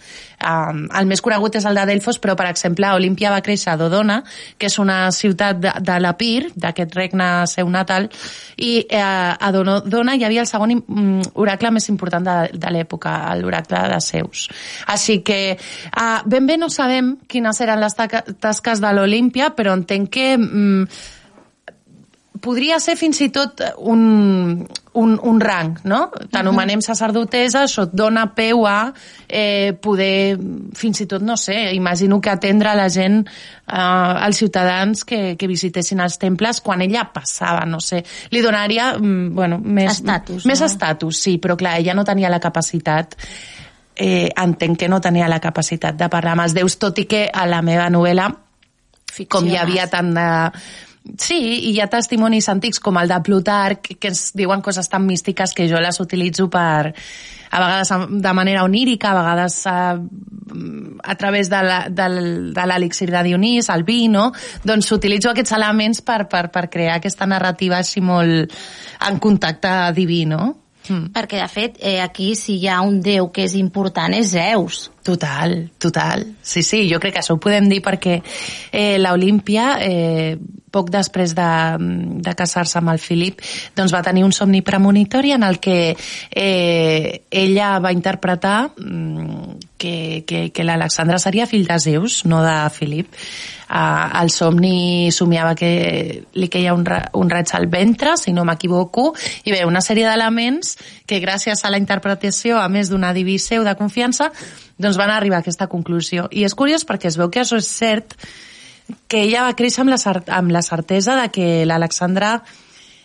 Um, 0.43 0.84
el 0.99 1.08
més 1.08 1.21
conegut 1.23 1.56
és 1.56 1.65
el 1.69 1.77
de 1.79 1.86
Delfos, 1.88 2.19
però, 2.19 2.36
per 2.39 2.49
exemple, 2.49 2.89
Olímpia 2.97 3.32
va 3.32 3.41
créixer 3.45 3.71
a 3.73 3.77
Dodona, 3.79 4.19
que 4.60 4.67
és 4.67 4.77
una 4.82 4.97
ciutat 5.15 5.62
de, 5.63 5.71
de 5.79 5.97
l'Epir, 6.03 6.51
d'aquest 6.60 6.95
regne 6.97 7.29
seu 7.49 7.69
natal, 7.71 8.10
i 8.58 8.73
eh, 8.84 8.99
a 8.99 9.51
Dodona 9.56 10.17
hi 10.17 10.27
havia 10.27 10.43
el 10.43 10.49
segon 10.49 10.75
mm, 10.75 11.34
oracle 11.39 11.71
més 11.73 11.89
important 11.93 12.27
de, 12.27 12.38
de 12.60 12.75
l'època, 12.75 13.15
l'oracle 13.39 13.86
de 13.93 13.99
Zeus. 14.03 14.47
Així 14.91 15.21
que 15.25 15.41
uh, 15.56 16.21
ben 16.29 16.47
bé 16.49 16.60
no 16.60 16.69
sabem 16.73 17.15
quines 17.29 17.60
eren 17.63 17.82
les 17.82 17.97
tasques 17.97 18.84
de 18.84 18.93
l'Olímpia, 18.93 19.51
però 19.56 19.75
entenc 19.77 20.12
que 20.13 20.29
mm, 20.38 20.88
podria 22.43 22.79
ser 22.84 22.97
fins 22.99 23.21
i 23.23 23.29
tot 23.34 23.63
un, 23.77 24.65
un, 24.93 25.15
un 25.23 25.39
rang, 25.41 25.77
no? 25.89 25.99
T'anomenem 26.32 26.82
sacerdotesa, 26.86 27.63
això 27.65 27.88
et 27.88 27.95
dona 27.97 28.27
peu 28.36 28.65
a 28.69 28.91
eh, 29.27 29.73
poder, 29.82 30.38
fins 30.77 31.01
i 31.03 31.08
tot, 31.10 31.23
no 31.25 31.38
sé, 31.39 31.73
imagino 31.73 32.19
que 32.21 32.32
atendre 32.34 32.75
la 32.77 32.89
gent, 32.93 33.23
eh, 33.23 34.13
els 34.27 34.43
ciutadans 34.43 35.04
que, 35.10 35.21
que 35.39 35.50
visitessin 35.50 36.04
els 36.04 36.19
temples 36.21 36.62
quan 36.62 36.85
ella 36.85 37.08
passava, 37.13 37.65
no 37.65 37.81
sé. 37.81 38.04
Li 38.31 38.46
donaria, 38.46 38.94
mm, 39.00 39.33
bueno, 39.33 39.60
més... 39.63 39.98
Estatus, 39.98 40.46
Més 40.50 40.62
no? 40.62 40.69
estatus, 40.69 41.25
sí, 41.25 41.37
però 41.41 41.58
clar, 41.58 41.79
ella 41.81 41.98
no 41.98 42.06
tenia 42.06 42.31
la 42.31 42.41
capacitat 42.44 43.17
eh, 43.96 44.29
entenc 44.29 44.79
que 44.79 44.89
no 44.89 45.02
tenia 45.02 45.27
la 45.29 45.41
capacitat 45.41 45.98
de 45.98 46.10
parlar 46.10 46.37
amb 46.37 46.48
els 46.48 46.56
déus, 46.58 46.77
tot 46.81 46.98
i 47.02 47.06
que 47.10 47.27
a 47.29 47.46
la 47.50 47.62
meva 47.65 47.89
novel·la 47.94 48.29
com 49.29 49.48
hi 49.48 49.58
havia 49.60 49.89
tant 49.91 50.13
de... 50.15 50.27
Sí, 51.19 51.35
i 51.67 51.73
hi 51.73 51.79
ha 51.83 51.89
testimonis 51.91 52.47
antics 52.49 52.79
com 52.79 52.95
el 52.97 53.10
de 53.12 53.17
Plutarc 53.25 53.89
que 53.99 54.08
ens 54.08 54.29
diuen 54.39 54.62
coses 54.63 54.87
tan 54.89 55.04
místiques 55.06 55.51
que 55.54 55.65
jo 55.67 55.81
les 55.83 55.99
utilitzo 55.99 56.47
per 56.49 56.93
a 57.54 57.60
vegades 57.60 57.91
de 58.23 58.31
manera 58.33 58.63
onírica, 58.63 59.12
a 59.12 59.17
vegades 59.19 59.58
a, 59.67 59.75
a 61.04 61.15
través 61.19 61.49
de 61.51 61.60
del- 61.91 62.54
de 62.56 62.65
l'elixir 62.65 63.12
de 63.12 63.21
Dionís, 63.27 63.69
el 63.69 63.83
vi, 63.83 64.08
no? 64.08 64.31
Doncs 64.63 64.89
utilitzo 64.95 65.29
aquests 65.29 65.51
elements 65.60 66.01
per, 66.01 66.23
per, 66.31 66.47
per 66.49 66.69
crear 66.71 66.95
aquesta 66.97 67.27
narrativa 67.27 67.77
així 67.77 68.01
molt 68.01 68.56
en 69.06 69.19
contacte 69.19 69.91
diví, 69.93 70.23
no? 70.25 70.56
Mm. 70.87 71.12
Perquè, 71.15 71.39
de 71.43 71.47
fet, 71.47 71.77
eh, 71.79 71.99
aquí 72.01 72.33
si 72.35 72.58
hi 72.60 72.67
ha 72.67 72.81
un 72.81 73.01
déu 73.01 73.29
que 73.31 73.43
és 73.45 73.54
important 73.60 74.15
és 74.17 74.31
Zeus. 74.33 74.89
Total, 75.04 75.69
total. 75.77 76.25
Sí, 76.41 76.63
sí, 76.63 76.85
jo 76.87 76.99
crec 77.04 77.17
que 77.17 77.19
això 77.19 77.35
ho 77.35 77.41
podem 77.43 77.67
dir 77.67 77.81
perquè 77.83 78.21
eh, 78.71 78.95
l'Olímpia, 79.04 79.73
eh, 79.83 80.37
poc 80.73 80.89
després 80.93 81.35
de, 81.37 81.49
de 82.23 82.33
casar-se 82.39 82.79
amb 82.79 82.93
el 82.93 83.01
Filip, 83.04 83.43
doncs 83.75 83.93
va 83.93 84.01
tenir 84.06 84.23
un 84.23 84.31
somni 84.33 84.63
premonitori 84.65 85.35
en 85.35 85.43
el 85.43 85.60
que 85.60 85.91
eh, 85.93 87.21
ella 87.29 87.75
va 87.83 87.91
interpretar 87.91 88.71
mm, 88.79 89.60
que, 89.77 90.23
que, 90.25 90.45
que 90.56 90.63
l'Alexandra 90.63 91.19
seria 91.19 91.49
fill 91.51 91.67
de 91.67 91.77
Zeus, 91.83 92.23
no 92.25 92.39
de 92.45 92.56
Filip. 92.71 93.19
Uh, 93.73 94.21
el 94.21 94.29
somni 94.29 95.10
somiava 95.12 95.56
que 95.58 95.69
li 96.37 96.47
queia 96.51 96.75
un, 96.77 96.83
un 97.17 97.31
raig 97.31 97.49
al 97.58 97.65
ventre, 97.71 98.13
si 98.21 98.31
no 98.31 98.43
m'equivoco, 98.45 99.08
i 99.43 99.51
bé, 99.51 99.63
una 99.65 99.81
sèrie 99.81 100.06
d'elements 100.06 100.75
que 101.10 101.19
gràcies 101.23 101.65
a 101.65 101.71
la 101.73 101.81
interpretació, 101.81 102.60
a 102.62 102.69
més 102.69 102.91
d'una 102.93 103.15
diví 103.17 103.39
seu 103.41 103.65
de 103.65 103.73
confiança, 103.79 104.29
doncs 104.84 105.00
van 105.00 105.13
arribar 105.13 105.40
a 105.40 105.46
aquesta 105.46 105.69
conclusió. 105.71 106.27
I 106.31 106.46
és 106.48 106.56
curiós 106.56 106.86
perquè 106.88 107.10
es 107.10 107.17
veu 107.19 107.31
que 107.31 107.42
això 107.44 107.60
és 107.60 107.69
cert, 107.69 108.17
que 109.08 109.23
ella 109.23 109.48
va 109.48 109.56
créixer 109.58 109.84
amb 109.84 109.94
la, 109.94 110.00
cer 110.02 110.19
amb 110.27 110.52
la 110.52 110.62
certesa 110.65 111.15
de 111.19 111.29
que 111.31 111.48
l'Alexandra 111.65 112.36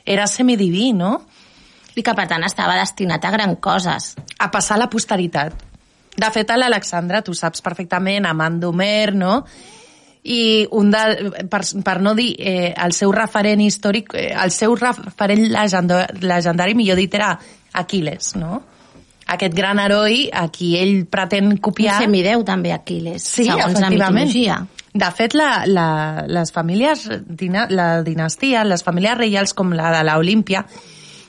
era 0.05 0.27
semidiví, 0.27 0.93
no? 0.97 1.15
I 1.95 2.05
que, 2.05 2.15
per 2.15 2.29
tant, 2.31 2.45
estava 2.47 2.77
destinat 2.79 3.25
a 3.25 3.33
gran 3.35 3.57
coses. 3.63 4.13
A 4.39 4.51
passar 4.55 4.77
a 4.77 4.85
la 4.85 4.91
posteritat. 4.91 5.65
De 6.19 6.31
fet, 6.35 6.51
l'Alexandra, 6.55 7.23
tu 7.23 7.35
saps 7.35 7.63
perfectament, 7.63 8.27
amant 8.27 8.61
d'Homer, 8.63 9.15
no? 9.15 9.43
i 10.29 10.67
un 10.77 10.91
de, 10.93 11.03
per, 11.49 11.63
per 11.85 11.95
no 12.05 12.13
dir 12.19 12.33
eh, 12.37 12.75
el 12.77 12.93
seu 12.93 13.13
referent 13.15 13.63
històric, 13.65 14.13
eh, 14.19 14.33
el 14.37 14.53
seu 14.53 14.75
referent 14.77 15.47
legendari, 15.49 16.75
millor 16.77 16.99
dit, 17.01 17.15
era 17.15 17.33
Aquiles, 17.79 18.35
no? 18.37 18.61
Aquest 19.29 19.55
gran 19.55 19.81
heroi 19.83 20.29
a 20.33 20.47
qui 20.53 20.73
ell 20.81 21.05
pretén 21.11 21.59
copiar... 21.61 21.99
Un 21.99 22.09
semideu, 22.09 22.45
també, 22.49 22.73
Aquiles, 22.73 23.27
Sí, 23.29 23.45
segons 23.51 23.81
la 23.83 23.91
mitologia. 23.93 24.63
De 24.99 25.11
fet, 25.15 25.35
la, 25.37 25.67
la, 25.69 25.89
les 26.27 26.53
famílies, 26.55 27.05
la 27.71 27.89
dinastia, 28.03 28.65
les 28.65 28.83
famílies 28.87 29.19
reials 29.19 29.53
com 29.55 29.75
la 29.77 29.93
de 29.93 30.01
l'Olímpia, 30.09 30.65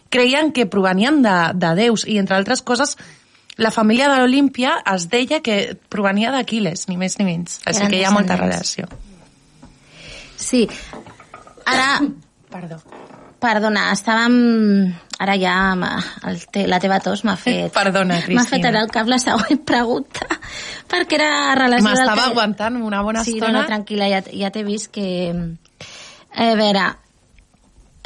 creien 0.09 0.53
que 0.55 0.65
provenien 0.65 1.19
de, 1.25 1.35
de 1.59 1.73
déus 1.77 2.07
i, 2.07 2.17
entre 2.23 2.39
altres 2.39 2.63
coses, 2.65 2.95
la 3.59 3.71
família 3.75 4.07
de 4.07 4.21
l'Olímpia 4.21 4.77
es 4.87 5.09
deia 5.11 5.41
que 5.43 5.75
provenia 5.91 6.31
d'Aquiles, 6.31 6.87
ni 6.87 6.95
més 6.97 7.19
ni 7.19 7.27
menys. 7.27 7.59
Així 7.65 7.83
Eren 7.83 7.91
que 7.91 7.99
hi 7.99 8.07
ha 8.07 8.15
molta 8.15 8.39
relació. 8.39 8.87
Sí. 10.39 10.63
Ara... 11.67 11.99
Perdó. 12.49 12.79
Perdona, 13.39 13.89
estàvem... 13.95 14.35
Ara 15.19 15.33
ja 15.35 15.53
el 16.29 16.37
te, 16.47 16.61
la 16.71 16.77
teva 16.79 16.97
tos 17.03 17.25
m'ha 17.27 17.35
fet... 17.45 17.73
Perdona, 17.75 18.15
M'ha 18.15 18.45
fet 18.47 18.61
Cristina. 18.61 18.69
ara 18.69 18.83
al 18.85 18.91
cap 18.93 19.07
la 19.11 19.17
següent 19.19 19.59
pregunta, 19.67 20.27
perquè 20.91 21.17
era 21.19 21.31
relació 21.59 21.89
M'estava 21.89 22.23
que- 22.23 22.31
aguantant 22.31 22.77
una 22.79 23.01
bona 23.03 23.23
sí, 23.27 23.35
estona. 23.35 23.51
no, 23.57 23.61
no, 23.65 23.67
tranquil·la, 23.67 24.07
ja, 24.13 24.23
ja 24.45 24.51
t'he 24.55 24.63
vist 24.67 24.91
que... 24.95 25.07
A 26.39 26.45
veure, 26.55 26.83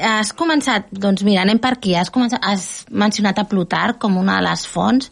has 0.04 0.32
començat, 0.34 0.88
doncs 0.90 1.22
mira, 1.28 1.44
anem 1.44 1.60
per 1.62 1.74
aquí, 1.76 1.94
has, 2.00 2.10
començat, 2.10 2.42
has 2.42 2.64
mencionat 2.90 3.38
a 3.38 3.46
Plutarc 3.46 4.00
com 4.02 4.16
una 4.18 4.40
de 4.40 4.48
les 4.48 4.64
fonts, 4.68 5.12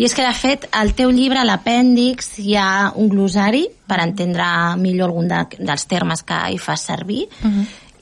i 0.00 0.06
és 0.08 0.14
que 0.16 0.24
de 0.24 0.32
fet 0.32 0.64
al 0.78 0.94
teu 0.96 1.10
llibre, 1.12 1.42
a 1.42 1.44
l'apèndix, 1.44 2.36
hi 2.40 2.54
ha 2.56 2.92
un 2.96 3.10
glosari 3.12 3.66
per 3.90 3.98
entendre 4.06 4.46
millor 4.80 5.10
algun 5.12 5.28
de, 5.28 5.42
dels 5.60 5.84
termes 5.90 6.22
que 6.24 6.38
hi 6.54 6.56
fas 6.62 6.86
servir, 6.88 7.26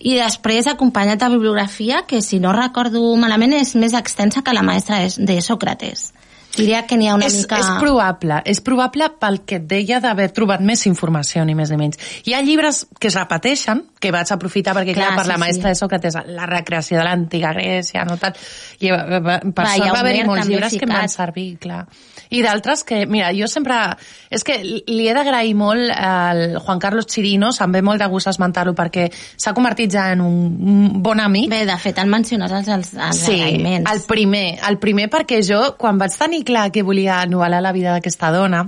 i 0.01 0.16
després 0.16 0.66
acompanyat 0.70 1.20
de 1.20 1.28
bibliografia 1.34 2.03
que, 2.09 2.22
si 2.24 2.40
no 2.40 2.55
recordo 2.57 3.03
malament, 3.20 3.53
és 3.61 3.74
més 3.76 3.94
extensa 3.94 4.42
que 4.42 4.57
la 4.57 4.64
maestra 4.64 5.05
de 5.18 5.40
Sòcrates. 5.44 6.11
Diria 6.57 6.82
que 6.86 6.96
n'hi 6.98 7.07
ha 7.09 7.14
una 7.14 7.26
és, 7.28 7.36
mica... 7.38 7.59
és 7.62 7.68
probable, 7.80 8.40
és 8.51 8.61
probable 8.64 9.07
pel 9.22 9.40
que 9.46 9.61
et 9.61 9.66
deia 9.70 10.01
d'haver 10.03 10.30
trobat 10.34 10.61
més 10.66 10.82
informació, 10.88 11.44
ni 11.46 11.55
més 11.55 11.70
ni 11.70 11.78
menys. 11.78 12.01
Hi 12.26 12.34
ha 12.34 12.40
llibres 12.42 12.82
que 12.98 13.09
es 13.09 13.16
repeteixen, 13.16 13.84
que 14.01 14.11
vaig 14.14 14.32
aprofitar 14.34 14.74
perquè, 14.74 14.94
clar, 14.96 15.11
Clar, 15.12 15.16
per 15.20 15.24
sí, 15.26 15.30
la 15.30 15.38
maestra 15.38 15.68
sí. 15.70 15.74
de 15.76 15.80
Sòcrates, 15.80 16.18
la 16.34 16.46
recreació 16.51 16.98
de 16.98 17.05
l'antiga 17.07 17.53
Grècia, 17.57 18.05
no 18.09 18.16
tal, 18.20 18.34
i 18.80 18.90
eh, 18.90 19.20
va, 19.20 19.38
per 19.40 19.64
Va, 19.64 19.74
sort 19.76 19.94
va 19.94 20.01
haver-hi 20.03 20.22
Homer 20.24 20.30
molts 20.32 20.51
llibres 20.51 20.74
que 20.76 20.86
em 20.88 20.92
van 20.94 21.07
ficat. 21.07 21.14
servir, 21.14 21.46
clar. 21.62 21.84
I 22.30 22.42
d'altres 22.46 22.84
que, 22.86 23.05
mira, 23.11 23.30
jo 23.34 23.46
sempre... 23.51 23.76
És 24.30 24.44
que 24.46 24.59
li 24.62 25.09
he 25.11 25.14
d'agrair 25.16 25.55
molt 25.59 25.90
al 25.90 26.59
Juan 26.62 26.78
Carlos 26.82 27.09
Chirinos, 27.11 27.59
em 27.64 27.72
ve 27.74 27.80
molt 27.82 27.98
de 27.98 28.07
gust 28.12 28.30
esmentar-lo 28.30 28.74
perquè 28.78 29.09
s'ha 29.11 29.51
convertit 29.57 29.90
ja 29.90 30.05
en 30.14 30.20
un, 30.22 31.01
bon 31.03 31.18
amic. 31.18 31.48
Bé, 31.51 31.64
de 31.66 31.78
fet, 31.82 31.98
el 31.98 32.11
menciones 32.12 32.53
els, 32.61 32.68
els, 32.70 32.92
els 32.94 33.18
Sí, 33.24 33.34
agraïments. 33.34 33.90
el 33.90 34.05
primer, 34.07 34.44
el 34.68 34.78
primer 34.82 35.09
perquè 35.11 35.40
jo, 35.46 35.61
quan 35.80 35.98
vaig 35.98 36.14
tenir 36.18 36.39
clar 36.45 36.70
que 36.72 36.84
volia 36.86 37.22
novel·lar 37.26 37.62
la 37.62 37.72
vida 37.72 37.95
d'aquesta 37.95 38.30
dona, 38.34 38.66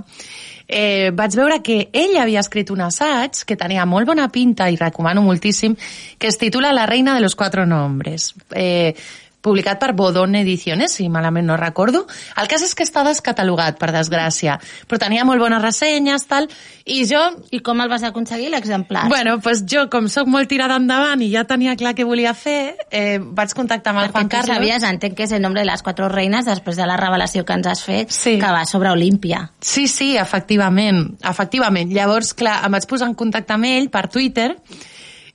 eh, 0.67 1.11
vaig 1.13 1.35
veure 1.35 1.59
que 1.61 1.89
ell 1.93 2.15
havia 2.17 2.41
escrit 2.43 2.71
un 2.73 2.81
assaig 2.85 3.43
que 3.45 3.57
tenia 3.59 3.85
molt 3.85 4.07
bona 4.07 4.29
pinta 4.31 4.69
i 4.71 4.79
recomano 4.79 5.21
moltíssim, 5.21 5.75
que 6.17 6.27
es 6.27 6.37
titula 6.37 6.73
La 6.73 6.85
reina 6.85 7.13
de 7.13 7.21
los 7.21 7.35
cuatro 7.35 7.65
nombres. 7.65 8.33
Eh, 8.55 8.95
publicat 9.43 9.77
per 9.81 9.91
Bodon 9.93 10.33
Ediciones, 10.39 10.93
si 10.95 11.09
malament 11.11 11.45
no 11.49 11.57
recordo. 11.59 12.05
El 12.39 12.47
cas 12.47 12.63
és 12.63 12.73
que 12.73 12.85
està 12.87 13.03
descatalogat, 13.05 13.77
per 13.77 13.91
desgràcia, 13.91 14.55
però 14.87 15.01
tenia 15.03 15.25
molt 15.27 15.41
bones 15.43 15.61
ressenyes, 15.61 16.25
tal, 16.31 16.47
i 16.85 17.03
jo... 17.09 17.19
I 17.51 17.59
com 17.63 17.81
el 17.83 17.89
vas 17.91 18.03
aconseguir, 18.07 18.49
l'exemplar? 18.53 19.05
Bueno, 19.11 19.37
pues 19.43 19.65
jo, 19.69 19.85
com 19.91 20.07
sóc 20.11 20.27
molt 20.31 20.49
tirada 20.49 20.77
endavant 20.79 21.21
i 21.21 21.29
ja 21.33 21.43
tenia 21.49 21.75
clar 21.79 21.93
què 21.97 22.05
volia 22.07 22.33
fer, 22.33 22.75
eh, 22.89 23.19
vaig 23.19 23.53
contactar 23.53 23.91
amb 23.93 24.01
el 24.05 24.07
Perquè 24.07 24.17
Juan 24.23 24.31
Carlos. 24.31 24.55
sabies, 24.55 24.83
entenc 24.87 25.17
que 25.19 25.27
és 25.27 25.35
el 25.35 25.41
nombre 25.43 25.61
de 25.61 25.67
les 25.69 25.83
quatre 25.83 26.07
reines 26.09 26.45
després 26.47 26.79
de 26.79 26.87
la 26.87 26.97
revelació 26.97 27.43
que 27.45 27.53
ens 27.53 27.67
has 27.67 27.83
fet, 27.83 28.09
Sí. 28.11 28.37
que 28.39 28.51
va 28.51 28.65
sobre 28.65 28.89
Olímpia. 28.91 29.51
Sí, 29.59 29.87
sí, 29.87 30.15
efectivament, 30.17 31.17
efectivament. 31.21 31.91
Llavors, 31.91 32.33
clar, 32.33 32.61
em 32.65 32.71
vaig 32.71 32.87
posar 32.87 33.07
en 33.11 33.15
contacte 33.15 33.53
amb 33.53 33.65
ell 33.65 33.89
per 33.93 34.07
Twitter 34.07 34.53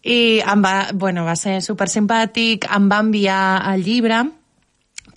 i 0.08 0.40
em 0.40 0.62
va, 0.64 0.88
bueno, 0.96 1.26
va 1.28 1.36
ser 1.36 1.58
super 1.64 1.88
simpàtic, 1.92 2.64
em 2.74 2.88
va 2.90 3.02
enviar 3.04 3.40
el 3.74 3.84
llibre 3.84 4.24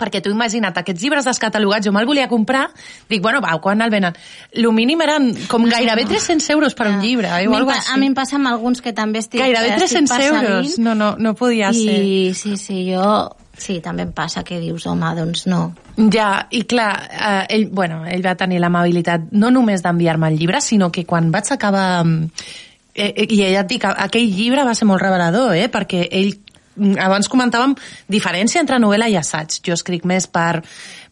perquè 0.01 0.17
tu 0.23 0.31
imagina't, 0.33 0.73
aquests 0.81 1.03
llibres 1.03 1.27
descatalogats 1.29 1.85
jo 1.85 1.91
me'l 1.93 2.07
volia 2.09 2.23
comprar, 2.27 2.63
dic, 3.11 3.21
bueno, 3.21 3.37
va, 3.43 3.51
quan 3.61 3.83
el 3.85 3.91
venen? 3.93 4.15
Lo 4.57 4.71
mínim 4.73 5.03
eren 5.05 5.27
com 5.51 5.67
gairebé 5.69 6.07
300 6.09 6.47
euros 6.55 6.73
per 6.73 6.87
un 6.89 7.01
llibre, 7.03 7.29
eh, 7.37 7.47
o 7.47 7.51
pa- 7.67 7.75
així. 7.75 7.91
a 7.93 7.97
mi 8.01 8.07
em 8.09 8.15
passa 8.17 8.37
amb 8.39 8.47
alguns 8.49 8.81
que 8.81 8.93
també 8.97 9.19
estic 9.21 9.39
Gairebé 9.43 9.75
estic 9.75 10.07
300 10.07 10.17
euros, 10.25 10.41
perseguint. 10.41 10.79
no, 10.87 10.95
no, 10.95 11.11
no 11.19 11.35
podia 11.35 11.69
ser. 11.71 11.99
I 12.01 12.33
sí, 12.33 12.57
sí, 12.57 12.79
jo... 12.91 13.29
Sí, 13.61 13.75
també 13.83 14.07
em 14.07 14.11
passa 14.15 14.41
que 14.43 14.57
dius, 14.59 14.87
home, 14.89 15.05
doncs 15.13 15.43
no. 15.45 15.75
Ja, 16.09 16.47
i 16.49 16.63
clar, 16.65 16.95
eh, 17.11 17.45
ell, 17.59 17.67
bueno, 17.69 17.99
ell 18.09 18.25
va 18.25 18.33
tenir 18.39 18.57
l'amabilitat 18.63 19.27
no 19.37 19.51
només 19.53 19.83
d'enviar-me 19.83 20.31
el 20.33 20.39
llibre, 20.39 20.61
sinó 20.65 20.89
que 20.91 21.05
quan 21.05 21.29
vaig 21.31 21.51
acabar... 21.53 22.01
mm, 22.91 23.01
Eh, 23.01 23.13
eh, 23.15 23.27
I 23.29 23.53
ja 23.53 23.61
et 23.63 23.69
dic, 23.69 23.85
aquell 23.87 24.27
llibre 24.27 24.65
va 24.67 24.75
ser 24.75 24.87
molt 24.89 25.01
revelador, 25.01 25.53
eh, 25.55 25.69
perquè 25.71 26.07
ell 26.11 26.33
mm, 26.75 26.97
abans 26.99 27.29
comentàvem 27.31 27.75
diferència 28.11 28.59
entre 28.59 28.79
novel·la 28.83 29.07
i 29.07 29.15
assaig. 29.15 29.61
Jo 29.63 29.77
escric 29.77 30.05
més 30.05 30.27
per, 30.27 30.61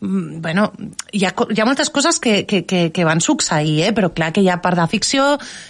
bueno, 0.02 0.72
hi 1.12 1.26
ha, 1.26 1.34
hi 1.52 1.60
ha 1.60 1.66
moltes 1.68 1.89
coses 1.89 2.22
que, 2.24 2.45
que, 2.47 2.62
que, 2.66 2.91
que 2.95 3.04
van 3.04 3.20
succeir, 3.20 3.82
eh? 3.84 3.91
però 3.95 4.14
clar 4.16 4.30
que 4.32 4.39
hi 4.39 4.47
ha 4.47 4.62
part 4.64 4.80
de 4.80 4.86
ficció, 4.88 5.26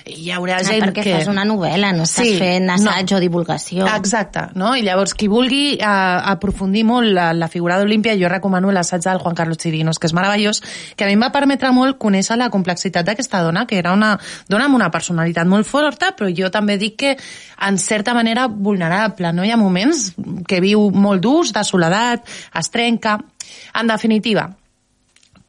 hi 0.06 0.30
haurà 0.36 0.60
Ah, 0.60 0.66
gent 0.68 0.84
perquè 0.84 1.04
que... 1.06 1.14
fas 1.18 1.30
una 1.32 1.46
novel·la, 1.50 1.90
no 1.98 2.06
estàs 2.06 2.36
fent 2.38 2.70
assaig 2.70 3.14
o 3.18 3.22
divulgació. 3.24 3.88
Exacte, 3.90 4.44
no? 4.60 4.76
I 4.78 4.84
llavors, 4.86 5.16
qui 5.18 5.30
vulgui 5.32 5.64
eh, 5.80 5.86
aprofundir 6.34 6.84
molt 6.86 7.10
la, 7.16 7.32
la 7.34 7.50
figura 7.50 7.80
d'Olímpia, 7.80 8.14
jo 8.22 8.30
recomano 8.30 8.70
l'assaig 8.76 9.02
del 9.08 9.22
Juan 9.24 9.38
Carlos 9.40 9.58
Chirinos, 9.58 9.98
que 9.98 10.12
és 10.12 10.14
meravellós, 10.14 10.62
que 10.96 11.08
a 11.08 11.10
mi 11.10 11.18
em 11.18 11.26
va 11.26 11.32
permetre 11.34 11.74
molt 11.74 11.98
conèixer 11.98 12.38
la 12.38 12.52
complexitat 12.54 13.08
d'aquesta 13.10 13.42
dona, 13.46 13.66
que 13.66 13.80
era 13.82 13.96
una 13.98 14.14
dona 14.48 14.70
amb 14.70 14.78
una 14.78 14.92
personalitat 14.94 15.50
molt 15.50 15.66
forta, 15.66 16.14
però 16.14 16.30
jo 16.30 16.52
també 16.54 16.78
dic 16.78 17.00
que 17.02 17.16
en 17.66 17.82
certa 17.82 18.14
manera 18.14 18.46
vulnerable, 18.48 19.34
no? 19.34 19.44
Hi 19.48 19.56
ha 19.56 19.58
moments 19.58 20.12
que 20.48 20.62
viu 20.62 20.90
molt 20.94 21.26
durs, 21.26 21.56
de 21.56 21.66
soledat, 21.66 22.30
es 22.54 22.70
trenca... 22.70 23.18
En 23.80 23.88
definitiva, 23.88 24.50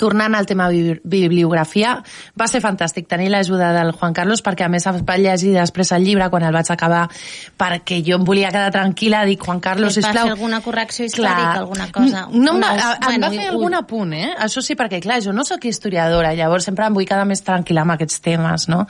tornant 0.00 0.32
al 0.34 0.46
tema 0.48 0.70
bi- 0.72 0.96
bibliografia, 1.04 1.98
va 2.40 2.46
ser 2.48 2.62
fantàstic 2.64 3.04
tenir 3.06 3.26
l'ajuda 3.28 3.66
del 3.74 3.90
Juan 3.92 4.14
Carlos 4.16 4.40
perquè 4.42 4.64
a 4.64 4.68
més 4.72 4.86
em 4.88 5.02
va 5.04 5.18
llegir 5.20 5.50
després 5.52 5.90
el 5.92 6.06
llibre 6.06 6.30
quan 6.32 6.46
el 6.48 6.54
vaig 6.56 6.70
acabar 6.72 7.02
perquè 7.60 7.98
jo 8.06 8.16
em 8.16 8.24
volia 8.24 8.48
quedar 8.48 8.70
tranquil·la, 8.72 9.26
dic 9.28 9.44
Juan 9.44 9.60
Carlos, 9.60 9.98
Et 9.98 10.02
va 10.02 10.08
sisplau. 10.08 10.24
fer 10.30 10.32
alguna 10.38 10.62
correcció 10.64 11.04
històrica, 11.04 11.52
alguna 11.58 11.90
cosa? 11.92 12.22
No, 12.32 12.54
Una- 12.54 12.70
va, 12.78 12.94
em 12.94 13.04
bueno, 13.04 13.26
va 13.26 13.30
fer 13.34 13.42
un- 13.50 13.54
algun 13.58 13.74
apunt, 13.74 14.14
eh? 14.14 14.30
Això 14.38 14.62
sí, 14.64 14.74
perquè 14.74 15.02
clar, 15.02 15.20
jo 15.22 15.34
no 15.36 15.44
sóc 15.44 15.66
historiadora, 15.68 16.32
llavors 16.32 16.64
sempre 16.64 16.86
em 16.86 16.94
vull 16.96 17.04
quedar 17.04 17.26
més 17.26 17.44
tranquil·la 17.44 17.82
amb 17.84 17.92
aquests 17.98 18.22
temes, 18.22 18.68
no? 18.72 18.86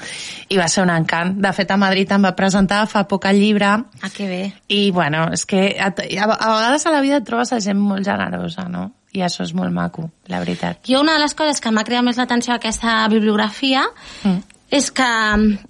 I 0.48 0.56
va 0.62 0.68
ser 0.68 0.84
un 0.84 0.90
encant. 0.94 1.34
De 1.42 1.52
fet, 1.52 1.68
a 1.72 1.76
Madrid 1.76 2.12
em 2.12 2.22
va 2.22 2.36
presentar 2.36 2.86
fa 2.86 3.02
poc 3.08 3.24
el 3.26 3.40
llibre 3.40 3.66
Ah, 3.66 4.10
que 4.14 4.28
bé. 4.28 4.54
i, 4.68 4.92
bueno, 4.92 5.26
és 5.32 5.44
que 5.44 5.74
a, 5.80 5.86
a, 5.90 6.24
a 6.30 6.54
vegades 6.54 6.86
a 6.86 6.90
la 6.92 7.00
vida 7.00 7.16
et 7.16 7.24
trobes 7.26 7.52
a 7.52 7.58
gent 7.60 7.78
molt 7.82 8.04
generosa, 8.06 8.68
no? 8.68 8.92
I 9.12 9.24
això 9.26 9.42
és 9.42 9.52
molt 9.54 9.72
maco, 9.74 10.10
la 10.30 10.38
veritat. 10.38 10.84
Jo 10.86 11.00
una 11.00 11.16
de 11.16 11.24
les 11.24 11.34
coses 11.34 11.60
que 11.60 11.72
m'ha 11.74 11.84
cridat 11.84 12.06
més 12.06 12.16
l'atenció 12.20 12.54
d'aquesta 12.54 13.08
bibliografia 13.10 13.88
Mm. 14.22 14.42
és 14.70 14.90
que, 14.92 15.08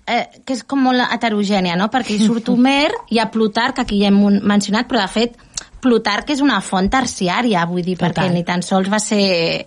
eh, 0.06 0.26
que 0.44 0.52
és 0.52 0.62
com 0.64 0.82
molt 0.82 1.00
heterogènia, 1.00 1.76
no? 1.76 1.88
Perquè 1.88 2.18
hi 2.18 2.26
surt 2.26 2.48
Homer, 2.52 2.90
hi 3.08 3.18
ha 3.18 3.30
Plutarc, 3.30 3.76
que 3.76 3.80
aquí 3.82 4.00
ja 4.02 4.08
hem 4.08 4.40
mencionat, 4.42 4.86
però 4.86 5.00
de 5.00 5.08
fet 5.08 5.38
Plutarc 5.80 6.28
és 6.28 6.42
una 6.44 6.60
font 6.60 6.90
terciària, 6.92 7.64
vull 7.64 7.82
dir, 7.82 7.96
perquè 7.96 8.26
Total. 8.26 8.34
ni 8.34 8.44
tan 8.44 8.60
sols 8.62 8.90
va 8.92 8.98
ser 9.00 9.66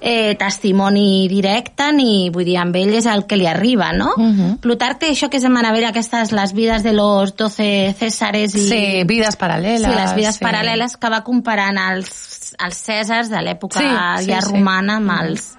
eh, 0.00 0.34
testimoni 0.40 1.28
directe, 1.28 1.90
ni, 1.92 2.30
vull 2.32 2.46
dir, 2.48 2.56
amb 2.56 2.76
ell 2.80 2.94
és 2.96 3.04
el 3.04 3.26
que 3.28 3.36
li 3.36 3.46
arriba, 3.46 3.92
no? 3.92 4.14
Mhm. 4.16 4.56
Plutarc 4.64 5.02
té 5.02 5.10
això 5.10 5.28
que 5.28 5.36
és 5.36 5.42
de 5.44 5.50
meravella, 5.52 5.90
aquestes, 5.90 6.32
les 6.32 6.54
vides 6.56 6.82
de 6.82 6.94
los 6.94 7.36
12 7.36 7.94
cèsares 7.98 8.54
i... 8.54 8.66
Sí, 8.70 9.04
vides 9.04 9.36
paral·leles. 9.36 9.84
Sí, 9.84 10.00
les 10.00 10.14
vides 10.16 10.40
sí. 10.40 10.44
paral·leles 10.44 10.96
que 10.96 11.12
va 11.12 11.22
comparant 11.22 11.76
els, 11.76 12.08
els 12.66 12.76
Cèsars 12.86 13.30
de 13.30 13.40
l'època 13.42 13.78
Sí, 13.80 14.24
sí, 14.24 14.30
ja 14.30 14.40
sí. 14.42 14.52
romana 14.52 14.96
amb 14.96 15.10
els 15.22 15.56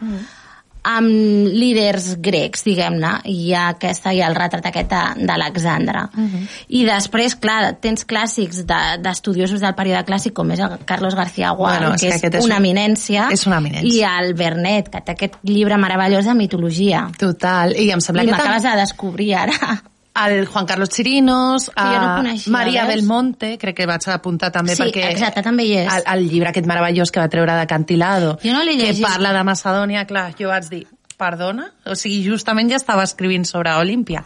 amb 0.84 1.06
líders 1.54 2.16
grecs, 2.26 2.64
diguem-ne, 2.66 3.12
i 3.30 3.36
hi 3.44 3.52
ha, 3.54 3.68
aquesta, 3.76 4.10
ha 4.10 4.30
el 4.32 4.34
retrat 4.34 4.66
aquest 4.66 4.90
de- 4.90 5.28
d'Alexandre. 5.28 6.08
Mhm. 6.16 6.48
I 6.70 6.86
després, 6.88 7.36
clar, 7.36 7.76
tens 7.80 8.02
clàssics 8.08 8.64
de- 8.66 8.98
d'estudiosos 9.04 9.62
del 9.62 9.76
període 9.76 10.04
clàssic, 10.08 10.34
com 10.34 10.50
és 10.50 10.60
el 10.60 10.80
Carlos 10.84 11.14
García 11.14 11.52
Gual, 11.52 11.78
Bueno, 11.82 11.92
que, 11.94 12.00
que 12.00 12.08
és, 12.08 12.16
aquest 12.16 12.34
és 12.40 12.46
una 12.46 12.58
un- 12.58 12.66
eminència, 12.66 13.28
és 13.32 13.46
una 13.46 13.58
eminència. 13.62 13.94
i 13.94 14.02
el 14.26 14.34
Bernet, 14.34 14.90
que 14.90 15.02
té 15.02 15.12
aquest 15.12 15.36
llibre 15.44 15.78
meravellós 15.78 16.26
de 16.26 16.34
mitologia. 16.34 17.12
Total, 17.16 17.76
i 17.78 17.92
em 17.92 18.02
sembla 18.02 18.24
I 18.24 18.26
que... 18.26 18.32
m'acabes 18.32 18.64
tam- 18.64 18.74
de 18.74 18.82
descobrir 18.82 19.36
ara. 19.36 19.84
El 20.28 20.46
Juan 20.46 20.66
Carlos 20.66 20.90
Chirinos, 20.90 21.70
no 22.02 22.08
a 22.12 22.16
coneixia, 22.18 22.52
Maria 22.52 22.86
veus? 22.86 22.96
Belmonte, 23.00 23.54
crec 23.58 23.78
que 23.78 23.86
vaig 23.88 24.08
apuntar 24.12 24.52
també 24.52 24.76
Sí, 24.76 24.84
perquè... 24.84 25.06
exacte, 25.12 25.42
també 25.46 25.64
hi 25.70 25.78
és. 25.84 25.92
El, 25.94 26.04
el 26.18 26.26
llibre 26.30 26.50
aquest 26.52 26.68
meravellós 26.68 27.12
que 27.12 27.22
va 27.24 27.30
treure 27.32 27.56
de 27.56 27.68
Cantilado, 27.68 28.38
Jo 28.44 28.52
no 28.54 28.64
que 28.66 28.90
parla 29.06 29.32
de 29.34 29.44
Macedònia, 29.48 30.06
clar, 30.10 30.34
jo 30.40 30.50
vaig 30.52 30.68
dir, 30.70 30.82
perdona? 31.22 31.68
O 31.86 31.94
sigui, 31.96 32.24
justament 32.26 32.72
ja 32.72 32.80
estava 32.82 33.04
escrivint 33.06 33.46
sobre 33.46 33.72
Olímpia. 33.78 34.24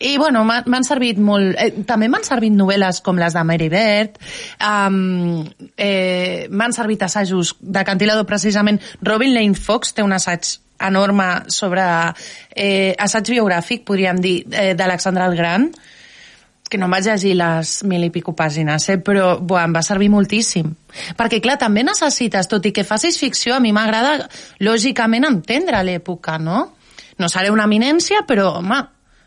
I, 0.00 0.14
bueno, 0.16 0.40
m'ha- 0.48 0.62
m'han 0.66 0.86
servit 0.88 1.18
molt... 1.20 1.52
Eh, 1.60 1.84
també 1.86 2.08
m'han 2.08 2.24
servit 2.24 2.54
novel·les 2.56 3.02
com 3.04 3.18
les 3.20 3.36
de 3.36 3.42
Mary 3.44 3.68
Bird, 3.68 4.16
um, 4.64 5.44
eh, 5.76 6.48
m'han 6.50 6.72
servit 6.72 7.02
assajos 7.04 7.54
de 7.60 7.84
Cantilado, 7.84 8.24
precisament. 8.26 8.80
Robin 9.02 9.34
Lane 9.34 9.54
Fox 9.54 9.92
té 9.94 10.02
un 10.02 10.12
assaig 10.16 10.48
enorme 10.88 11.28
sobre 11.52 11.84
eh, 12.54 12.94
assaig 12.98 13.30
biogràfic, 13.36 13.84
podríem 13.86 14.20
dir, 14.22 14.36
eh, 14.52 14.74
d'Alexandre 14.74 15.26
el 15.28 15.36
Gran, 15.38 15.70
que 16.70 16.78
no 16.78 16.86
em 16.86 16.94
vaig 16.94 17.08
llegir 17.10 17.34
les 17.34 17.72
mil 17.90 18.06
i 18.06 18.12
pico 18.14 18.32
pàgines, 18.38 18.86
eh? 18.92 19.00
però 19.02 19.34
buah, 19.42 19.66
em 19.66 19.74
va 19.74 19.82
servir 19.82 20.08
moltíssim. 20.12 20.68
Perquè, 21.18 21.40
clar, 21.42 21.58
també 21.58 21.82
necessites, 21.84 22.46
tot 22.48 22.64
i 22.66 22.72
que 22.72 22.86
facis 22.86 23.18
ficció, 23.18 23.56
a 23.56 23.60
mi 23.60 23.74
m'agrada, 23.74 24.28
lògicament, 24.62 25.26
entendre 25.26 25.82
l'època, 25.86 26.38
no? 26.38 26.68
No 27.18 27.28
seré 27.28 27.50
una 27.50 27.66
eminència, 27.66 28.22
però, 28.28 28.52
home, 28.60 28.78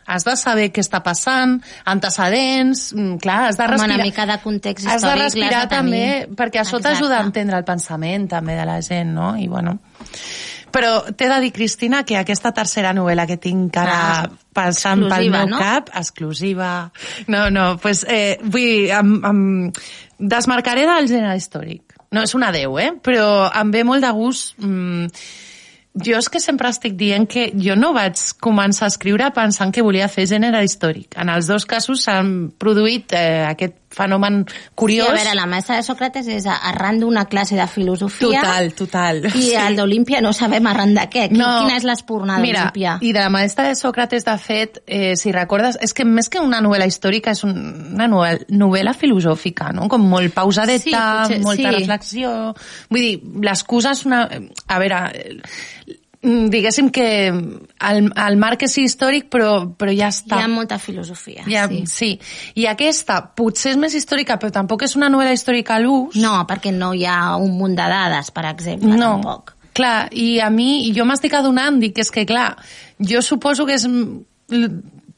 has 0.06 0.24
de 0.24 0.34
saber 0.40 0.70
què 0.72 0.82
està 0.84 1.02
passant, 1.04 1.58
antecedents, 1.88 2.86
mm, 2.96 3.20
clar, 3.22 3.38
has 3.50 3.60
de 3.60 3.64
Home, 3.64 3.76
respirar... 3.76 4.00
una 4.00 4.08
mica 4.08 4.26
de 4.26 4.38
context 4.42 4.88
Has 4.88 5.04
de 5.04 5.08
històric 5.08 5.22
respirar 5.24 5.60
de 5.60 5.68
tenir. 5.76 5.76
també, 5.76 6.34
perquè 6.40 6.64
això 6.64 6.80
t'ajuda 6.80 7.20
a 7.20 7.28
entendre 7.28 7.60
el 7.60 7.68
pensament 7.68 8.26
també 8.28 8.56
de 8.56 8.66
la 8.72 8.80
gent, 8.82 9.14
no? 9.14 9.34
I 9.36 9.48
bueno... 9.52 9.78
Però 10.74 10.94
t'he 11.14 11.28
de 11.30 11.36
dir, 11.44 11.52
Cristina, 11.54 12.02
que 12.02 12.16
aquesta 12.18 12.50
tercera 12.56 12.90
novel·la 12.96 13.28
que 13.30 13.38
tinc 13.38 13.76
ara 13.78 13.94
Ah, 13.94 14.24
passant 14.54 15.04
pel 15.06 15.30
meu 15.30 15.46
no? 15.50 15.60
cap, 15.62 15.92
exclusiva... 15.94 16.90
No, 17.30 17.46
no, 17.54 17.76
pues, 17.82 18.02
eh, 18.10 18.40
vull 18.42 18.66
dir, 18.66 18.90
em, 18.98 19.14
em 19.30 19.40
desmarcaré 20.18 20.86
del 20.90 21.06
gènere 21.10 21.38
històric. 21.38 21.94
No 22.14 22.22
és 22.26 22.34
una 22.34 22.50
10, 22.54 22.76
eh? 22.82 22.92
Però 23.02 23.26
em 23.54 23.74
ve 23.74 23.86
molt 23.86 24.02
de 24.04 24.12
gust... 24.18 24.54
Mm, 24.58 25.10
jo 26.02 26.16
és 26.18 26.26
que 26.26 26.40
sempre 26.42 26.66
estic 26.74 26.96
dient 26.98 27.28
que 27.30 27.44
jo 27.54 27.76
no 27.78 27.92
vaig 27.94 28.18
començar 28.42 28.88
a 28.88 28.90
escriure 28.90 29.28
pensant 29.34 29.70
que 29.70 29.84
volia 29.86 30.08
fer 30.10 30.24
gènere 30.26 30.64
històric. 30.66 31.14
En 31.22 31.30
els 31.30 31.46
dos 31.46 31.66
casos 31.70 32.02
s'han 32.02 32.32
produït 32.58 33.14
eh, 33.14 33.44
aquest 33.46 33.76
fenomen 33.94 34.44
curiós. 34.74 35.06
Sí, 35.06 35.12
a 35.12 35.16
veure, 35.22 35.34
la 35.38 35.46
mesa 35.46 35.76
de 35.78 35.82
Sòcrates 35.86 36.26
és 36.28 36.46
arran 36.50 36.98
d'una 37.00 37.24
classe 37.30 37.56
de 37.56 37.66
filosofia. 37.70 38.40
Total, 38.42 38.72
total. 38.74 39.22
I 39.26 39.30
Sí. 39.30 39.54
el 39.54 39.76
d'Olímpia 39.76 40.20
no 40.20 40.32
sabem 40.32 40.66
arran 40.66 40.94
de 40.94 41.06
què. 41.10 41.28
No. 41.30 41.46
Quina 41.62 41.76
és 41.78 41.84
l'espurna 41.84 42.38
Mira, 42.38 42.64
d'Olímpia? 42.66 42.98
i 43.00 43.12
de 43.12 43.20
la 43.20 43.30
maestra 43.30 43.68
de 43.68 43.74
Sòcrates, 43.78 44.24
de 44.24 44.36
fet, 44.38 44.82
eh, 44.86 45.14
si 45.16 45.32
recordes, 45.32 45.78
és 45.80 45.94
que 45.94 46.04
més 46.04 46.28
que 46.28 46.40
una 46.40 46.60
novel·la 46.60 46.86
històrica 46.86 47.30
és 47.32 47.44
un, 47.44 47.54
una 47.94 48.08
novel·la, 48.08 48.46
novel·la 48.50 48.94
filosòfica, 48.94 49.72
no? 49.72 49.88
Com 49.88 50.08
molt 50.08 50.34
pausadeta, 50.34 50.82
Sí, 50.84 50.90
potser, 50.92 51.40
molta 51.42 51.70
sí. 51.70 51.76
reflexió... 51.78 52.54
Vull 52.90 53.00
dir, 53.00 53.20
l'excusa 53.42 53.92
és 53.92 54.04
una... 54.06 54.24
A 54.68 54.78
veure, 54.78 54.98
diguéssim 56.24 56.88
que 56.94 57.06
el, 57.28 57.98
el 58.08 58.38
marc 58.40 58.64
és 58.64 58.76
històric, 58.80 59.26
però, 59.32 59.50
però 59.78 59.92
ja 59.94 60.08
està. 60.12 60.38
Hi 60.38 60.46
ha 60.46 60.50
molta 60.50 60.78
filosofia, 60.80 61.44
Ja, 61.50 61.66
sí. 61.68 61.82
sí. 61.90 62.10
I 62.60 62.68
aquesta 62.70 63.20
potser 63.36 63.74
és 63.74 63.80
més 63.80 63.96
històrica, 63.98 64.38
però 64.40 64.52
tampoc 64.54 64.86
és 64.86 64.96
una 64.96 65.10
novel·la 65.12 65.34
històrica 65.36 65.76
a 65.76 65.82
l'ús. 65.82 66.16
No, 66.20 66.36
perquè 66.48 66.72
no 66.74 66.94
hi 66.96 67.04
ha 67.08 67.36
un 67.36 67.58
munt 67.58 67.76
de 67.76 67.88
dades, 67.92 68.32
per 68.34 68.46
exemple, 68.50 68.96
no. 68.96 69.16
tampoc. 69.18 69.54
Clar, 69.74 70.08
i 70.14 70.38
a 70.40 70.48
mi, 70.54 70.92
jo 70.94 71.04
m'estic 71.08 71.34
adonant, 71.34 71.80
dic, 71.82 71.98
és 71.98 72.12
que 72.14 72.24
clar, 72.28 72.52
jo 72.98 73.22
suposo 73.22 73.66
que 73.68 73.76
és... 73.80 73.88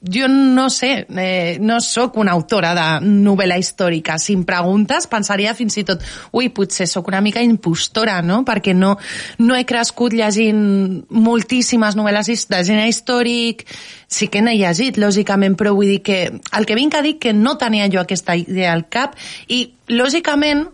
Jo 0.06 0.28
no 0.28 0.68
sé, 0.70 1.06
eh, 1.08 1.58
no 1.60 1.80
sóc 1.80 2.16
una 2.16 2.32
autora 2.32 2.72
de 2.76 3.06
novel·la 3.06 3.56
històrica. 3.58 4.18
Si 4.22 4.36
em 4.36 4.44
preguntes, 4.46 5.08
pensaria 5.10 5.54
fins 5.58 5.76
i 5.80 5.84
tot, 5.88 6.04
ui, 6.36 6.50
potser 6.54 6.86
sóc 6.86 7.08
una 7.10 7.20
mica 7.24 7.42
impostora, 7.42 8.20
no? 8.22 8.42
Perquè 8.46 8.74
no, 8.76 8.94
no 9.42 9.56
he 9.56 9.64
crescut 9.66 10.14
llegint 10.14 11.02
moltíssimes 11.10 11.98
novel·les 11.98 12.46
de 12.46 12.62
gènere 12.62 12.92
històric, 12.92 13.66
sí 14.06 14.30
que 14.30 14.42
n'he 14.44 14.54
llegit, 14.60 15.00
lògicament, 15.02 15.56
però 15.58 15.74
vull 15.74 15.96
dir 15.96 16.02
que 16.06 16.20
el 16.30 16.68
que 16.68 16.78
vinc 16.78 16.94
a 16.94 17.02
dir 17.02 17.16
que 17.18 17.34
no 17.34 17.56
tenia 17.58 17.90
jo 17.90 18.04
aquesta 18.04 18.36
idea 18.38 18.72
al 18.76 18.86
cap 18.88 19.18
i, 19.48 19.64
lògicament, 19.90 20.68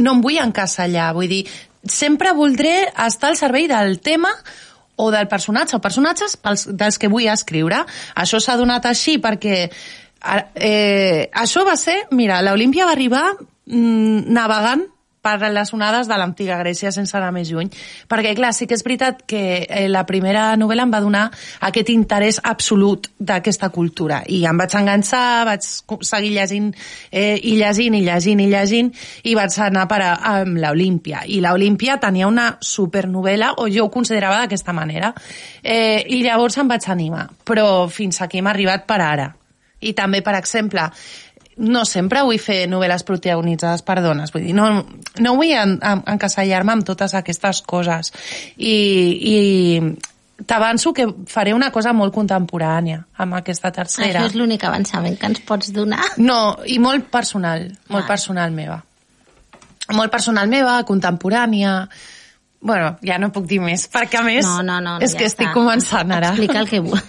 no 0.00 0.16
em 0.16 0.24
vull 0.24 0.40
encasellar, 0.40 1.12
vull 1.12 1.28
dir, 1.28 1.44
sempre 1.84 2.32
voldré 2.32 2.88
estar 3.06 3.30
al 3.30 3.38
servei 3.40 3.68
del 3.68 3.98
tema 4.00 4.32
o 5.00 5.08
del 5.12 5.28
personatge 5.30 5.78
o 5.78 5.82
personatges 5.82 6.36
pels, 6.36 6.66
dels 6.70 7.00
que 7.00 7.10
vull 7.12 7.28
escriure. 7.32 7.82
Això 8.20 8.40
s'ha 8.42 8.58
donat 8.60 8.86
així 8.90 9.18
perquè 9.22 9.64
eh, 10.54 11.28
això 11.32 11.64
va 11.66 11.76
ser, 11.80 12.02
mira, 12.12 12.40
l'Olímpia 12.44 12.88
va 12.88 12.96
arribar 12.96 13.26
mm, 13.34 14.28
navegant 14.28 14.86
per 15.20 15.36
les 15.52 15.72
onades 15.76 16.08
de 16.08 16.16
l'antiga 16.16 16.58
Grècia 16.60 16.92
sense 16.92 17.16
anar 17.16 17.30
més 17.34 17.50
lluny. 17.52 17.68
Perquè, 18.08 18.32
clar, 18.36 18.52
sí 18.56 18.66
que 18.66 18.76
és 18.76 18.84
veritat 18.84 19.22
que 19.28 19.42
eh, 19.62 19.86
la 19.92 20.06
primera 20.08 20.50
novel·la 20.60 20.86
em 20.86 20.94
va 20.94 21.02
donar 21.04 21.24
aquest 21.68 21.92
interès 21.92 22.40
absolut 22.42 23.10
d'aquesta 23.18 23.70
cultura. 23.74 24.22
I 24.28 24.42
em 24.48 24.60
vaig 24.60 24.76
enganxar, 24.80 25.44
vaig 25.48 25.66
seguir 26.08 26.32
llegint 26.36 26.70
eh, 27.10 27.36
i 27.36 27.56
llegint 27.60 27.98
i 27.98 28.04
llegint 28.06 28.40
i 28.40 28.48
llegint 28.50 28.92
i 29.24 29.36
vaig 29.36 29.58
anar 29.66 29.86
per 29.90 30.00
a, 30.06 30.12
amb 30.40 30.60
l'Olímpia. 30.62 31.24
I 31.28 31.40
l'Olímpia 31.44 31.98
tenia 32.00 32.30
una 32.30 32.54
supernovel·la, 32.60 33.54
o 33.60 33.68
jo 33.68 33.86
ho 33.86 33.92
considerava 33.92 34.40
d'aquesta 34.44 34.72
manera. 34.76 35.12
Eh, 35.62 36.06
I 36.08 36.22
llavors 36.24 36.56
em 36.60 36.70
vaig 36.70 36.88
animar. 36.88 37.28
Però 37.44 37.88
fins 37.92 38.22
aquí 38.24 38.40
hem 38.40 38.48
arribat 38.48 38.88
per 38.88 39.00
ara. 39.04 39.28
I 39.80 39.94
també, 39.96 40.20
per 40.20 40.34
exemple, 40.36 40.82
no 41.60 41.84
sempre 41.84 42.22
vull 42.24 42.40
fer 42.40 42.64
novel·les 42.70 43.04
protagonitzades 43.06 43.84
per 43.84 43.98
dones, 44.00 44.32
vull 44.32 44.46
dir, 44.48 44.54
no, 44.56 44.68
no 45.20 45.34
vull 45.36 45.52
en, 45.52 45.76
en, 45.84 46.04
encasellar-me 46.14 46.72
amb 46.78 46.86
totes 46.88 47.14
aquestes 47.18 47.60
coses. 47.68 48.12
I, 48.56 48.76
i 49.30 50.44
t'avanço 50.48 50.94
que 50.96 51.06
faré 51.28 51.52
una 51.52 51.68
cosa 51.70 51.92
molt 51.92 52.14
contemporània 52.16 53.02
amb 53.20 53.36
aquesta 53.36 53.70
tercera. 53.76 54.22
Això 54.22 54.30
és 54.32 54.38
l'únic 54.40 54.64
avançament 54.64 55.18
que 55.20 55.28
ens 55.28 55.42
pots 55.44 55.72
donar. 55.76 56.00
No, 56.16 56.56
i 56.64 56.78
molt 56.80 57.10
personal, 57.12 57.68
molt 57.92 58.06
Ah. 58.06 58.08
personal 58.08 58.56
meva. 58.56 58.80
Molt 59.92 60.10
personal 60.12 60.48
meva, 60.48 60.80
contemporània... 60.88 61.84
Bueno, 62.62 62.98
ja 63.00 63.16
no 63.18 63.30
puc 63.32 63.46
dir 63.48 63.58
més, 63.58 63.86
perquè 63.90 64.18
a 64.18 64.22
més 64.22 64.44
No, 64.44 64.62
no, 64.62 64.80
no, 64.84 64.98
és 65.00 65.12
ja 65.14 65.18
que 65.18 65.24
estic 65.30 65.46
està. 65.48 65.54
començant 65.54 66.12
ara. 66.12 66.28
Explica 66.28 66.58
el 66.60 66.68
que 66.68 66.80
vull. 66.80 67.00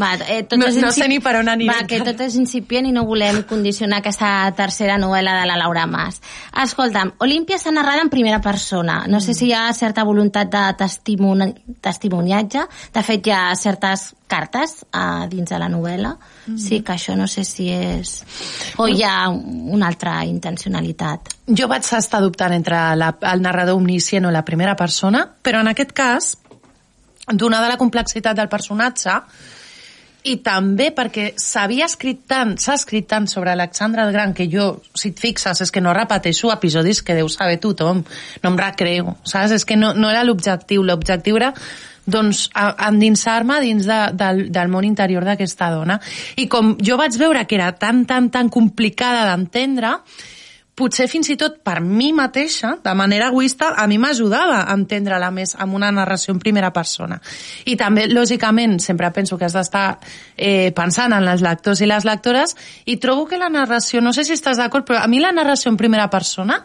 Va, 0.00 0.12
eh, 0.28 0.44
tot 0.44 0.56
No- 0.60 0.66
és 0.68 0.76
no 0.76 0.92
sé 0.92 1.08
ni 1.08 1.18
per 1.18 1.34
on 1.40 1.48
aniré 1.48 1.72
Va, 1.72 1.84
que 1.86 1.98
tot 2.00 2.20
és 2.20 2.36
incipient 2.36 2.86
i 2.86 2.92
no 2.92 3.02
volem 3.04 3.42
condicionar 3.42 3.98
aquesta 3.98 4.52
tercera 4.54 4.98
novel·la 4.98 5.40
de 5.40 5.46
la 5.50 5.56
Laura 5.56 5.86
Mas. 5.86 6.20
Escolta'm, 6.62 7.10
Olímpia 7.18 7.58
s'ha 7.58 7.72
narrat 7.72 8.00
en 8.04 8.08
primera 8.08 8.40
persona. 8.40 9.04
No 9.08 9.16
Mm. 9.18 9.20
sé 9.20 9.34
si 9.34 9.46
hi 9.48 9.52
ha 9.52 9.72
certa 9.72 10.04
voluntat 10.04 10.48
de 10.48 10.74
testimoni 10.78 11.54
testimoniatge. 11.80 12.60
De 12.94 13.02
fet, 13.02 13.26
hi 13.26 13.30
ha 13.32 13.54
certes 13.56 14.14
cartes 14.30 14.84
a 14.94 15.26
dins 15.30 15.50
de 15.50 15.58
la 15.58 15.68
novel·la. 15.72 16.14
Mm. 16.46 16.56
Sí 16.62 16.80
que 16.86 16.94
això 16.94 17.16
no 17.18 17.26
sé 17.30 17.44
si 17.48 17.68
és... 17.74 18.14
O 18.78 18.88
hi 18.88 19.02
ha 19.04 19.28
una 19.30 19.90
altra 19.90 20.20
intencionalitat. 20.28 21.34
Jo 21.50 21.68
vaig 21.70 21.86
estar 21.98 22.22
dubtant 22.22 22.54
entre 22.54 22.80
la, 22.96 23.12
el 23.32 23.42
narrador 23.42 23.80
omniscient 23.80 24.30
o 24.30 24.34
la 24.34 24.46
primera 24.46 24.76
persona, 24.78 25.26
però 25.42 25.64
en 25.64 25.72
aquest 25.74 25.92
cas, 25.96 26.34
donada 27.30 27.68
la 27.68 27.80
complexitat 27.80 28.38
del 28.38 28.50
personatge, 28.52 29.18
i 30.28 30.36
també 30.44 30.90
perquè 30.92 31.30
s'havia 31.40 31.86
escrit 31.88 32.26
tant, 32.28 32.52
s'ha 32.60 32.74
escrit 32.76 33.06
tant 33.08 33.26
sobre 33.30 33.52
Alexandre 33.54 34.04
el 34.04 34.12
Gran 34.12 34.34
que 34.36 34.46
jo, 34.52 34.74
si 34.94 35.14
et 35.14 35.20
fixes, 35.20 35.62
és 35.64 35.72
que 35.72 35.80
no 35.80 35.94
repeteixo 35.96 36.52
episodis 36.52 37.00
que 37.02 37.16
deu 37.16 37.28
saber 37.32 37.56
tothom, 37.62 38.02
no 38.42 38.50
em 38.52 38.58
recreo, 38.60 39.16
saps? 39.24 39.54
És 39.56 39.64
que 39.64 39.78
no, 39.80 39.94
no 39.96 40.10
era 40.12 40.24
l'objectiu, 40.26 40.84
l'objectiu 40.84 41.40
era 41.40 41.54
doncs, 42.06 42.48
endinsar-me 42.54 43.60
dins 43.60 43.86
de, 43.88 44.00
del, 44.16 44.46
del 44.52 44.72
món 44.72 44.86
interior 44.88 45.24
d'aquesta 45.26 45.70
dona. 45.74 46.00
I 46.36 46.48
com 46.48 46.76
jo 46.80 46.98
vaig 47.00 47.16
veure 47.20 47.46
que 47.46 47.58
era 47.58 47.72
tan, 47.78 48.04
tan, 48.08 48.30
tan 48.32 48.48
complicada 48.52 49.26
d'entendre, 49.30 49.98
potser 50.80 51.06
fins 51.12 51.28
i 51.32 51.36
tot 51.36 51.58
per 51.66 51.80
mi 51.84 52.10
mateixa, 52.16 52.72
de 52.82 52.92
manera 52.96 53.28
egoista, 53.28 53.74
a 53.76 53.86
mi 53.90 53.98
m'ajudava 54.00 54.62
a 54.62 54.76
entendre-la 54.76 55.30
més 55.34 55.54
amb 55.60 55.76
una 55.76 55.90
narració 55.92 56.32
en 56.34 56.40
primera 56.40 56.72
persona. 56.72 57.20
I 57.68 57.76
també, 57.80 58.06
lògicament, 58.08 58.78
sempre 58.80 59.10
penso 59.12 59.36
que 59.36 59.48
has 59.48 59.56
d'estar 59.56 59.86
eh, 60.36 60.72
pensant 60.76 61.12
en 61.16 61.28
els 61.28 61.44
lectors 61.44 61.82
i 61.84 61.90
les 61.90 62.06
lectores 62.08 62.56
i 62.86 62.96
trobo 63.02 63.26
que 63.28 63.40
la 63.40 63.50
narració, 63.52 64.00
no 64.00 64.14
sé 64.16 64.24
si 64.24 64.36
estàs 64.38 64.60
d'acord, 64.60 64.86
però 64.88 65.02
a 65.02 65.10
mi 65.10 65.20
la 65.20 65.34
narració 65.36 65.72
en 65.72 65.80
primera 65.80 66.08
persona 66.10 66.62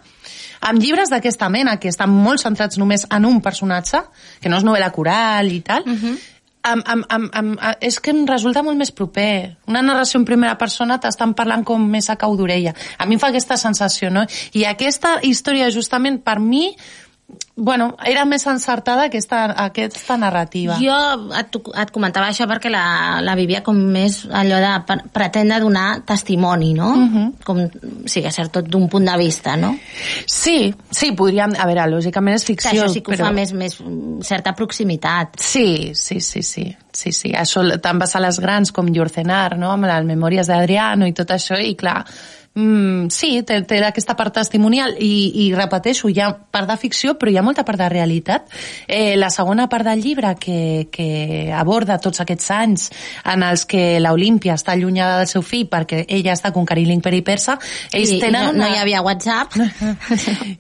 amb 0.66 0.82
llibres 0.82 1.12
d'aquesta 1.14 1.48
mena, 1.54 1.78
que 1.80 1.88
estan 1.92 2.10
molt 2.12 2.42
centrats 2.42 2.78
només 2.82 3.06
en 3.14 3.26
un 3.30 3.42
personatge, 3.46 4.02
que 4.42 4.50
no 4.50 4.58
és 4.58 4.66
novel·la 4.66 4.92
coral 4.96 5.52
i 5.54 5.60
tal, 5.62 5.86
am, 6.66 6.82
am, 6.90 7.04
am, 7.14 7.30
am, 7.38 7.52
a- 7.62 7.76
és 7.80 8.00
que 8.02 8.10
em 8.10 8.24
resulta 8.26 8.64
molt 8.66 8.78
més 8.78 8.90
proper. 8.92 9.56
Una 9.70 9.84
narració 9.86 10.18
en 10.20 10.26
primera 10.26 10.58
persona 10.58 10.98
t'estan 11.00 11.36
parlant 11.38 11.64
com 11.64 11.84
més 11.90 12.10
a 12.10 12.16
cau 12.18 12.36
d'orella. 12.36 12.74
A 12.98 13.06
mi 13.06 13.16
em 13.16 13.22
fa 13.22 13.30
aquesta 13.30 13.58
sensació, 13.62 14.10
no? 14.10 14.26
I 14.54 14.66
aquesta 14.66 15.20
història, 15.22 15.70
justament, 15.70 16.24
per 16.26 16.40
mi, 16.40 16.76
bueno, 17.58 17.96
era 18.06 18.26
més 18.28 18.44
encertada 18.48 19.06
aquesta, 19.08 19.46
aquesta 19.64 20.18
narrativa. 20.20 20.76
Jo 20.78 20.96
et, 21.40 21.56
et 21.82 21.92
comentava 21.96 22.28
això 22.30 22.46
perquè 22.50 22.70
la, 22.70 23.22
la 23.24 23.34
vivia 23.40 23.64
com 23.66 23.78
més 23.96 24.22
allò 24.28 24.60
de 24.62 24.72
pre- 24.86 25.08
pretendre 25.16 25.58
donar 25.64 26.02
testimoni, 26.06 26.74
no? 26.78 26.92
Mhm. 27.00 27.26
Com 27.48 27.64
si 28.06 28.22
hagués 28.22 28.38
cert 28.42 28.54
tot 28.60 28.70
d'un 28.70 28.88
punt 28.92 29.08
de 29.10 29.18
vista, 29.18 29.56
no? 29.58 29.74
Sí, 30.28 30.74
sí, 30.92 31.14
podríem... 31.18 31.56
A 31.58 31.66
veure, 31.70 31.88
lògicament 31.96 32.36
és 32.38 32.44
Que 32.46 32.54
ficció, 32.54 32.76
això 32.76 32.92
sí 32.94 33.02
que 33.02 33.16
però... 33.16 33.30
fa 33.30 33.34
més, 33.36 33.56
més 33.58 33.80
certa 34.28 34.54
proximitat. 34.54 35.40
Sí, 35.42 35.94
sí, 35.96 36.20
sí, 36.22 36.44
sí. 36.44 36.70
Sí, 36.96 37.12
sí. 37.12 37.34
Això 37.36 37.64
tant 37.84 38.00
va 38.00 38.08
ser 38.08 38.22
les 38.24 38.38
grans 38.40 38.72
com 38.72 38.88
Llurcenar, 38.88 39.58
no? 39.60 39.74
amb 39.74 39.88
les 39.90 40.06
memòries 40.08 40.48
d'Adriano 40.48 41.08
i 41.10 41.16
tot 41.18 41.34
això, 41.36 41.58
i 41.60 41.74
clar, 41.76 42.04
mm, 42.56 43.10
sí, 43.14 43.42
té, 43.48 43.62
té 43.68 43.80
aquesta 43.86 44.16
part 44.18 44.34
testimonial 44.40 44.96
i, 45.00 45.46
i 45.46 45.50
repeteixo, 45.56 46.10
hi 46.10 46.22
ha 46.24 46.32
part 46.34 46.70
de 46.70 46.78
ficció 46.82 47.16
però 47.20 47.32
hi 47.32 47.38
ha 47.40 47.46
molta 47.46 47.66
part 47.68 47.82
de 47.82 47.90
realitat 47.92 48.50
eh, 48.88 49.16
la 49.20 49.30
segona 49.34 49.68
part 49.72 49.88
del 49.88 50.02
llibre 50.04 50.36
que, 50.40 50.88
que 50.92 51.52
aborda 51.54 52.00
tots 52.02 52.24
aquests 52.24 52.52
anys 52.56 52.90
en 53.32 53.44
els 53.46 53.66
que 53.70 54.00
l'Olímpia 54.02 54.56
està 54.56 54.74
allunyada 54.76 55.22
del 55.22 55.32
seu 55.32 55.46
fill 55.46 55.68
perquè 55.72 56.06
ella 56.08 56.34
està 56.36 56.54
conquerint 56.56 56.90
l'imperi 56.90 57.22
persa 57.26 57.58
ells 57.92 58.16
I, 58.16 58.18
i 58.18 58.22
tenen 58.24 58.50
no, 58.50 58.56
una... 58.56 58.66
no 58.66 58.74
hi 58.74 58.80
havia 58.82 59.04
WhatsApp. 59.06 59.56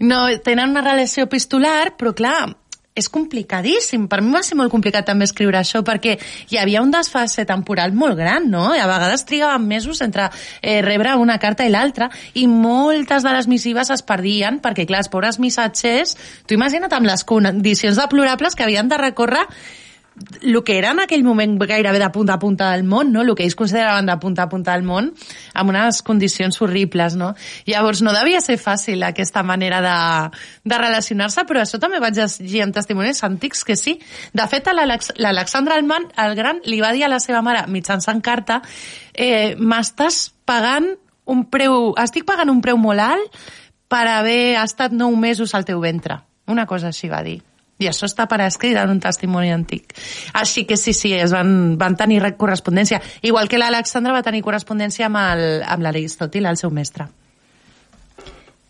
No, 0.05 0.17
tenen 0.43 0.71
una 0.73 0.81
relació 0.83 1.25
epistolar, 1.25 1.95
però 1.97 2.11
clar, 2.15 2.49
és 2.95 3.09
complicadíssim. 3.11 4.07
Per 4.07 4.21
mi 4.23 4.31
va 4.33 4.41
ser 4.47 4.55
molt 4.57 4.71
complicat 4.71 5.05
també 5.09 5.27
escriure 5.27 5.59
això, 5.59 5.83
perquè 5.85 6.15
hi 6.49 6.59
havia 6.61 6.81
un 6.81 6.93
desfase 6.93 7.43
temporal 7.45 7.93
molt 7.93 8.15
gran, 8.17 8.47
no? 8.51 8.69
I 8.73 8.79
a 8.79 8.87
vegades 8.87 9.27
trigàvem 9.27 9.67
mesos 9.67 9.99
entre 10.05 10.29
eh, 10.61 10.79
rebre 10.85 11.17
una 11.19 11.37
carta 11.37 11.67
i 11.67 11.73
l'altra, 11.73 12.09
i 12.33 12.47
moltes 12.47 13.27
de 13.27 13.35
les 13.35 13.49
missives 13.51 13.91
es 13.91 14.05
perdien, 14.07 14.61
perquè 14.63 14.87
clar, 14.87 15.03
els 15.03 15.11
pobres 15.11 15.41
missatgers, 15.43 16.15
tu 16.47 16.55
imagina't 16.55 16.95
amb 16.95 17.11
les 17.11 17.27
condicions 17.27 17.99
deplorables 17.99 18.55
que 18.55 18.63
havien 18.63 18.87
de 18.87 19.01
recórrer 19.01 19.43
el 20.41 20.63
que 20.63 20.77
era 20.77 20.91
en 20.91 21.01
aquell 21.03 21.23
moment 21.23 21.57
gairebé 21.59 21.99
de 21.99 22.09
punta 22.09 22.35
a 22.35 22.39
punta 22.39 22.71
del 22.71 22.83
món, 22.87 23.11
no? 23.11 23.21
el 23.21 23.33
que 23.35 23.43
ells 23.43 23.55
consideraven 23.55 24.05
de 24.05 24.15
punta 24.17 24.43
a 24.43 24.49
punta 24.49 24.73
del 24.73 24.85
món, 24.87 25.11
amb 25.53 25.71
unes 25.73 26.01
condicions 26.07 26.61
horribles. 26.61 27.15
No? 27.19 27.33
Llavors 27.67 28.01
no 28.05 28.13
devia 28.15 28.41
ser 28.41 28.57
fàcil 28.61 29.03
aquesta 29.03 29.43
manera 29.43 29.81
de, 29.83 29.97
de 30.63 30.79
relacionar-se, 30.79 31.45
però 31.49 31.63
això 31.63 31.79
també 31.81 31.99
vaig 32.03 32.15
llegir 32.15 32.63
en 32.63 32.71
testimonis 32.75 33.23
antics 33.27 33.65
que 33.67 33.75
sí. 33.79 33.97
De 34.33 34.45
fet, 34.51 34.69
l'Alexandre 34.71 35.75
Alman, 35.75 36.07
el 36.25 36.35
gran, 36.39 36.61
li 36.65 36.79
va 36.83 36.93
dir 36.95 37.05
a 37.05 37.11
la 37.11 37.19
seva 37.19 37.43
mare, 37.45 37.65
mitjançant 37.71 38.23
carta, 38.23 38.61
eh, 39.13 39.55
m'estàs 39.59 40.29
pagant 40.47 40.93
un 41.25 41.43
preu, 41.49 41.91
estic 41.99 42.25
pagant 42.27 42.51
un 42.53 42.61
preu 42.61 42.77
molt 42.77 43.01
alt 43.01 43.43
per 43.89 44.05
haver 44.09 44.55
estat 44.61 44.93
nou 44.93 45.15
mesos 45.17 45.55
al 45.55 45.65
teu 45.65 45.81
ventre. 45.81 46.21
Una 46.47 46.67
cosa 46.69 46.91
així 46.93 47.09
va 47.09 47.23
dir. 47.25 47.41
I 47.77 47.89
això 47.89 48.07
està 48.07 48.23
per 48.31 48.39
escrit 48.45 48.77
en 48.79 48.89
un 48.89 48.99
testimoni 49.03 49.49
antic. 49.51 49.93
Així 50.33 50.63
que 50.65 50.77
sí, 50.77 50.93
sí, 50.93 51.11
es 51.13 51.33
van, 51.35 51.77
van 51.77 51.97
tenir 51.99 52.21
re- 52.23 52.35
correspondència. 52.39 53.01
Igual 53.21 53.49
que 53.51 53.57
l'Alexandre 53.59 54.13
va 54.15 54.23
tenir 54.23 54.41
correspondència 54.45 55.07
amb 55.09 55.17
el- 55.19 55.61
amb 55.67 55.83
l'Aristòtil, 55.83 56.45
el 56.47 56.55
seu 56.57 56.71
mestre. 56.71 57.09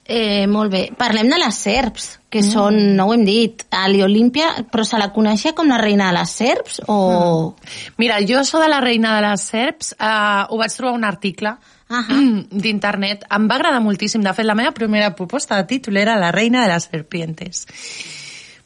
Eh, 0.07 0.45
molt 0.45 0.69
bé. 0.71 0.91
Parlem 0.97 1.29
de 1.31 1.37
les 1.41 1.55
serps, 1.57 2.19
que 2.29 2.41
Mm. 2.43 2.49
són, 2.51 2.75
no 2.95 3.07
ho 3.07 3.13
hem 3.15 3.23
dit, 3.25 3.63
a 3.71 3.87
l'Olimpia, 3.89 4.51
però 4.71 4.83
se 4.85 4.97
la 4.99 5.11
coneixia 5.13 5.53
com 5.55 5.67
la 5.67 5.79
reina 5.79 6.11
de 6.11 6.17
les 6.19 6.29
serps 6.29 6.81
o... 6.87 7.55
Mira, 7.97 8.19
jo 8.21 8.37
això 8.37 8.59
de 8.61 8.67
la 8.69 8.81
reina 8.81 9.15
de 9.15 9.23
les 9.27 9.41
serps 9.41 9.95
eh, 9.99 10.45
ho 10.49 10.57
vaig 10.57 10.71
trobar 10.75 10.93
un 10.93 11.05
article 11.05 11.55
d'internet. 12.51 13.25
Em 13.31 13.47
va 13.49 13.55
agradar 13.55 13.81
moltíssim. 13.81 14.21
De 14.21 14.33
fet, 14.33 14.45
la 14.45 14.53
meva 14.55 14.71
primera 14.73 15.15
proposta 15.15 15.57
de 15.57 15.63
títol 15.65 15.97
era 15.97 16.15
La 16.17 16.31
reina 16.31 16.61
de 16.67 16.73
les 16.73 16.83
serpientes. 16.91 17.65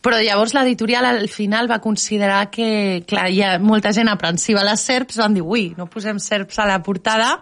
Però 0.01 0.15
llavors 0.23 0.53
l'editorial 0.55 1.05
al 1.05 1.27
final 1.27 1.67
va 1.69 1.81
considerar 1.83 2.49
que, 2.49 3.03
clar, 3.07 3.29
hi 3.31 3.41
ha 3.43 3.57
molta 3.59 3.91
gent 3.91 4.07
aprensiva 4.07 4.61
a 4.61 4.67
les 4.69 4.79
serps, 4.87 5.17
van 5.19 5.33
dir, 5.35 5.41
ui, 5.43 5.73
no 5.77 5.89
posem 5.91 6.19
serps 6.23 6.59
a 6.59 6.65
la 6.69 6.77
portada, 6.81 7.41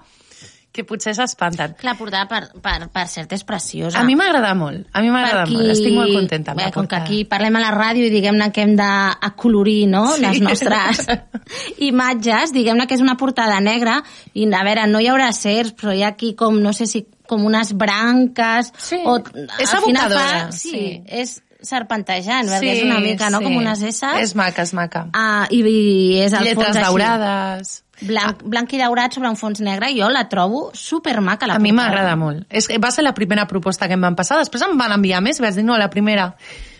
que 0.77 0.83
potser 0.85 1.15
s'espanten. 1.17 1.71
La 1.81 1.95
portada 1.97 2.27
per, 2.29 2.51
per, 2.61 2.87
per 2.93 3.03
cert 3.09 3.31
és 3.33 3.41
preciosa. 3.47 3.97
A 3.97 4.03
mi 4.05 4.13
m'agrada 4.17 4.51
molt, 4.53 4.85
a 4.93 5.01
mi 5.01 5.09
m'agrada 5.09 5.45
qui- 5.49 5.55
molt, 5.57 5.71
estic 5.73 5.93
molt 5.95 6.13
contenta 6.13 6.51
amb 6.53 6.59
Bé, 6.61 6.67
la 6.67 6.73
com 6.75 6.85
que 6.89 6.95
aquí 6.99 7.23
parlem 7.25 7.55
a 7.57 7.63
la 7.63 7.71
ràdio 7.73 8.05
i 8.05 8.11
diguem-ne 8.13 8.51
que 8.53 8.61
hem 8.61 8.75
d'acolorir 8.77 9.87
no? 9.89 10.03
Sí. 10.13 10.21
les 10.21 10.41
nostres 10.45 11.01
imatges, 11.89 12.53
diguem-ne 12.53 12.85
que 12.87 12.93
és 12.97 13.01
una 13.01 13.17
portada 13.17 13.57
negra 13.63 13.99
i 14.37 14.45
a 14.53 14.63
veure, 14.67 14.85
no 14.91 15.01
hi 15.01 15.09
haurà 15.09 15.31
certs, 15.33 15.73
però 15.77 15.95
hi 15.97 16.03
ha 16.05 16.11
aquí 16.13 16.33
com, 16.37 16.59
no 16.61 16.73
sé 16.77 16.85
si 16.89 17.05
com 17.27 17.43
unes 17.45 17.73
branques 17.75 18.69
Sí. 18.77 19.01
o 19.03 19.17
És 19.59 19.73
al 19.73 19.83
final 19.83 20.13
fa, 20.13 20.51
sí, 20.51 20.69
sí. 20.69 20.85
és 21.07 21.39
serpentejant, 21.65 22.47
perquè 22.51 22.73
és 22.75 22.83
una 22.85 22.99
mica 22.99 23.29
no, 23.33 23.39
sí. 23.39 23.47
com 23.47 23.57
unes 23.57 23.81
esses 23.81 24.21
És 24.21 24.35
maca, 24.35 24.63
és 24.63 24.73
maca. 24.77 25.07
ah, 25.13 25.47
i, 25.49 25.61
i 25.63 26.19
és 26.21 26.33
el 26.33 26.43
Lletres 26.45 26.67
fons 26.67 26.77
així 26.77 26.85
daurades. 26.85 27.83
blanc, 28.01 28.43
blanc 28.43 28.73
i 28.73 28.77
daurat 28.77 29.13
sobre 29.13 29.29
un 29.29 29.35
fons 29.39 29.59
negre 29.65 29.89
i 29.91 29.99
jo 30.01 30.09
la 30.13 30.27
trobo 30.29 30.69
supermaca 30.77 31.47
la 31.47 31.55
a 31.57 31.59
mi 31.59 31.71
m'agrada 31.71 32.15
molt. 32.15 32.45
És 32.49 32.67
que 32.67 32.77
va 32.77 32.91
ser 32.91 33.03
la 33.03 33.13
primera 33.17 33.47
proposta 33.47 33.87
que 33.87 33.97
em 33.97 34.01
van 34.01 34.15
passar. 34.15 34.37
Després 34.37 34.63
em 34.67 34.77
van 34.77 34.91
enviar 34.93 35.21
més 35.21 35.39
vaig 35.41 35.55
dir, 35.55 35.65
no, 35.65 35.77
la 35.77 35.89
primera. 35.89 36.33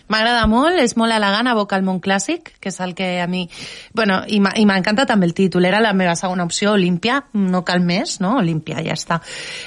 M'agrada 0.08 0.46
molt, 0.50 0.78
és 0.80 0.96
molt 0.96 1.14
elegant, 1.14 1.50
evoca 1.50 1.76
el 1.78 1.84
món 1.86 2.00
clàssic, 2.04 2.54
que 2.60 2.72
és 2.72 2.80
el 2.84 2.94
que 2.98 3.10
a 3.22 3.26
mi... 3.30 3.46
Bueno, 3.96 4.22
i 4.28 4.40
m'encanta 4.40 5.06
també 5.08 5.28
el 5.28 5.34
títol. 5.36 5.68
Era 5.68 5.82
la 5.84 5.92
meva 5.96 6.16
segona 6.16 6.46
opció, 6.48 6.72
Olímpia, 6.78 7.20
no 7.34 7.64
cal 7.64 7.84
més, 7.84 8.18
no? 8.24 8.36
Olímpia, 8.42 8.80
ja 8.86 8.96
està. 8.96 9.20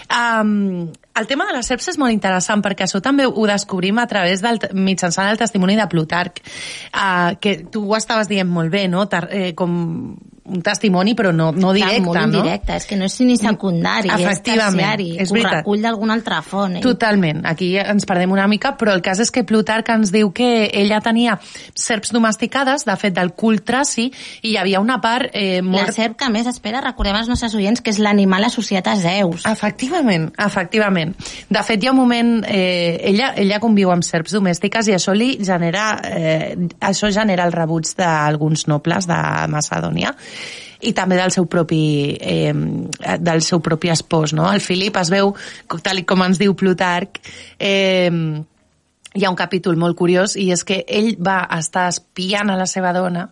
Um, 0.10 0.90
el 1.18 1.28
tema 1.28 1.46
de 1.48 1.58
les 1.58 1.68
serps 1.68 1.92
és 1.92 2.00
molt 2.00 2.14
interessant 2.16 2.64
perquè 2.64 2.86
això 2.88 3.02
també 3.04 3.28
ho 3.28 3.48
descobrim 3.50 4.00
a 4.00 4.08
través 4.08 4.42
del, 4.44 4.62
mitjançant 4.74 5.30
el 5.30 5.40
testimoni 5.40 5.76
de 5.80 5.88
Plutarc, 5.92 6.42
uh, 6.94 7.38
que 7.42 7.58
tu 7.72 7.84
ho 7.90 7.98
estaves 7.98 8.32
dient 8.32 8.50
molt 8.50 8.72
bé, 8.72 8.88
no? 8.92 9.06
Tar, 9.12 9.28
eh, 9.32 9.52
com 9.58 10.16
un 10.52 10.62
testimoni, 10.62 11.16
però 11.16 11.32
no, 11.32 11.52
no 11.56 11.72
directe, 11.74 12.02
Clar, 12.02 12.06
molt 12.06 12.20
no? 12.20 12.42
indirecte, 12.42 12.76
és 12.76 12.88
que 12.90 12.98
no 13.00 13.08
és 13.08 13.18
ni 13.24 13.38
secundari, 13.40 14.12
és 14.12 14.42
terciari, 14.44 15.10
és 15.22 15.32
ho 15.32 15.38
veritat. 15.38 15.62
recull 15.62 15.84
d'alguna 15.84 16.16
altra 16.18 16.42
font. 16.46 16.78
Eh? 16.78 16.84
Totalment, 16.84 17.44
aquí 17.48 17.72
ens 17.80 18.06
perdem 18.10 18.34
una 18.34 18.48
mica, 18.52 18.74
però 18.80 18.96
el 18.96 19.04
cas 19.06 19.22
és 19.24 19.32
que 19.32 19.46
Plutarc 19.48 19.90
ens 19.94 20.12
diu 20.14 20.32
que 20.36 20.68
ella 20.68 21.00
tenia 21.04 21.38
serps 21.76 22.12
domesticades, 22.16 22.86
de 22.88 22.96
fet 23.00 23.16
del 23.16 23.34
cul 23.38 23.62
traci, 23.68 24.10
i 24.42 24.54
hi 24.54 24.58
havia 24.60 24.82
una 24.84 25.00
part 25.04 25.32
eh, 25.34 25.62
molt... 25.64 25.92
La 25.92 25.96
serp 25.96 26.18
que 26.20 26.30
més, 26.34 26.48
espera, 26.52 26.82
recordem 26.84 27.18
als 27.18 27.30
nostres 27.32 27.56
oients 27.58 27.82
que 27.82 27.94
és 27.94 28.02
l'animal 28.02 28.46
associat 28.48 28.88
a 28.92 28.96
Zeus. 29.00 29.46
Efectivament, 29.50 30.30
efectivament. 30.42 31.16
De 31.50 31.64
fet, 31.68 31.84
hi 31.84 31.90
ha 31.90 31.96
un 31.96 32.02
moment... 32.02 32.34
Eh, 32.48 33.00
ella, 33.12 33.32
ella 33.40 33.62
conviu 33.64 33.92
amb 33.94 34.06
serps 34.06 34.36
domèstiques 34.38 34.92
i 34.92 34.98
això 34.98 35.16
li 35.16 35.34
genera... 35.46 35.92
Eh, 36.04 36.56
això 36.82 37.12
genera 37.14 37.46
el 37.48 37.56
rebuig 37.56 37.90
d'alguns 37.98 38.68
nobles 38.72 39.08
de 39.10 39.20
Macedònia 39.52 40.14
i 40.82 40.94
també 40.98 41.18
del 41.20 41.34
seu 41.34 41.46
propi 41.50 41.82
eh, 42.18 42.54
del 43.20 43.44
seu 43.46 43.62
propi 43.62 43.92
espòs, 43.94 44.34
no? 44.38 44.48
El 44.52 44.64
Filip 44.64 44.98
es 45.02 45.12
veu, 45.14 45.34
tal 45.84 46.02
i 46.02 46.06
com 46.08 46.24
ens 46.26 46.42
diu 46.42 46.56
Plutarc, 46.58 47.22
eh, 47.60 48.10
hi 49.14 49.26
ha 49.26 49.32
un 49.32 49.40
capítol 49.40 49.78
molt 49.78 49.98
curiós 50.00 50.38
i 50.40 50.50
és 50.56 50.64
que 50.64 50.82
ell 50.88 51.14
va 51.20 51.44
estar 51.58 51.90
espiant 51.92 52.52
a 52.52 52.60
la 52.60 52.68
seva 52.70 52.94
dona 52.96 53.28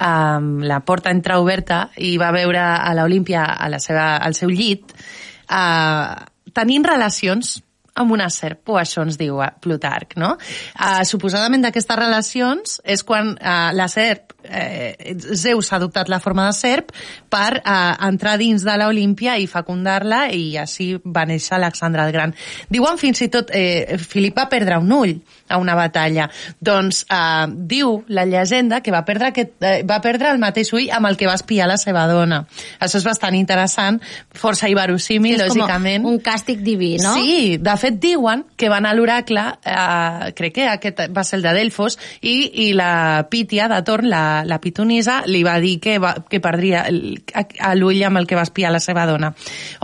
amb 0.00 0.64
la 0.64 0.80
porta 0.80 1.12
entreoberta 1.12 1.90
i 2.00 2.14
va 2.20 2.30
veure 2.32 2.60
a 2.60 2.94
l'Olímpia 2.96 3.44
a 3.52 3.68
la 3.68 3.78
seva, 3.82 4.14
al 4.16 4.34
seu 4.38 4.48
llit 4.48 4.94
eh, 4.96 6.14
tenint 6.56 6.86
relacions 6.88 7.58
amb 8.00 8.14
una 8.14 8.28
serp, 8.32 8.68
o 8.70 8.78
això 8.80 9.04
ens 9.04 9.18
diu 9.20 9.40
eh, 9.42 9.50
Plutarc, 9.60 10.16
no? 10.20 10.34
Uh, 10.78 11.02
suposadament 11.08 11.66
d'aquestes 11.66 11.98
relacions 11.98 12.78
és 12.84 13.02
quan 13.06 13.34
uh, 13.34 13.70
la 13.76 13.88
serp, 13.92 14.34
eh, 14.50 15.14
Zeus 15.16 15.72
ha 15.72 15.78
adoptat 15.78 16.08
la 16.08 16.20
forma 16.20 16.46
de 16.48 16.56
serp 16.56 16.92
per 17.30 17.60
uh, 17.60 17.94
entrar 18.08 18.36
dins 18.40 18.64
de 18.66 18.76
l'Olímpia 18.80 19.36
i 19.38 19.46
fecundar-la 19.50 20.26
i 20.34 20.56
així 20.60 20.92
va 21.04 21.26
néixer 21.28 21.56
Alexandre 21.56 22.04
el 22.06 22.12
Gran. 22.14 22.34
Diuen 22.70 22.98
fins 22.98 23.22
i 23.22 23.30
tot, 23.32 23.52
eh, 23.54 23.98
Filip 24.00 24.38
va 24.38 24.48
perdre 24.50 24.78
un 24.80 24.90
ull 24.92 25.14
a 25.50 25.58
una 25.58 25.74
batalla. 25.74 26.28
Doncs 26.60 27.04
eh, 27.10 27.46
diu 27.70 28.00
la 28.08 28.24
llegenda 28.28 28.80
que 28.80 28.94
va 28.94 29.02
perdre, 29.04 29.30
aquest, 29.30 29.56
eh, 29.60 29.82
va 29.86 30.00
perdre 30.02 30.30
el 30.30 30.40
mateix 30.42 30.72
ull 30.76 30.88
amb 30.94 31.10
el 31.10 31.18
que 31.20 31.28
va 31.28 31.36
espiar 31.38 31.68
la 31.70 31.76
seva 31.80 32.06
dona. 32.10 32.42
Això 32.78 33.00
és 33.00 33.06
bastant 33.06 33.36
interessant, 33.36 34.00
força 34.30 34.70
iverosímil, 34.70 35.40
és 35.40 35.54
lògicament. 35.54 36.04
com 36.04 36.14
un 36.14 36.20
càstig 36.24 36.62
diví, 36.64 36.96
no? 37.02 37.14
Sí, 37.18 37.58
de 37.60 37.76
fet 37.80 37.98
diuen 38.00 38.44
que 38.56 38.70
van 38.72 38.86
a 38.86 38.94
l'oracle, 38.94 39.46
eh, 39.64 40.32
crec 40.38 40.54
que 40.54 40.68
aquest 40.68 41.04
va 41.16 41.24
ser 41.24 41.40
el 41.40 41.46
de 41.46 41.54
Delfos, 41.58 41.98
i, 42.20 42.68
i 42.68 42.72
la 42.74 43.26
Pítia 43.30 43.68
de 43.68 43.82
Torn, 43.86 44.08
la, 44.10 44.39
la 44.44 44.60
pitonisa, 44.60 45.20
li 45.26 45.42
va 45.46 45.58
dir 45.62 45.78
que, 45.82 45.98
va, 46.02 46.14
que 46.28 46.40
perdria 46.42 46.84
l'ull 46.90 48.02
amb 48.06 48.20
el 48.20 48.28
que 48.28 48.38
va 48.38 48.44
espiar 48.46 48.72
la 48.72 48.80
seva 48.82 49.06
dona. 49.08 49.32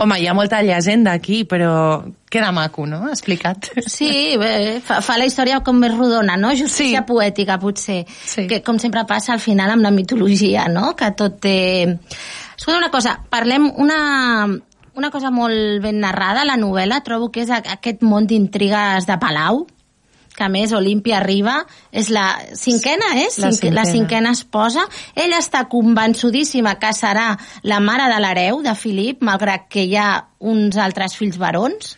Home, 0.03 0.19
hi 0.21 0.27
ha 0.27 0.35
molta 0.37 0.61
llegenda 0.65 1.13
aquí, 1.17 1.43
però 1.49 2.03
queda 2.29 2.51
maco, 2.51 2.85
no?, 2.85 3.05
explicat. 3.09 3.69
Sí, 3.87 4.35
bé, 4.39 4.79
fa, 4.83 4.99
fa 5.05 5.17
la 5.19 5.27
història 5.29 5.61
com 5.65 5.79
més 5.79 5.95
rodona, 5.95 6.35
no? 6.39 6.51
Justícia 6.55 7.03
sí. 7.03 7.07
poètica, 7.07 7.59
potser. 7.61 8.01
Sí. 8.07 8.47
Que, 8.49 8.61
com 8.65 8.79
sempre 8.83 9.05
passa 9.07 9.33
al 9.35 9.43
final 9.43 9.71
amb 9.73 9.85
la 9.85 9.93
mitologia, 9.95 10.67
no? 10.71 10.91
Que 10.97 11.13
tot 11.17 11.39
té... 11.43 11.57
Escolta 12.57 12.79
una 12.81 12.91
cosa, 12.91 13.15
parlem 13.29 13.69
una, 13.77 14.01
una 14.97 15.11
cosa 15.13 15.31
molt 15.31 15.79
ben 15.83 16.01
narrada, 16.01 16.43
la 16.47 16.57
novel·la, 16.59 17.03
trobo 17.05 17.29
que 17.31 17.45
és 17.45 17.51
aquest 17.53 18.01
món 18.01 18.27
d'intrigues 18.27 19.05
de 19.07 19.17
Palau, 19.21 19.67
que 20.37 20.45
a 20.45 20.49
més 20.53 20.71
Olímpia 20.77 21.17
arriba, 21.17 21.63
és 21.91 22.11
la 22.13 22.27
cinquena, 22.53 23.15
és? 23.25 23.39
La 23.41 23.51
Cinque- 23.51 23.73
la 23.73 23.85
cinquena. 23.85 23.91
cinquena 23.91 24.31
esposa. 24.37 24.83
Ella 25.15 25.39
està 25.41 25.65
convençudíssima 25.67 26.77
que 26.77 26.93
serà 26.93 27.31
la 27.63 27.79
mare 27.81 28.05
de 28.13 28.19
l'hereu 28.21 28.61
de 28.61 28.75
Filip, 28.77 29.23
malgrat 29.25 29.65
que 29.67 29.83
hi 29.89 29.95
ha 29.97 30.27
uns 30.39 30.77
altres 30.77 31.17
fills 31.17 31.39
barons 31.41 31.97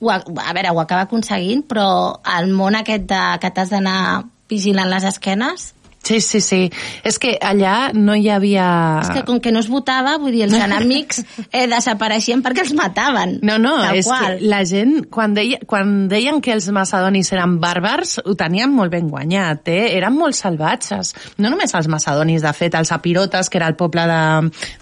ho, 0.00 0.10
a, 0.10 0.16
a 0.20 0.52
veure, 0.52 0.70
ho 0.70 0.80
acaba 0.80 1.06
aconseguint, 1.06 1.62
però 1.68 2.20
el 2.38 2.50
món 2.52 2.76
aquest 2.76 3.06
de, 3.08 3.20
que 3.40 3.50
t'has 3.50 3.70
d'anar 3.72 4.24
vigilant 4.50 4.90
les 4.90 5.04
esquenes, 5.08 5.72
Sí, 6.06 6.20
sí, 6.22 6.40
sí. 6.40 6.60
És 7.06 7.18
que 7.18 7.32
allà 7.42 7.90
no 7.96 8.14
hi 8.14 8.28
havia... 8.30 8.66
és 9.02 9.10
que 9.10 9.24
com 9.26 9.40
que 9.42 9.50
no 9.50 9.58
es 9.64 9.66
votava, 9.72 10.16
vull 10.22 10.34
dir, 10.36 10.44
els 10.46 10.54
enemics 10.66 11.22
eh, 11.50 11.64
desapareixien 11.70 12.44
perquè 12.44 12.62
els 12.62 12.74
mataven. 12.78 13.36
No, 13.46 13.56
no, 13.58 13.74
tal 13.82 13.98
és 13.98 14.06
qual. 14.06 14.36
que 14.38 14.50
la 14.52 14.60
gent, 14.68 14.94
quan, 15.12 15.34
deia, 15.34 15.58
quan 15.66 16.06
deien 16.10 16.38
que 16.44 16.54
els 16.54 16.68
macedonis 16.74 17.32
eren 17.34 17.56
bàrbars, 17.62 18.20
ho 18.24 18.36
tenien 18.38 18.70
molt 18.72 18.94
ben 18.94 19.10
guanyat, 19.10 19.66
eh? 19.72 19.82
Eren 19.98 20.14
molt 20.14 20.38
salvatges. 20.38 21.12
No 21.42 21.50
només 21.52 21.74
els 21.74 21.90
macedonis, 21.92 22.44
de 22.46 22.52
fet, 22.56 22.78
els 22.78 22.92
apirotes, 22.94 23.50
que 23.50 23.58
era 23.58 23.68
el 23.72 23.76
poble 23.78 24.06
de, 24.06 24.22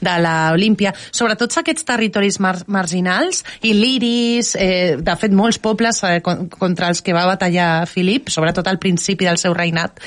de 0.05 0.17
l'Olímpia, 0.25 0.93
sobretot 1.11 1.57
aquests 1.63 1.87
territoris 1.89 2.41
mar 2.43 2.57
marginals, 2.69 3.45
i 3.65 3.73
liris, 3.77 4.55
eh, 4.61 4.97
de 5.01 5.17
fet, 5.21 5.33
molts 5.37 5.59
pobles 5.63 6.03
eh, 6.05 6.19
con- 6.25 6.49
contra 6.53 6.91
els 6.93 7.01
que 7.05 7.15
va 7.17 7.25
batallar 7.31 7.87
Filip, 7.91 8.29
sobretot 8.33 8.67
al 8.69 8.79
principi 8.83 9.25
del 9.29 9.39
seu 9.41 9.55
reinat, 9.57 10.01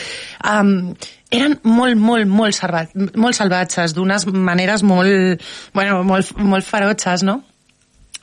um, 0.44 0.92
eren 1.32 1.58
molt, 1.64 1.98
molt, 2.00 2.28
molt, 2.28 2.56
salva 2.56 2.86
molt 3.20 3.36
salvatges, 3.36 3.94
d'unes 3.96 4.28
maneres 4.32 4.84
molt, 4.88 5.44
bueno, 5.76 6.02
molt, 6.08 6.34
molt 6.40 6.68
ferotges, 6.68 7.26
no? 7.28 7.42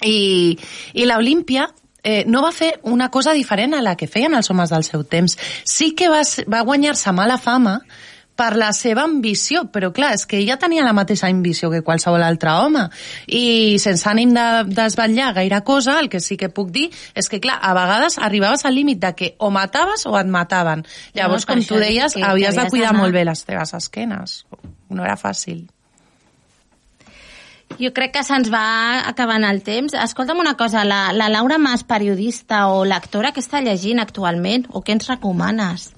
I, 0.04 0.56
i 0.94 1.06
l'Olímpia 1.08 1.68
eh, 2.02 2.24
no 2.26 2.42
va 2.44 2.52
fer 2.52 2.74
una 2.82 3.10
cosa 3.10 3.32
diferent 3.32 3.74
a 3.74 3.82
la 3.82 3.96
que 3.96 4.08
feien 4.10 4.34
els 4.36 4.50
homes 4.52 4.72
del 4.72 4.84
seu 4.84 5.04
temps. 5.04 5.38
Sí 5.64 5.92
que 5.96 6.10
va, 6.12 6.22
va 6.50 6.64
guanyar-se 6.66 7.12
mala 7.16 7.38
fama 7.40 7.80
per 8.34 8.56
la 8.58 8.72
seva 8.74 9.04
ambició, 9.06 9.60
però 9.70 9.92
clar, 9.94 10.12
és 10.16 10.24
que 10.26 10.38
ella 10.40 10.56
tenia 10.58 10.82
la 10.82 10.92
mateixa 10.92 11.28
ambició 11.30 11.70
que 11.70 11.82
qualsevol 11.86 12.22
altre 12.26 12.50
home 12.50 12.88
i 13.30 13.76
sense 13.78 14.08
ànim 14.10 14.32
de 14.34 14.46
desvetllar 14.74 15.32
gaire 15.36 15.60
cosa, 15.62 16.00
el 16.00 16.08
que 16.10 16.18
sí 16.20 16.36
que 16.36 16.48
puc 16.50 16.72
dir 16.74 16.88
és 17.14 17.28
que 17.30 17.38
clar, 17.40 17.60
a 17.62 17.70
vegades 17.78 18.18
arribaves 18.18 18.64
al 18.66 18.74
límit 18.74 18.98
de 18.98 19.12
que 19.14 19.34
o 19.38 19.50
mataves 19.54 20.04
o 20.10 20.18
et 20.18 20.26
mataven. 20.26 20.82
Llavors, 21.14 21.46
per 21.46 21.54
com 21.60 21.64
tu 21.64 21.78
deies, 21.78 22.12
que- 22.12 22.20
que 22.20 22.26
havies 22.26 22.54
de 22.54 22.60
havies 22.66 22.70
cuidar 22.74 22.92
molt 22.94 23.14
bé 23.14 23.24
les 23.24 23.44
teves 23.44 23.72
esquenes. 23.74 24.44
No 24.90 25.04
era 25.04 25.16
fàcil. 25.16 25.68
Jo 27.78 27.90
crec 27.94 28.12
que 28.14 28.22
se'ns 28.22 28.50
va 28.52 29.08
acabant 29.08 29.42
el 29.48 29.62
temps. 29.62 29.94
Escolta'm 29.94 30.38
una 30.38 30.56
cosa, 30.56 30.84
la, 30.84 31.12
la 31.12 31.28
Laura 31.28 31.56
Mas, 31.58 31.82
periodista 31.82 32.68
o 32.68 32.84
lectora, 32.84 33.32
que 33.32 33.40
està 33.42 33.62
llegint 33.64 33.98
actualment? 34.02 34.66
O 34.70 34.82
què 34.82 34.92
ens 34.94 35.08
recomanes? 35.08 35.93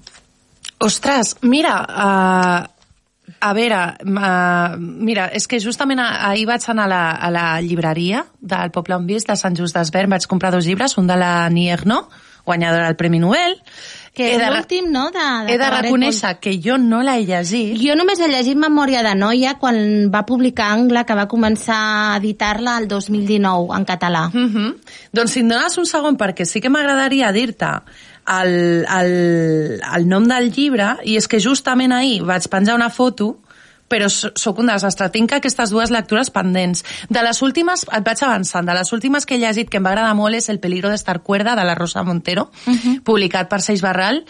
Ostres, 0.79 1.35
mira, 1.41 1.75
uh, 1.81 3.33
a 3.39 3.53
veure, 3.57 3.81
uh, 4.05 4.77
mira, 4.77 5.27
és 5.33 5.47
que 5.49 5.59
justament 5.59 6.01
ahir 6.03 6.45
vaig 6.49 6.63
anar 6.69 6.85
a 6.85 6.91
la, 6.91 7.03
a 7.11 7.31
la 7.33 7.47
llibreria 7.61 8.25
del 8.39 8.71
Poble 8.71 8.95
on 8.95 9.07
Vist, 9.09 9.27
de 9.27 9.35
Sant 9.35 9.57
Just 9.57 9.77
d'Esvern, 9.77 10.13
vaig 10.13 10.27
comprar 10.29 10.53
dos 10.53 10.65
llibres, 10.69 10.97
un 10.97 11.09
de 11.09 11.17
la 11.17 11.49
Nierno, 11.49 12.07
guanyadora 12.45 12.85
del 12.87 12.95
Premi 12.95 13.19
Nobel, 13.19 13.57
Que 14.17 14.31
He 14.31 14.33
és 14.33 14.41
de 14.41 14.47
l'últim, 14.49 14.87
no? 14.89 15.03
De, 15.13 15.23
de 15.45 15.53
he 15.53 15.57
de 15.61 15.67
reconèixer 15.69 16.31
que 16.41 16.55
jo 16.57 16.79
no 16.81 17.03
l'he 17.05 17.19
llegit. 17.27 17.75
Jo 17.77 17.93
només 17.99 18.17
he 18.17 18.29
llegit 18.31 18.57
Memòria 18.57 19.03
de 19.05 19.11
Noia 19.13 19.53
quan 19.61 19.77
va 20.13 20.23
publicar 20.25 20.71
Angla, 20.73 21.03
que 21.05 21.17
va 21.19 21.27
començar 21.29 21.77
a 21.77 22.15
editar-la 22.17 22.79
el 22.81 22.87
2019 22.89 23.77
en 23.77 23.85
català. 23.85 24.23
Mm 24.33 24.47
-hmm. 24.49 24.73
Doncs 25.13 25.31
si 25.31 25.45
em 25.45 25.49
dones 25.53 25.77
un 25.77 25.85
segon, 25.85 26.17
perquè 26.17 26.45
sí 26.45 26.59
que 26.59 26.69
m'agradaria 26.69 27.31
dir-te 27.31 27.69
el, 28.27 28.85
el, 28.85 29.81
el 29.81 30.07
nom 30.09 30.27
del 30.27 30.51
llibre, 30.51 30.95
i 31.07 31.17
és 31.17 31.27
que 31.27 31.39
justament 31.43 31.95
ahir 31.95 32.23
vaig 32.27 32.47
penjar 32.51 32.75
una 32.75 32.89
foto 32.93 33.37
però 33.87 34.09
sóc 34.11 34.59
un 34.59 34.67
desastre. 34.67 35.07
Tinc 35.13 35.31
aquestes 35.37 35.71
dues 35.71 35.91
lectures 35.95 36.29
pendents. 36.35 36.83
De 37.07 37.23
les 37.23 37.39
últimes, 37.41 37.85
et 37.87 38.03
vaig 38.03 38.23
avançant, 38.27 38.67
de 38.67 38.75
les 38.75 38.91
últimes 38.91 39.25
que 39.25 39.37
he 39.37 39.41
llegit 39.41 39.71
que 39.71 39.79
em 39.79 39.87
va 39.87 39.93
agradar 39.95 40.13
molt 40.17 40.35
és 40.35 40.49
El 40.51 40.59
peligro 40.59 40.91
d'estar 40.91 41.21
cuerda, 41.23 41.55
de 41.55 41.63
la 41.63 41.75
Rosa 41.75 42.03
Montero, 42.03 42.49
uh 42.65 42.73
-huh. 42.73 43.01
publicat 43.03 43.49
per 43.49 43.61
Seix 43.61 43.81
Barral. 43.81 44.25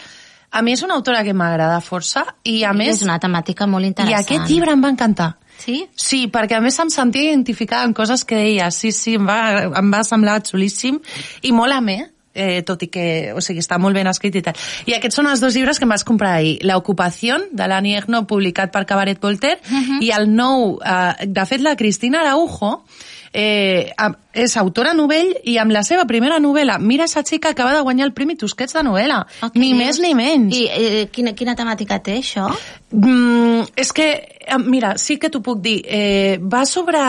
A 0.50 0.62
mi 0.62 0.72
és 0.72 0.82
una 0.82 0.94
autora 0.94 1.24
que 1.24 1.34
m'agrada 1.34 1.80
força 1.80 2.24
i 2.44 2.64
a 2.64 2.72
més... 2.72 2.96
és 2.96 3.02
una 3.02 3.18
temàtica 3.18 3.66
molt 3.66 3.84
I 3.84 3.88
interessant. 3.88 4.24
aquest 4.24 4.48
llibre 4.48 4.72
em 4.72 4.82
va 4.82 4.88
encantar. 4.88 5.36
Sí? 5.58 5.88
Sí, 5.94 6.28
perquè 6.28 6.56
a 6.56 6.60
més 6.60 6.78
em 6.78 6.88
sentia 6.88 7.22
identificada 7.22 7.82
amb 7.82 7.94
coses 7.94 8.24
que 8.24 8.36
deia. 8.36 8.70
Sí, 8.70 8.92
sí, 8.92 9.14
em 9.14 9.26
va, 9.26 9.64
em 9.76 9.92
va 9.92 10.04
semblar 10.04 10.40
xulíssim 10.42 11.00
i 11.42 11.52
molt 11.52 11.72
amè, 11.72 12.10
eh, 12.38 12.62
tot 12.66 12.86
i 12.86 12.90
que, 12.92 13.06
o 13.34 13.42
sigui, 13.44 13.62
està 13.64 13.80
molt 13.82 13.98
ben 13.98 14.08
escrit 14.10 14.38
i 14.38 14.44
tal. 14.46 14.56
I 14.86 14.96
aquests 14.96 15.20
són 15.20 15.28
els 15.30 15.42
dos 15.44 15.58
llibres 15.58 15.78
que 15.78 15.88
em 15.88 15.92
vaig 15.94 16.06
comprar 16.08 16.38
ahir. 16.38 16.56
La 16.68 16.78
ocupació, 16.80 17.40
de 17.50 17.68
l'Annie 17.68 17.98
Ernaux, 17.98 18.28
publicat 18.30 18.72
per 18.72 18.86
Cabaret 18.86 19.20
Voltaire, 19.20 19.60
uh 19.60 19.76
-huh. 19.76 20.02
i 20.02 20.10
el 20.14 20.30
nou, 20.34 20.78
eh, 20.80 21.26
de 21.26 21.46
fet, 21.46 21.60
la 21.60 21.76
Cristina 21.76 22.20
Araujo, 22.20 22.84
eh, 23.32 23.92
és 24.32 24.56
autora 24.56 24.94
novell 24.94 25.34
i 25.48 25.56
amb 25.58 25.72
la 25.74 25.82
seva 25.86 26.06
primera 26.06 26.38
novel·la, 26.42 26.78
Mira 26.78 27.04
esa 27.08 27.24
xica 27.26 27.50
acaba 27.50 27.74
de 27.74 27.82
guanyar 27.82 28.06
el 28.06 28.14
Premi 28.16 28.36
Tusquets 28.36 28.74
de 28.76 28.82
novel·la. 28.86 29.20
Ah, 29.40 29.50
què 29.50 29.60
ni 29.60 29.74
més 29.74 30.00
ni 30.00 30.14
menys. 30.14 30.56
I 30.56 30.64
eh, 30.68 31.06
quina, 31.12 31.34
quina 31.38 31.56
temàtica 31.58 32.00
té, 32.04 32.18
això? 32.22 32.48
Mm, 32.92 33.68
és 33.76 33.92
que, 33.92 34.08
eh, 34.46 34.58
mira, 34.64 34.96
sí 34.98 35.18
que 35.18 35.30
t'ho 35.30 35.42
puc 35.42 35.60
dir. 35.62 35.82
Eh, 35.84 36.38
va 36.40 36.64
sobre 36.66 37.02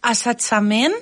assetjament 0.00 0.96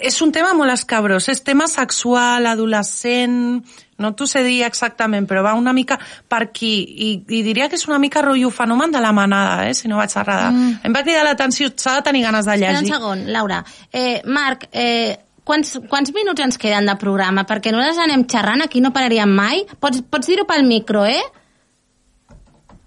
és 0.00 0.20
un 0.24 0.32
tema 0.32 0.52
molt 0.56 0.72
escabrós, 0.72 1.28
és 1.28 1.42
tema 1.44 1.66
sexual, 1.70 2.46
adolescent, 2.46 3.64
no 4.02 4.12
t'ho 4.16 4.26
sé 4.26 4.42
dir 4.46 4.62
exactament, 4.66 5.26
però 5.30 5.42
va 5.46 5.54
una 5.58 5.74
mica 5.76 5.98
per 6.28 6.42
aquí, 6.48 6.72
i, 6.82 7.10
i 7.28 7.42
diria 7.46 7.68
que 7.70 7.78
és 7.78 7.86
una 7.88 8.00
mica 8.02 8.22
rotllo 8.24 8.50
fenomen 8.54 8.94
de 8.94 9.02
la 9.02 9.12
manada, 9.12 9.68
eh, 9.68 9.74
si 9.78 9.90
no 9.90 10.00
vaig 10.00 10.14
errada. 10.18 10.50
Mm. 10.50 10.80
Em 10.88 10.96
va 10.96 11.04
cridar 11.06 11.26
l'atenció, 11.26 11.70
s'ha 11.76 11.98
de 12.00 12.06
tenir 12.08 12.24
ganes 12.26 12.48
de 12.48 12.56
llegir. 12.56 12.72
Espera 12.72 12.86
un 12.86 12.94
segon, 12.96 13.26
Laura. 13.32 13.60
Eh, 13.92 14.22
Marc, 14.26 14.66
eh, 14.72 15.18
quants, 15.44 15.76
quants 15.92 16.14
minuts 16.16 16.42
ens 16.42 16.58
queden 16.58 16.88
de 16.90 16.96
programa? 17.00 17.46
Perquè 17.48 17.74
nosaltres 17.74 18.02
anem 18.06 18.26
xerrant, 18.26 18.64
aquí 18.64 18.82
no 18.82 18.94
pararíem 18.96 19.30
mai. 19.30 19.66
Pots, 19.78 20.02
pots 20.10 20.32
dir-ho 20.32 20.48
pel 20.48 20.66
micro, 20.66 21.04
eh? 21.06 21.22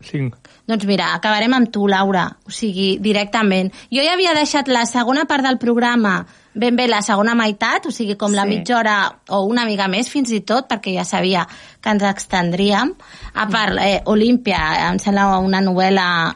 Cinc. 0.06 0.36
Doncs 0.68 0.86
mira, 0.90 1.12
acabarem 1.14 1.54
amb 1.54 1.70
tu, 1.70 1.88
Laura, 1.88 2.38
o 2.48 2.50
sigui, 2.50 2.98
directament. 3.00 3.72
Jo 3.94 4.02
ja 4.02 4.14
havia 4.16 4.34
deixat 4.34 4.68
la 4.68 4.86
segona 4.90 5.26
part 5.30 5.44
del 5.46 5.60
programa 5.62 6.26
ben 6.56 6.76
bé 6.80 6.88
la 6.88 7.02
segona 7.04 7.36
meitat, 7.36 7.86
o 7.86 7.92
sigui, 7.92 8.16
com 8.16 8.32
la 8.34 8.44
Sí. 8.44 8.50
mitja 8.50 8.78
hora 8.78 8.96
o 9.30 9.44
una 9.46 9.66
mica 9.66 9.88
més 9.92 10.10
fins 10.10 10.32
i 10.32 10.40
tot, 10.42 10.70
perquè 10.70 10.96
ja 10.96 11.04
sabia 11.04 11.46
que 11.82 11.90
ens 11.90 12.02
extendríem. 12.04 12.94
A 13.34 13.48
part, 13.48 13.78
eh, 13.78 14.02
Olímpia, 14.06 14.90
em 14.90 14.98
sembla 14.98 15.38
una 15.40 15.62
novel·la 15.62 16.36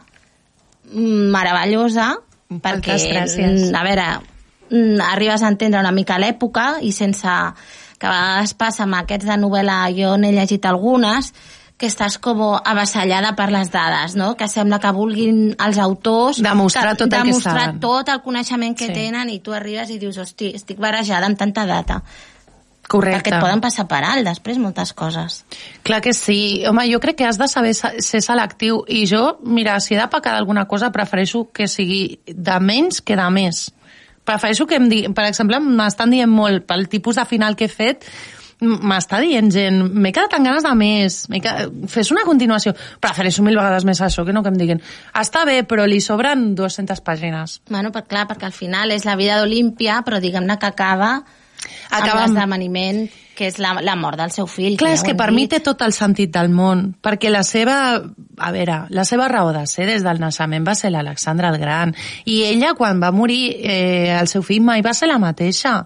mm, 0.92 1.30
meravellosa, 1.32 2.16
perquè, 2.50 2.96
gràcies. 2.98 3.70
mm, 3.70 3.74
a 3.74 3.82
veure, 3.84 4.06
mm, 4.70 5.00
arribes 5.00 5.42
a 5.42 5.48
entendre 5.48 5.80
una 5.80 5.92
mica 5.92 6.18
l'època 6.18 6.78
i 6.82 6.92
sense 6.92 7.26
que 7.98 8.06
a 8.06 8.10
vegades 8.10 8.54
passa 8.54 8.84
amb 8.84 8.94
aquests 8.94 9.26
de 9.26 9.36
novel·la, 9.36 9.90
jo 9.94 10.16
n'he 10.16 10.32
llegit 10.32 10.64
algunes, 10.66 11.32
que 11.80 11.88
estàs 11.88 12.18
com 12.20 12.42
avassallada 12.60 13.32
per 13.38 13.46
les 13.50 13.70
dades, 13.72 14.12
no? 14.14 14.34
que 14.36 14.46
sembla 14.52 14.78
que 14.82 14.90
vulguin 14.92 15.54
els 15.56 15.78
autors 15.80 16.42
Demostrar 16.44 16.90
que, 16.92 16.98
tot 17.06 17.06
el 17.14 17.22
que 17.22 17.28
demostrar 17.30 17.60
saben. 17.64 17.80
tot 17.80 18.10
el 18.12 18.20
coneixement 18.20 18.76
que 18.76 18.90
Sí. 18.90 18.92
tenen 18.92 19.30
i 19.32 19.38
tu 19.40 19.54
arribes 19.56 19.88
i 19.90 19.96
dius, 19.98 20.18
hosti, 20.20 20.52
estic 20.54 20.76
barejada 20.78 21.24
amb 21.26 21.38
tanta 21.40 21.64
data. 21.64 22.02
Correcte. 22.90 23.30
Perquè 23.30 23.36
et 23.36 23.42
poden 23.44 23.60
passar 23.62 23.84
per 23.86 24.00
alt 24.02 24.26
després 24.26 24.58
moltes 24.58 24.92
coses. 24.98 25.44
Clar 25.86 26.00
que 26.02 26.12
sí. 26.12 26.64
Home, 26.66 26.88
jo 26.90 26.98
crec 26.98 27.16
que 27.20 27.24
has 27.28 27.38
de 27.38 27.46
saber 27.48 27.72
sa- 27.74 27.92
ser 28.02 28.20
selectiu. 28.20 28.82
I 28.88 29.04
jo, 29.06 29.38
mira, 29.44 29.78
si 29.80 29.94
he 29.94 29.98
de 29.98 30.08
pecar 30.10 30.32
d'alguna 30.34 30.66
cosa, 30.66 30.90
prefereixo 30.90 31.48
que 31.54 31.68
sigui 31.68 32.18
de 32.26 32.58
menys 32.60 33.00
que 33.00 33.14
de 33.16 33.28
més. 33.30 33.70
Prefereixo 34.24 34.66
que 34.66 34.74
em 34.76 34.88
digui... 34.90 35.12
Per 35.14 35.24
exemple, 35.24 35.60
m'estan 35.60 36.10
dient 36.10 36.28
molt, 36.30 36.66
pel 36.66 36.88
tipus 36.88 37.16
de 37.16 37.24
final 37.30 37.54
que 37.56 37.66
he 37.66 37.72
fet, 37.72 38.04
m'està 38.60 39.20
dient 39.24 39.50
gent, 39.52 39.80
m'he 39.90 40.12
quedat 40.12 40.36
amb 40.36 40.50
ganes 40.50 40.66
de 40.66 40.74
més, 40.76 41.18
quedat... 41.32 41.74
fes 41.88 42.12
una 42.14 42.26
continuació. 42.28 42.74
Prefereixo 43.00 43.44
mil 43.46 43.58
vegades 43.58 43.86
més 43.88 44.00
això 44.04 44.26
que 44.26 44.36
no 44.36 44.44
que 44.44 44.52
em 44.52 44.60
diguin 44.60 44.82
està 45.16 45.46
bé, 45.48 45.62
però 45.68 45.86
li 45.88 46.00
sobren 46.04 46.50
200 46.58 47.04
pàgines. 47.06 47.60
Bueno, 47.70 47.92
per, 47.94 48.06
clar, 48.10 48.26
perquè 48.30 48.48
al 48.50 48.56
final 48.56 48.92
és 48.94 49.08
la 49.08 49.16
vida 49.20 49.40
d'Olímpia, 49.40 50.02
però 50.06 50.20
diguem-ne 50.20 50.58
que 50.60 50.68
acaba, 50.70 51.20
Acaba 51.90 52.22
amb 52.24 52.36
l'esdeveniment 52.36 53.08
que 53.36 53.48
és 53.48 53.56
la, 53.62 53.72
la 53.84 53.94
mort 53.96 54.20
del 54.20 54.32
seu 54.34 54.46
fill. 54.50 54.76
Clar, 54.80 54.92
ja 54.92 54.98
és 54.98 55.04
que 55.06 55.14
per 55.16 55.30
mi 55.32 55.46
té 55.50 55.62
tot 55.64 55.80
el 55.84 55.94
sentit 55.96 56.32
del 56.34 56.50
món, 56.52 56.90
perquè 57.02 57.32
la 57.32 57.42
seva, 57.46 57.76
a 57.96 58.50
veure, 58.52 58.82
la 58.92 59.04
seva 59.08 59.30
raó 59.32 59.54
de 59.56 59.64
ser 59.70 59.88
des 59.88 60.04
del 60.04 60.20
naixement 60.20 60.66
va 60.66 60.76
ser 60.76 60.92
l'Alexandre 60.92 61.48
el 61.48 61.58
Gran, 61.62 61.94
i 62.28 62.42
ella 62.50 62.74
quan 62.78 63.00
va 63.02 63.12
morir 63.16 63.42
eh, 63.56 64.12
el 64.18 64.28
seu 64.28 64.44
fill 64.46 64.64
mai 64.66 64.84
va 64.84 64.94
ser 64.96 65.08
la 65.08 65.20
mateixa. 65.22 65.78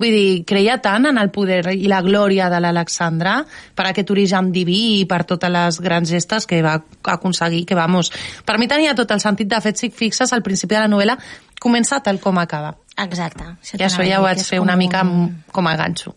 Vull 0.00 0.14
dir, 0.14 0.44
creia 0.48 0.78
tant 0.80 1.04
en 1.10 1.18
el 1.20 1.28
poder 1.28 1.74
i 1.74 1.88
la 1.90 2.00
glòria 2.00 2.48
de 2.48 2.60
l'Alexandre 2.62 3.34
per 3.76 3.84
aquest 3.90 4.10
origen 4.14 4.48
diví 4.54 4.80
i 5.02 5.04
per 5.08 5.26
totes 5.28 5.52
les 5.52 5.80
grans 5.84 6.08
gestes 6.08 6.48
que 6.48 6.62
va 6.64 6.78
aconseguir, 7.12 7.66
que 7.68 7.76
vamos... 7.76 8.08
Per 8.48 8.56
mi 8.58 8.68
tenia 8.70 8.96
tot 8.96 9.12
el 9.12 9.20
sentit, 9.20 9.50
de 9.50 9.60
fet, 9.60 9.76
si 9.76 9.90
fixes, 9.92 10.32
al 10.32 10.44
principi 10.46 10.78
de 10.78 10.86
la 10.86 10.88
novel·la 10.88 11.18
comença 11.60 12.00
tal 12.00 12.18
com 12.24 12.40
acaba. 12.40 12.72
Exacte. 12.96 13.44
I 13.76 13.84
això 13.84 14.06
ja 14.06 14.22
ho 14.22 14.24
vaig 14.24 14.40
fer 14.44 14.62
una 14.64 14.78
mica 14.80 15.04
com 15.52 15.68
a 15.68 15.76
ganxo. 15.76 16.14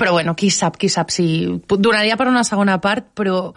Però 0.00 0.16
bueno, 0.16 0.32
qui 0.34 0.48
sap, 0.50 0.80
qui 0.80 0.88
sap 0.88 1.12
si... 1.12 1.26
Donaria 1.68 2.16
per 2.16 2.30
una 2.32 2.42
segona 2.48 2.80
part, 2.80 3.12
però 3.14 3.52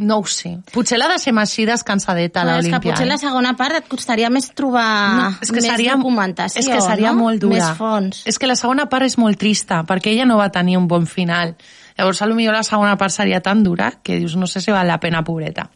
no 0.00 0.16
ho 0.18 0.26
sé. 0.26 0.54
Potser 0.72 0.96
l'ha 0.98 1.10
de 1.12 1.18
ser 1.20 1.34
així 1.36 1.66
descansadeta, 1.68 2.42
Però 2.42 2.56
és 2.56 2.64
que 2.64 2.70
l'Olimpia. 2.70 2.94
potser 2.94 3.06
la 3.06 3.18
segona 3.20 3.52
part 3.56 3.76
et 3.76 3.88
costaria 3.88 4.30
més 4.32 4.48
trobar 4.56 4.86
No, 5.18 5.28
és 5.42 5.50
que 5.50 5.58
més 5.60 5.66
seria, 5.68 5.96
documentació, 6.00 6.62
és 6.62 6.68
que 6.72 6.80
seria 6.80 7.12
no? 7.12 7.26
molt 7.26 7.42
dura. 7.42 7.58
Més 7.68 7.76
fons. 7.78 8.22
És 8.24 8.40
que 8.40 8.48
la 8.48 8.56
segona 8.56 8.88
part 8.88 9.04
és 9.04 9.18
molt 9.20 9.38
trista, 9.38 9.82
perquè 9.84 10.14
ella 10.14 10.24
no 10.24 10.38
va 10.40 10.48
tenir 10.50 10.78
un 10.80 10.88
bon 10.88 11.06
final. 11.06 11.54
Llavors, 11.98 12.22
millor 12.32 12.56
la 12.56 12.64
segona 12.64 12.96
part 12.96 13.12
seria 13.12 13.42
tan 13.44 13.62
dura 13.62 13.92
que 14.02 14.16
dius, 14.16 14.36
no 14.36 14.46
sé 14.48 14.62
si 14.64 14.72
val 14.72 14.88
la 14.88 14.98
pena, 15.00 15.22
pobreta. 15.22 15.68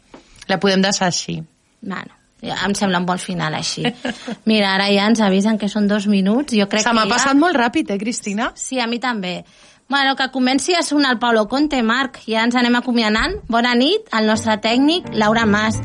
La 0.47 0.59
podem 0.59 0.81
deixar 0.81 1.07
així. 1.13 1.43
Bueno, 1.81 2.17
em 2.41 2.73
sembla 2.77 2.99
un 2.99 3.05
bon 3.05 3.21
final 3.21 3.53
així. 3.53 3.85
Mira, 4.49 4.73
ara 4.73 4.89
ja 4.89 5.05
ens 5.09 5.21
avisen 5.21 5.59
que 5.61 5.69
són 5.69 5.87
dos 5.87 6.07
minuts. 6.07 6.53
Jo 6.57 6.67
crec 6.71 6.83
Se 6.83 6.93
m'ha 6.93 7.05
ja... 7.05 7.13
passat 7.13 7.37
molt 7.37 7.57
ràpid, 7.57 7.93
eh, 7.93 7.99
Cristina? 8.01 8.51
Sí, 8.57 8.79
a 8.81 8.87
mi 8.87 8.99
també. 8.99 9.43
Bueno, 9.87 10.15
que 10.15 10.31
comenci 10.31 10.73
a 10.73 10.81
sonar 10.81 11.11
el 11.11 11.19
Paulo 11.19 11.47
Conte, 11.47 11.83
Marc. 11.83 12.17
Ja 12.25 12.41
ens 12.43 12.55
anem 12.57 12.73
acomiadant. 12.79 13.37
Bona 13.47 13.75
nit, 13.77 14.07
el 14.17 14.25
nostre 14.25 14.57
tècnic, 14.57 15.11
Laura 15.13 15.45
Mas. 15.45 15.77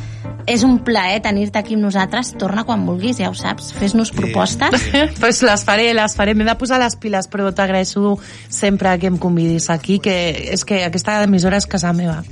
És 0.49 0.65
un 0.65 0.79
plaer 0.83 1.21
tenir-te 1.21 1.61
aquí 1.61 1.77
amb 1.77 1.85
nosaltres. 1.85 2.33
Torna 2.41 2.65
quan 2.65 2.87
vulguis, 2.89 3.21
ja 3.21 3.29
ho 3.29 3.37
saps. 3.37 3.75
Fes-nos 3.77 4.11
propostes. 4.17 4.89
pues 5.21 5.43
les 5.45 5.65
faré, 5.69 5.93
les 5.95 6.17
faré. 6.17 6.35
M'he 6.35 6.49
de 6.49 6.57
posar 6.57 6.81
les 6.81 6.97
piles, 6.97 7.29
però 7.29 7.53
t'agraeixo 7.53 8.17
sempre 8.49 8.97
que 8.99 9.13
em 9.13 9.21
convidis 9.21 9.69
aquí, 9.69 10.01
que 10.01 10.17
és 10.57 10.65
que 10.65 10.81
aquesta 10.89 11.21
emissora 11.29 11.61
és 11.61 11.69
casa 11.69 11.93
meva. 11.93 12.23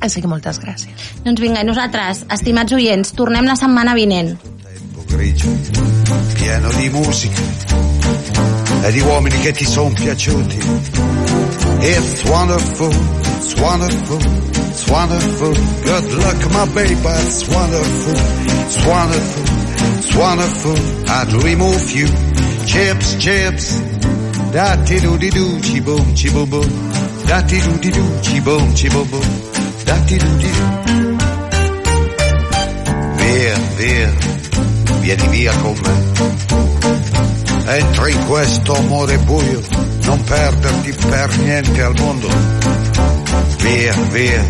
Així 0.00 0.22
que 0.24 0.30
moltes 0.30 0.56
gràcies. 0.62 1.12
doncs 1.26 1.40
vinga, 1.42 1.60
i 1.60 1.68
nosaltres, 1.68 2.24
estimats 2.32 2.72
oients, 2.72 3.12
tornem 3.12 3.44
la 3.44 3.60
setmana 3.60 3.94
vinent. 3.94 4.38
grigio, 5.14 5.50
pieno 6.34 6.72
di 6.72 6.90
musica 6.90 7.93
e 8.84 8.92
di 8.92 9.00
uomini 9.00 9.40
che 9.40 9.52
ti 9.52 9.64
sono 9.64 9.90
piaciuti. 9.94 10.58
It's 11.80 12.22
wonderful, 12.24 12.92
it's 12.92 13.54
wonderful, 13.58 14.20
it's 14.68 14.86
wonderful. 14.88 15.54
Good 15.82 16.12
luck, 16.12 16.50
my 16.52 16.66
baby, 16.74 16.92
it's 16.92 17.48
wonderful, 17.48 18.14
it's 18.60 18.84
wonderful, 18.84 19.44
it's 19.96 20.14
wonderful. 20.14 20.76
I 21.08 21.24
dream 21.24 21.62
of 21.62 21.90
you, 21.92 22.08
chips, 22.66 23.16
chips. 23.16 23.80
Da 24.52 24.76
ti 24.84 25.00
do 25.00 25.16
di 25.16 25.30
do, 25.30 25.58
chi 25.60 25.80
boom, 25.80 26.12
chi 26.12 26.30
boom 26.30 26.48
boom. 26.50 26.68
Da 27.26 27.40
ti 27.42 27.58
do 27.60 27.78
di 27.78 27.90
do, 27.90 28.18
chi 28.20 28.40
boom, 28.40 28.72
chi 28.74 28.88
boom 28.88 29.08
boom. 29.08 29.28
Da 29.84 29.96
ti 30.04 30.16
do 30.18 30.36
di 30.36 30.50
do. 30.52 30.82
Via, 33.16 33.58
via, 33.76 34.12
vieni 35.00 35.28
via 35.28 35.52
con 35.62 35.74
me. 35.82 36.03
Entra 37.76 38.08
in 38.08 38.24
questo 38.26 38.76
amore 38.76 39.18
buio, 39.18 39.60
non 40.02 40.22
perderti 40.22 40.92
per 41.08 41.38
niente 41.38 41.82
al 41.82 41.94
mondo. 41.98 42.28
Via, 43.58 43.92
via, 44.10 44.44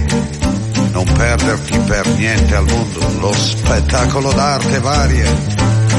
non 0.92 1.04
perderti 1.10 1.78
per 1.86 2.06
niente 2.18 2.54
al 2.54 2.66
mondo. 2.66 3.00
Lo 3.20 3.32
spettacolo 3.32 4.30
d'arte 4.30 4.78
varia 4.80 5.26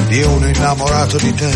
di 0.07 0.21
uno 0.21 0.47
innamorato 0.47 1.17
di 1.17 1.33
te. 1.33 1.49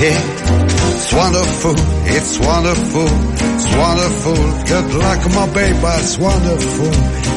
It's 0.00 1.12
wonderful, 1.12 1.76
it's 2.06 2.38
wonderful, 2.38 3.08
it's 3.54 3.74
wonderful. 3.76 4.64
Good 4.64 4.94
luck, 4.94 5.26
my 5.34 5.46
baby, 5.52 5.86
it's 6.00 6.18
wonderful, 6.18 6.90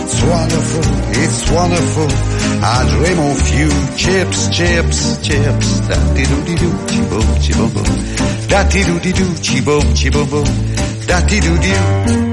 it's 0.05 0.21
wonderful, 0.23 0.83
it's 1.21 1.49
wonderful. 1.51 2.32
I 2.61 2.85
dream 2.89 3.19
of 3.19 3.49
you, 3.57 3.69
chips, 3.95 4.49
chips, 4.49 5.17
chips. 5.21 5.79
Da 5.87 5.97
di 6.13 6.23
do 6.23 6.41
di 6.43 6.55
do, 6.55 6.69
chi 6.87 7.01
boom, 7.09 7.39
chi 7.39 7.53
boom 7.53 7.73
boom. 7.73 8.47
Da 8.47 8.63
di 8.63 8.83
do 8.83 8.99
di 8.99 9.11
do, 9.11 9.33
chi 9.41 9.61
boom, 9.61 9.93
chi 9.93 10.09
boom 10.09 10.29
boom. 10.29 10.47
Da 11.05 11.21
di 11.21 11.39
do 11.39 11.57
di 11.57 11.71
do. 11.71 12.32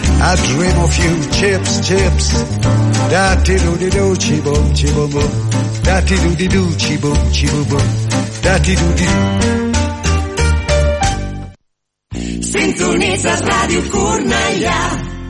I 0.23 0.35
dream 0.35 0.77
of 0.77 0.95
you, 1.01 1.13
chips, 1.31 1.87
chips. 1.87 2.27
Da 3.09 3.35
ti 3.41 3.55
do 3.55 3.75
di 3.77 3.89
do, 3.89 4.13
chi 4.13 4.39
boom, 4.39 4.71
chi 4.73 4.91
boom 4.93 5.09
boom. 5.09 5.31
Da 5.81 5.99
ti 6.01 6.15
do 6.15 6.35
di 6.35 6.47
do, 6.47 6.63
chi 6.77 6.97
boom, 6.97 7.31
chi 7.31 7.47
boom 7.47 7.67
boom. 7.67 7.87
Da 8.41 8.59
ti 8.59 8.75
do 8.75 8.93
di. 8.93 9.07
Sintonitzes 12.51 13.41
Ràdio 13.41 13.81
Cornellà. 13.89 15.20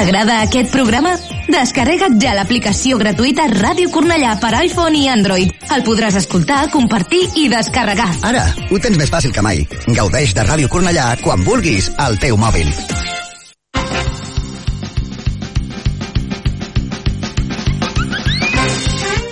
T'agrada 0.00 0.38
aquest 0.46 0.70
programa? 0.72 1.10
Descarrega't 1.52 2.14
ja 2.22 2.30
l'aplicació 2.32 2.96
gratuïta 2.96 3.44
Ràdio 3.50 3.90
Cornellà 3.92 4.30
per 4.40 4.54
iPhone 4.62 4.96
i 4.96 5.10
Android. 5.12 5.50
El 5.76 5.82
podràs 5.84 6.14
escoltar, 6.16 6.70
compartir 6.72 7.20
i 7.36 7.50
descarregar. 7.52 8.06
Ara, 8.24 8.46
ho 8.48 8.78
tens 8.80 8.96
més 8.96 9.12
fàcil 9.12 9.34
que 9.36 9.44
mai. 9.44 9.60
Gaudeix 9.92 10.32
de 10.32 10.46
Ràdio 10.48 10.70
Cornellà 10.72 11.10
quan 11.20 11.44
vulguis 11.44 11.90
al 12.00 12.16
teu 12.16 12.40
mòbil. 12.40 12.72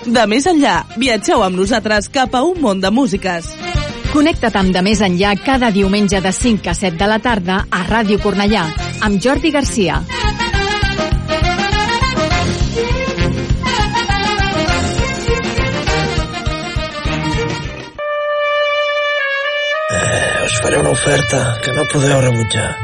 De 0.05 0.27
més 0.29 0.53
enllà, 0.53 0.83
viatgeu 1.01 1.49
amb 1.49 1.63
nosaltres 1.63 2.13
cap 2.13 2.37
a 2.37 2.45
un 2.45 2.61
món 2.61 2.85
de 2.85 2.93
músiques. 2.93 3.49
Connecta't 4.13 4.61
amb 4.61 4.77
De 4.77 4.85
Més 4.85 5.01
Enllà 5.01 5.33
cada 5.41 5.73
diumenge 5.73 6.21
de 6.21 6.37
5 6.45 6.69
a 6.69 6.77
7 6.77 7.01
de 7.01 7.09
la 7.09 7.23
tarda 7.25 7.63
a 7.73 7.85
Ràdio 7.89 8.21
Cornellà 8.21 8.69
amb 9.01 9.17
Jordi 9.23 9.57
Garcia. 9.57 10.03
Faré 20.69 20.81
una 20.81 20.91
oferta 20.91 21.59
que 21.65 21.73
no 21.73 21.83
podeu 21.89 22.21
rebutjar. 22.21 22.77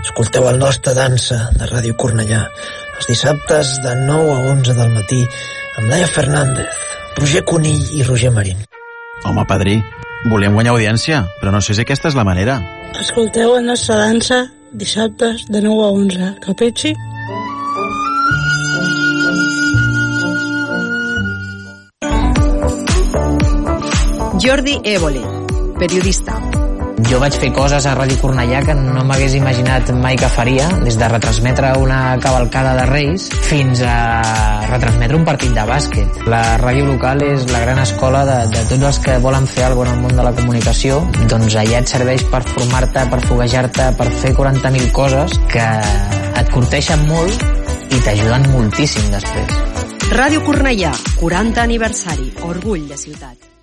Escolteu 0.00 0.46
el 0.48 0.56
nostre 0.56 0.94
dansa 0.96 1.50
de 1.52 1.66
Ràdio 1.68 1.92
Cornellà 2.00 2.46
els 2.96 3.08
dissabtes 3.10 3.72
de 3.84 3.92
9 4.08 4.30
a 4.32 4.38
11 4.54 4.76
del 4.78 4.94
matí 4.94 5.18
amb 5.76 5.90
Laia 5.90 6.06
Fernández, 6.08 6.78
Roger 7.18 7.42
Conill 7.44 7.82
i 7.98 8.06
Roger 8.06 8.30
Marín. 8.32 8.62
Home, 9.28 9.44
padrí, 9.44 9.76
volem 10.32 10.56
guanyar 10.56 10.72
audiència, 10.72 11.26
però 11.42 11.52
no 11.52 11.60
sé 11.60 11.76
si 11.76 11.84
aquesta 11.84 12.08
és 12.08 12.16
la 12.16 12.24
manera. 12.24 12.62
Escolteu 12.96 13.58
el 13.58 13.68
nostre 13.68 13.98
dansa 14.00 14.46
dissabtes 14.72 15.44
de 15.52 15.60
9 15.60 15.84
a 15.84 15.90
11. 15.92 16.30
Capisci? 16.46 16.94
Jordi 24.40 24.78
Évole, 24.96 25.26
periodista. 25.76 26.57
Jo 27.06 27.20
vaig 27.22 27.36
fer 27.38 27.50
coses 27.54 27.86
a 27.86 27.92
Ràdio 27.94 28.18
Cornellà 28.18 28.60
que 28.66 28.74
no 28.74 29.04
m'hagués 29.06 29.36
imaginat 29.38 29.92
mai 29.94 30.16
que 30.18 30.28
faria, 30.32 30.66
des 30.82 30.96
de 30.98 31.08
retransmetre 31.08 31.70
una 31.78 32.18
cavalcada 32.22 32.74
de 32.74 32.86
Reis 32.90 33.28
fins 33.46 33.82
a 33.86 34.66
retransmetre 34.66 35.16
un 35.16 35.24
partit 35.28 35.54
de 35.54 35.64
bàsquet. 35.68 36.18
La 36.26 36.42
ràdio 36.58 36.88
local 36.88 37.22
és 37.22 37.46
la 37.52 37.62
gran 37.62 37.78
escola 37.84 38.24
de, 38.26 38.38
de 38.50 38.64
tots 38.72 38.88
els 38.90 38.98
que 39.04 39.18
volen 39.22 39.46
fer 39.46 39.68
alguna 39.68 39.78
cosa 39.78 39.94
en 39.94 39.98
el 39.98 40.02
món 40.02 40.16
de 40.18 40.24
la 40.26 40.32
comunicació, 40.40 40.98
doncs 41.30 41.54
allà 41.56 41.82
et 41.82 41.92
serveix 41.92 42.24
per 42.32 42.42
formar-te, 42.50 43.04
per 43.12 43.20
foguejar-te, 43.28 43.90
per 43.98 44.08
fer 44.22 44.32
40.000 44.36 44.90
coses 44.96 45.38
que 45.52 45.68
et 46.42 46.50
curteixen 46.54 47.06
molt 47.08 47.46
i 47.94 48.02
t'ajuden 48.04 48.50
moltíssim 48.56 49.06
després. 49.14 49.54
Ràdio 50.08 50.42
Cornellà, 50.44 50.92
40 51.20 51.62
aniversari, 51.62 52.32
orgull 52.48 52.88
de 52.88 52.98
ciutat. 52.98 53.57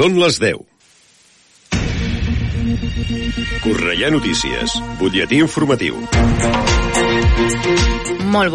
Són 0.00 0.14
les 0.16 0.38
10. 0.40 0.62
Correia 3.60 4.08
Notícies, 4.14 4.78
butlletí 4.96 5.44
informatiu. 5.44 6.00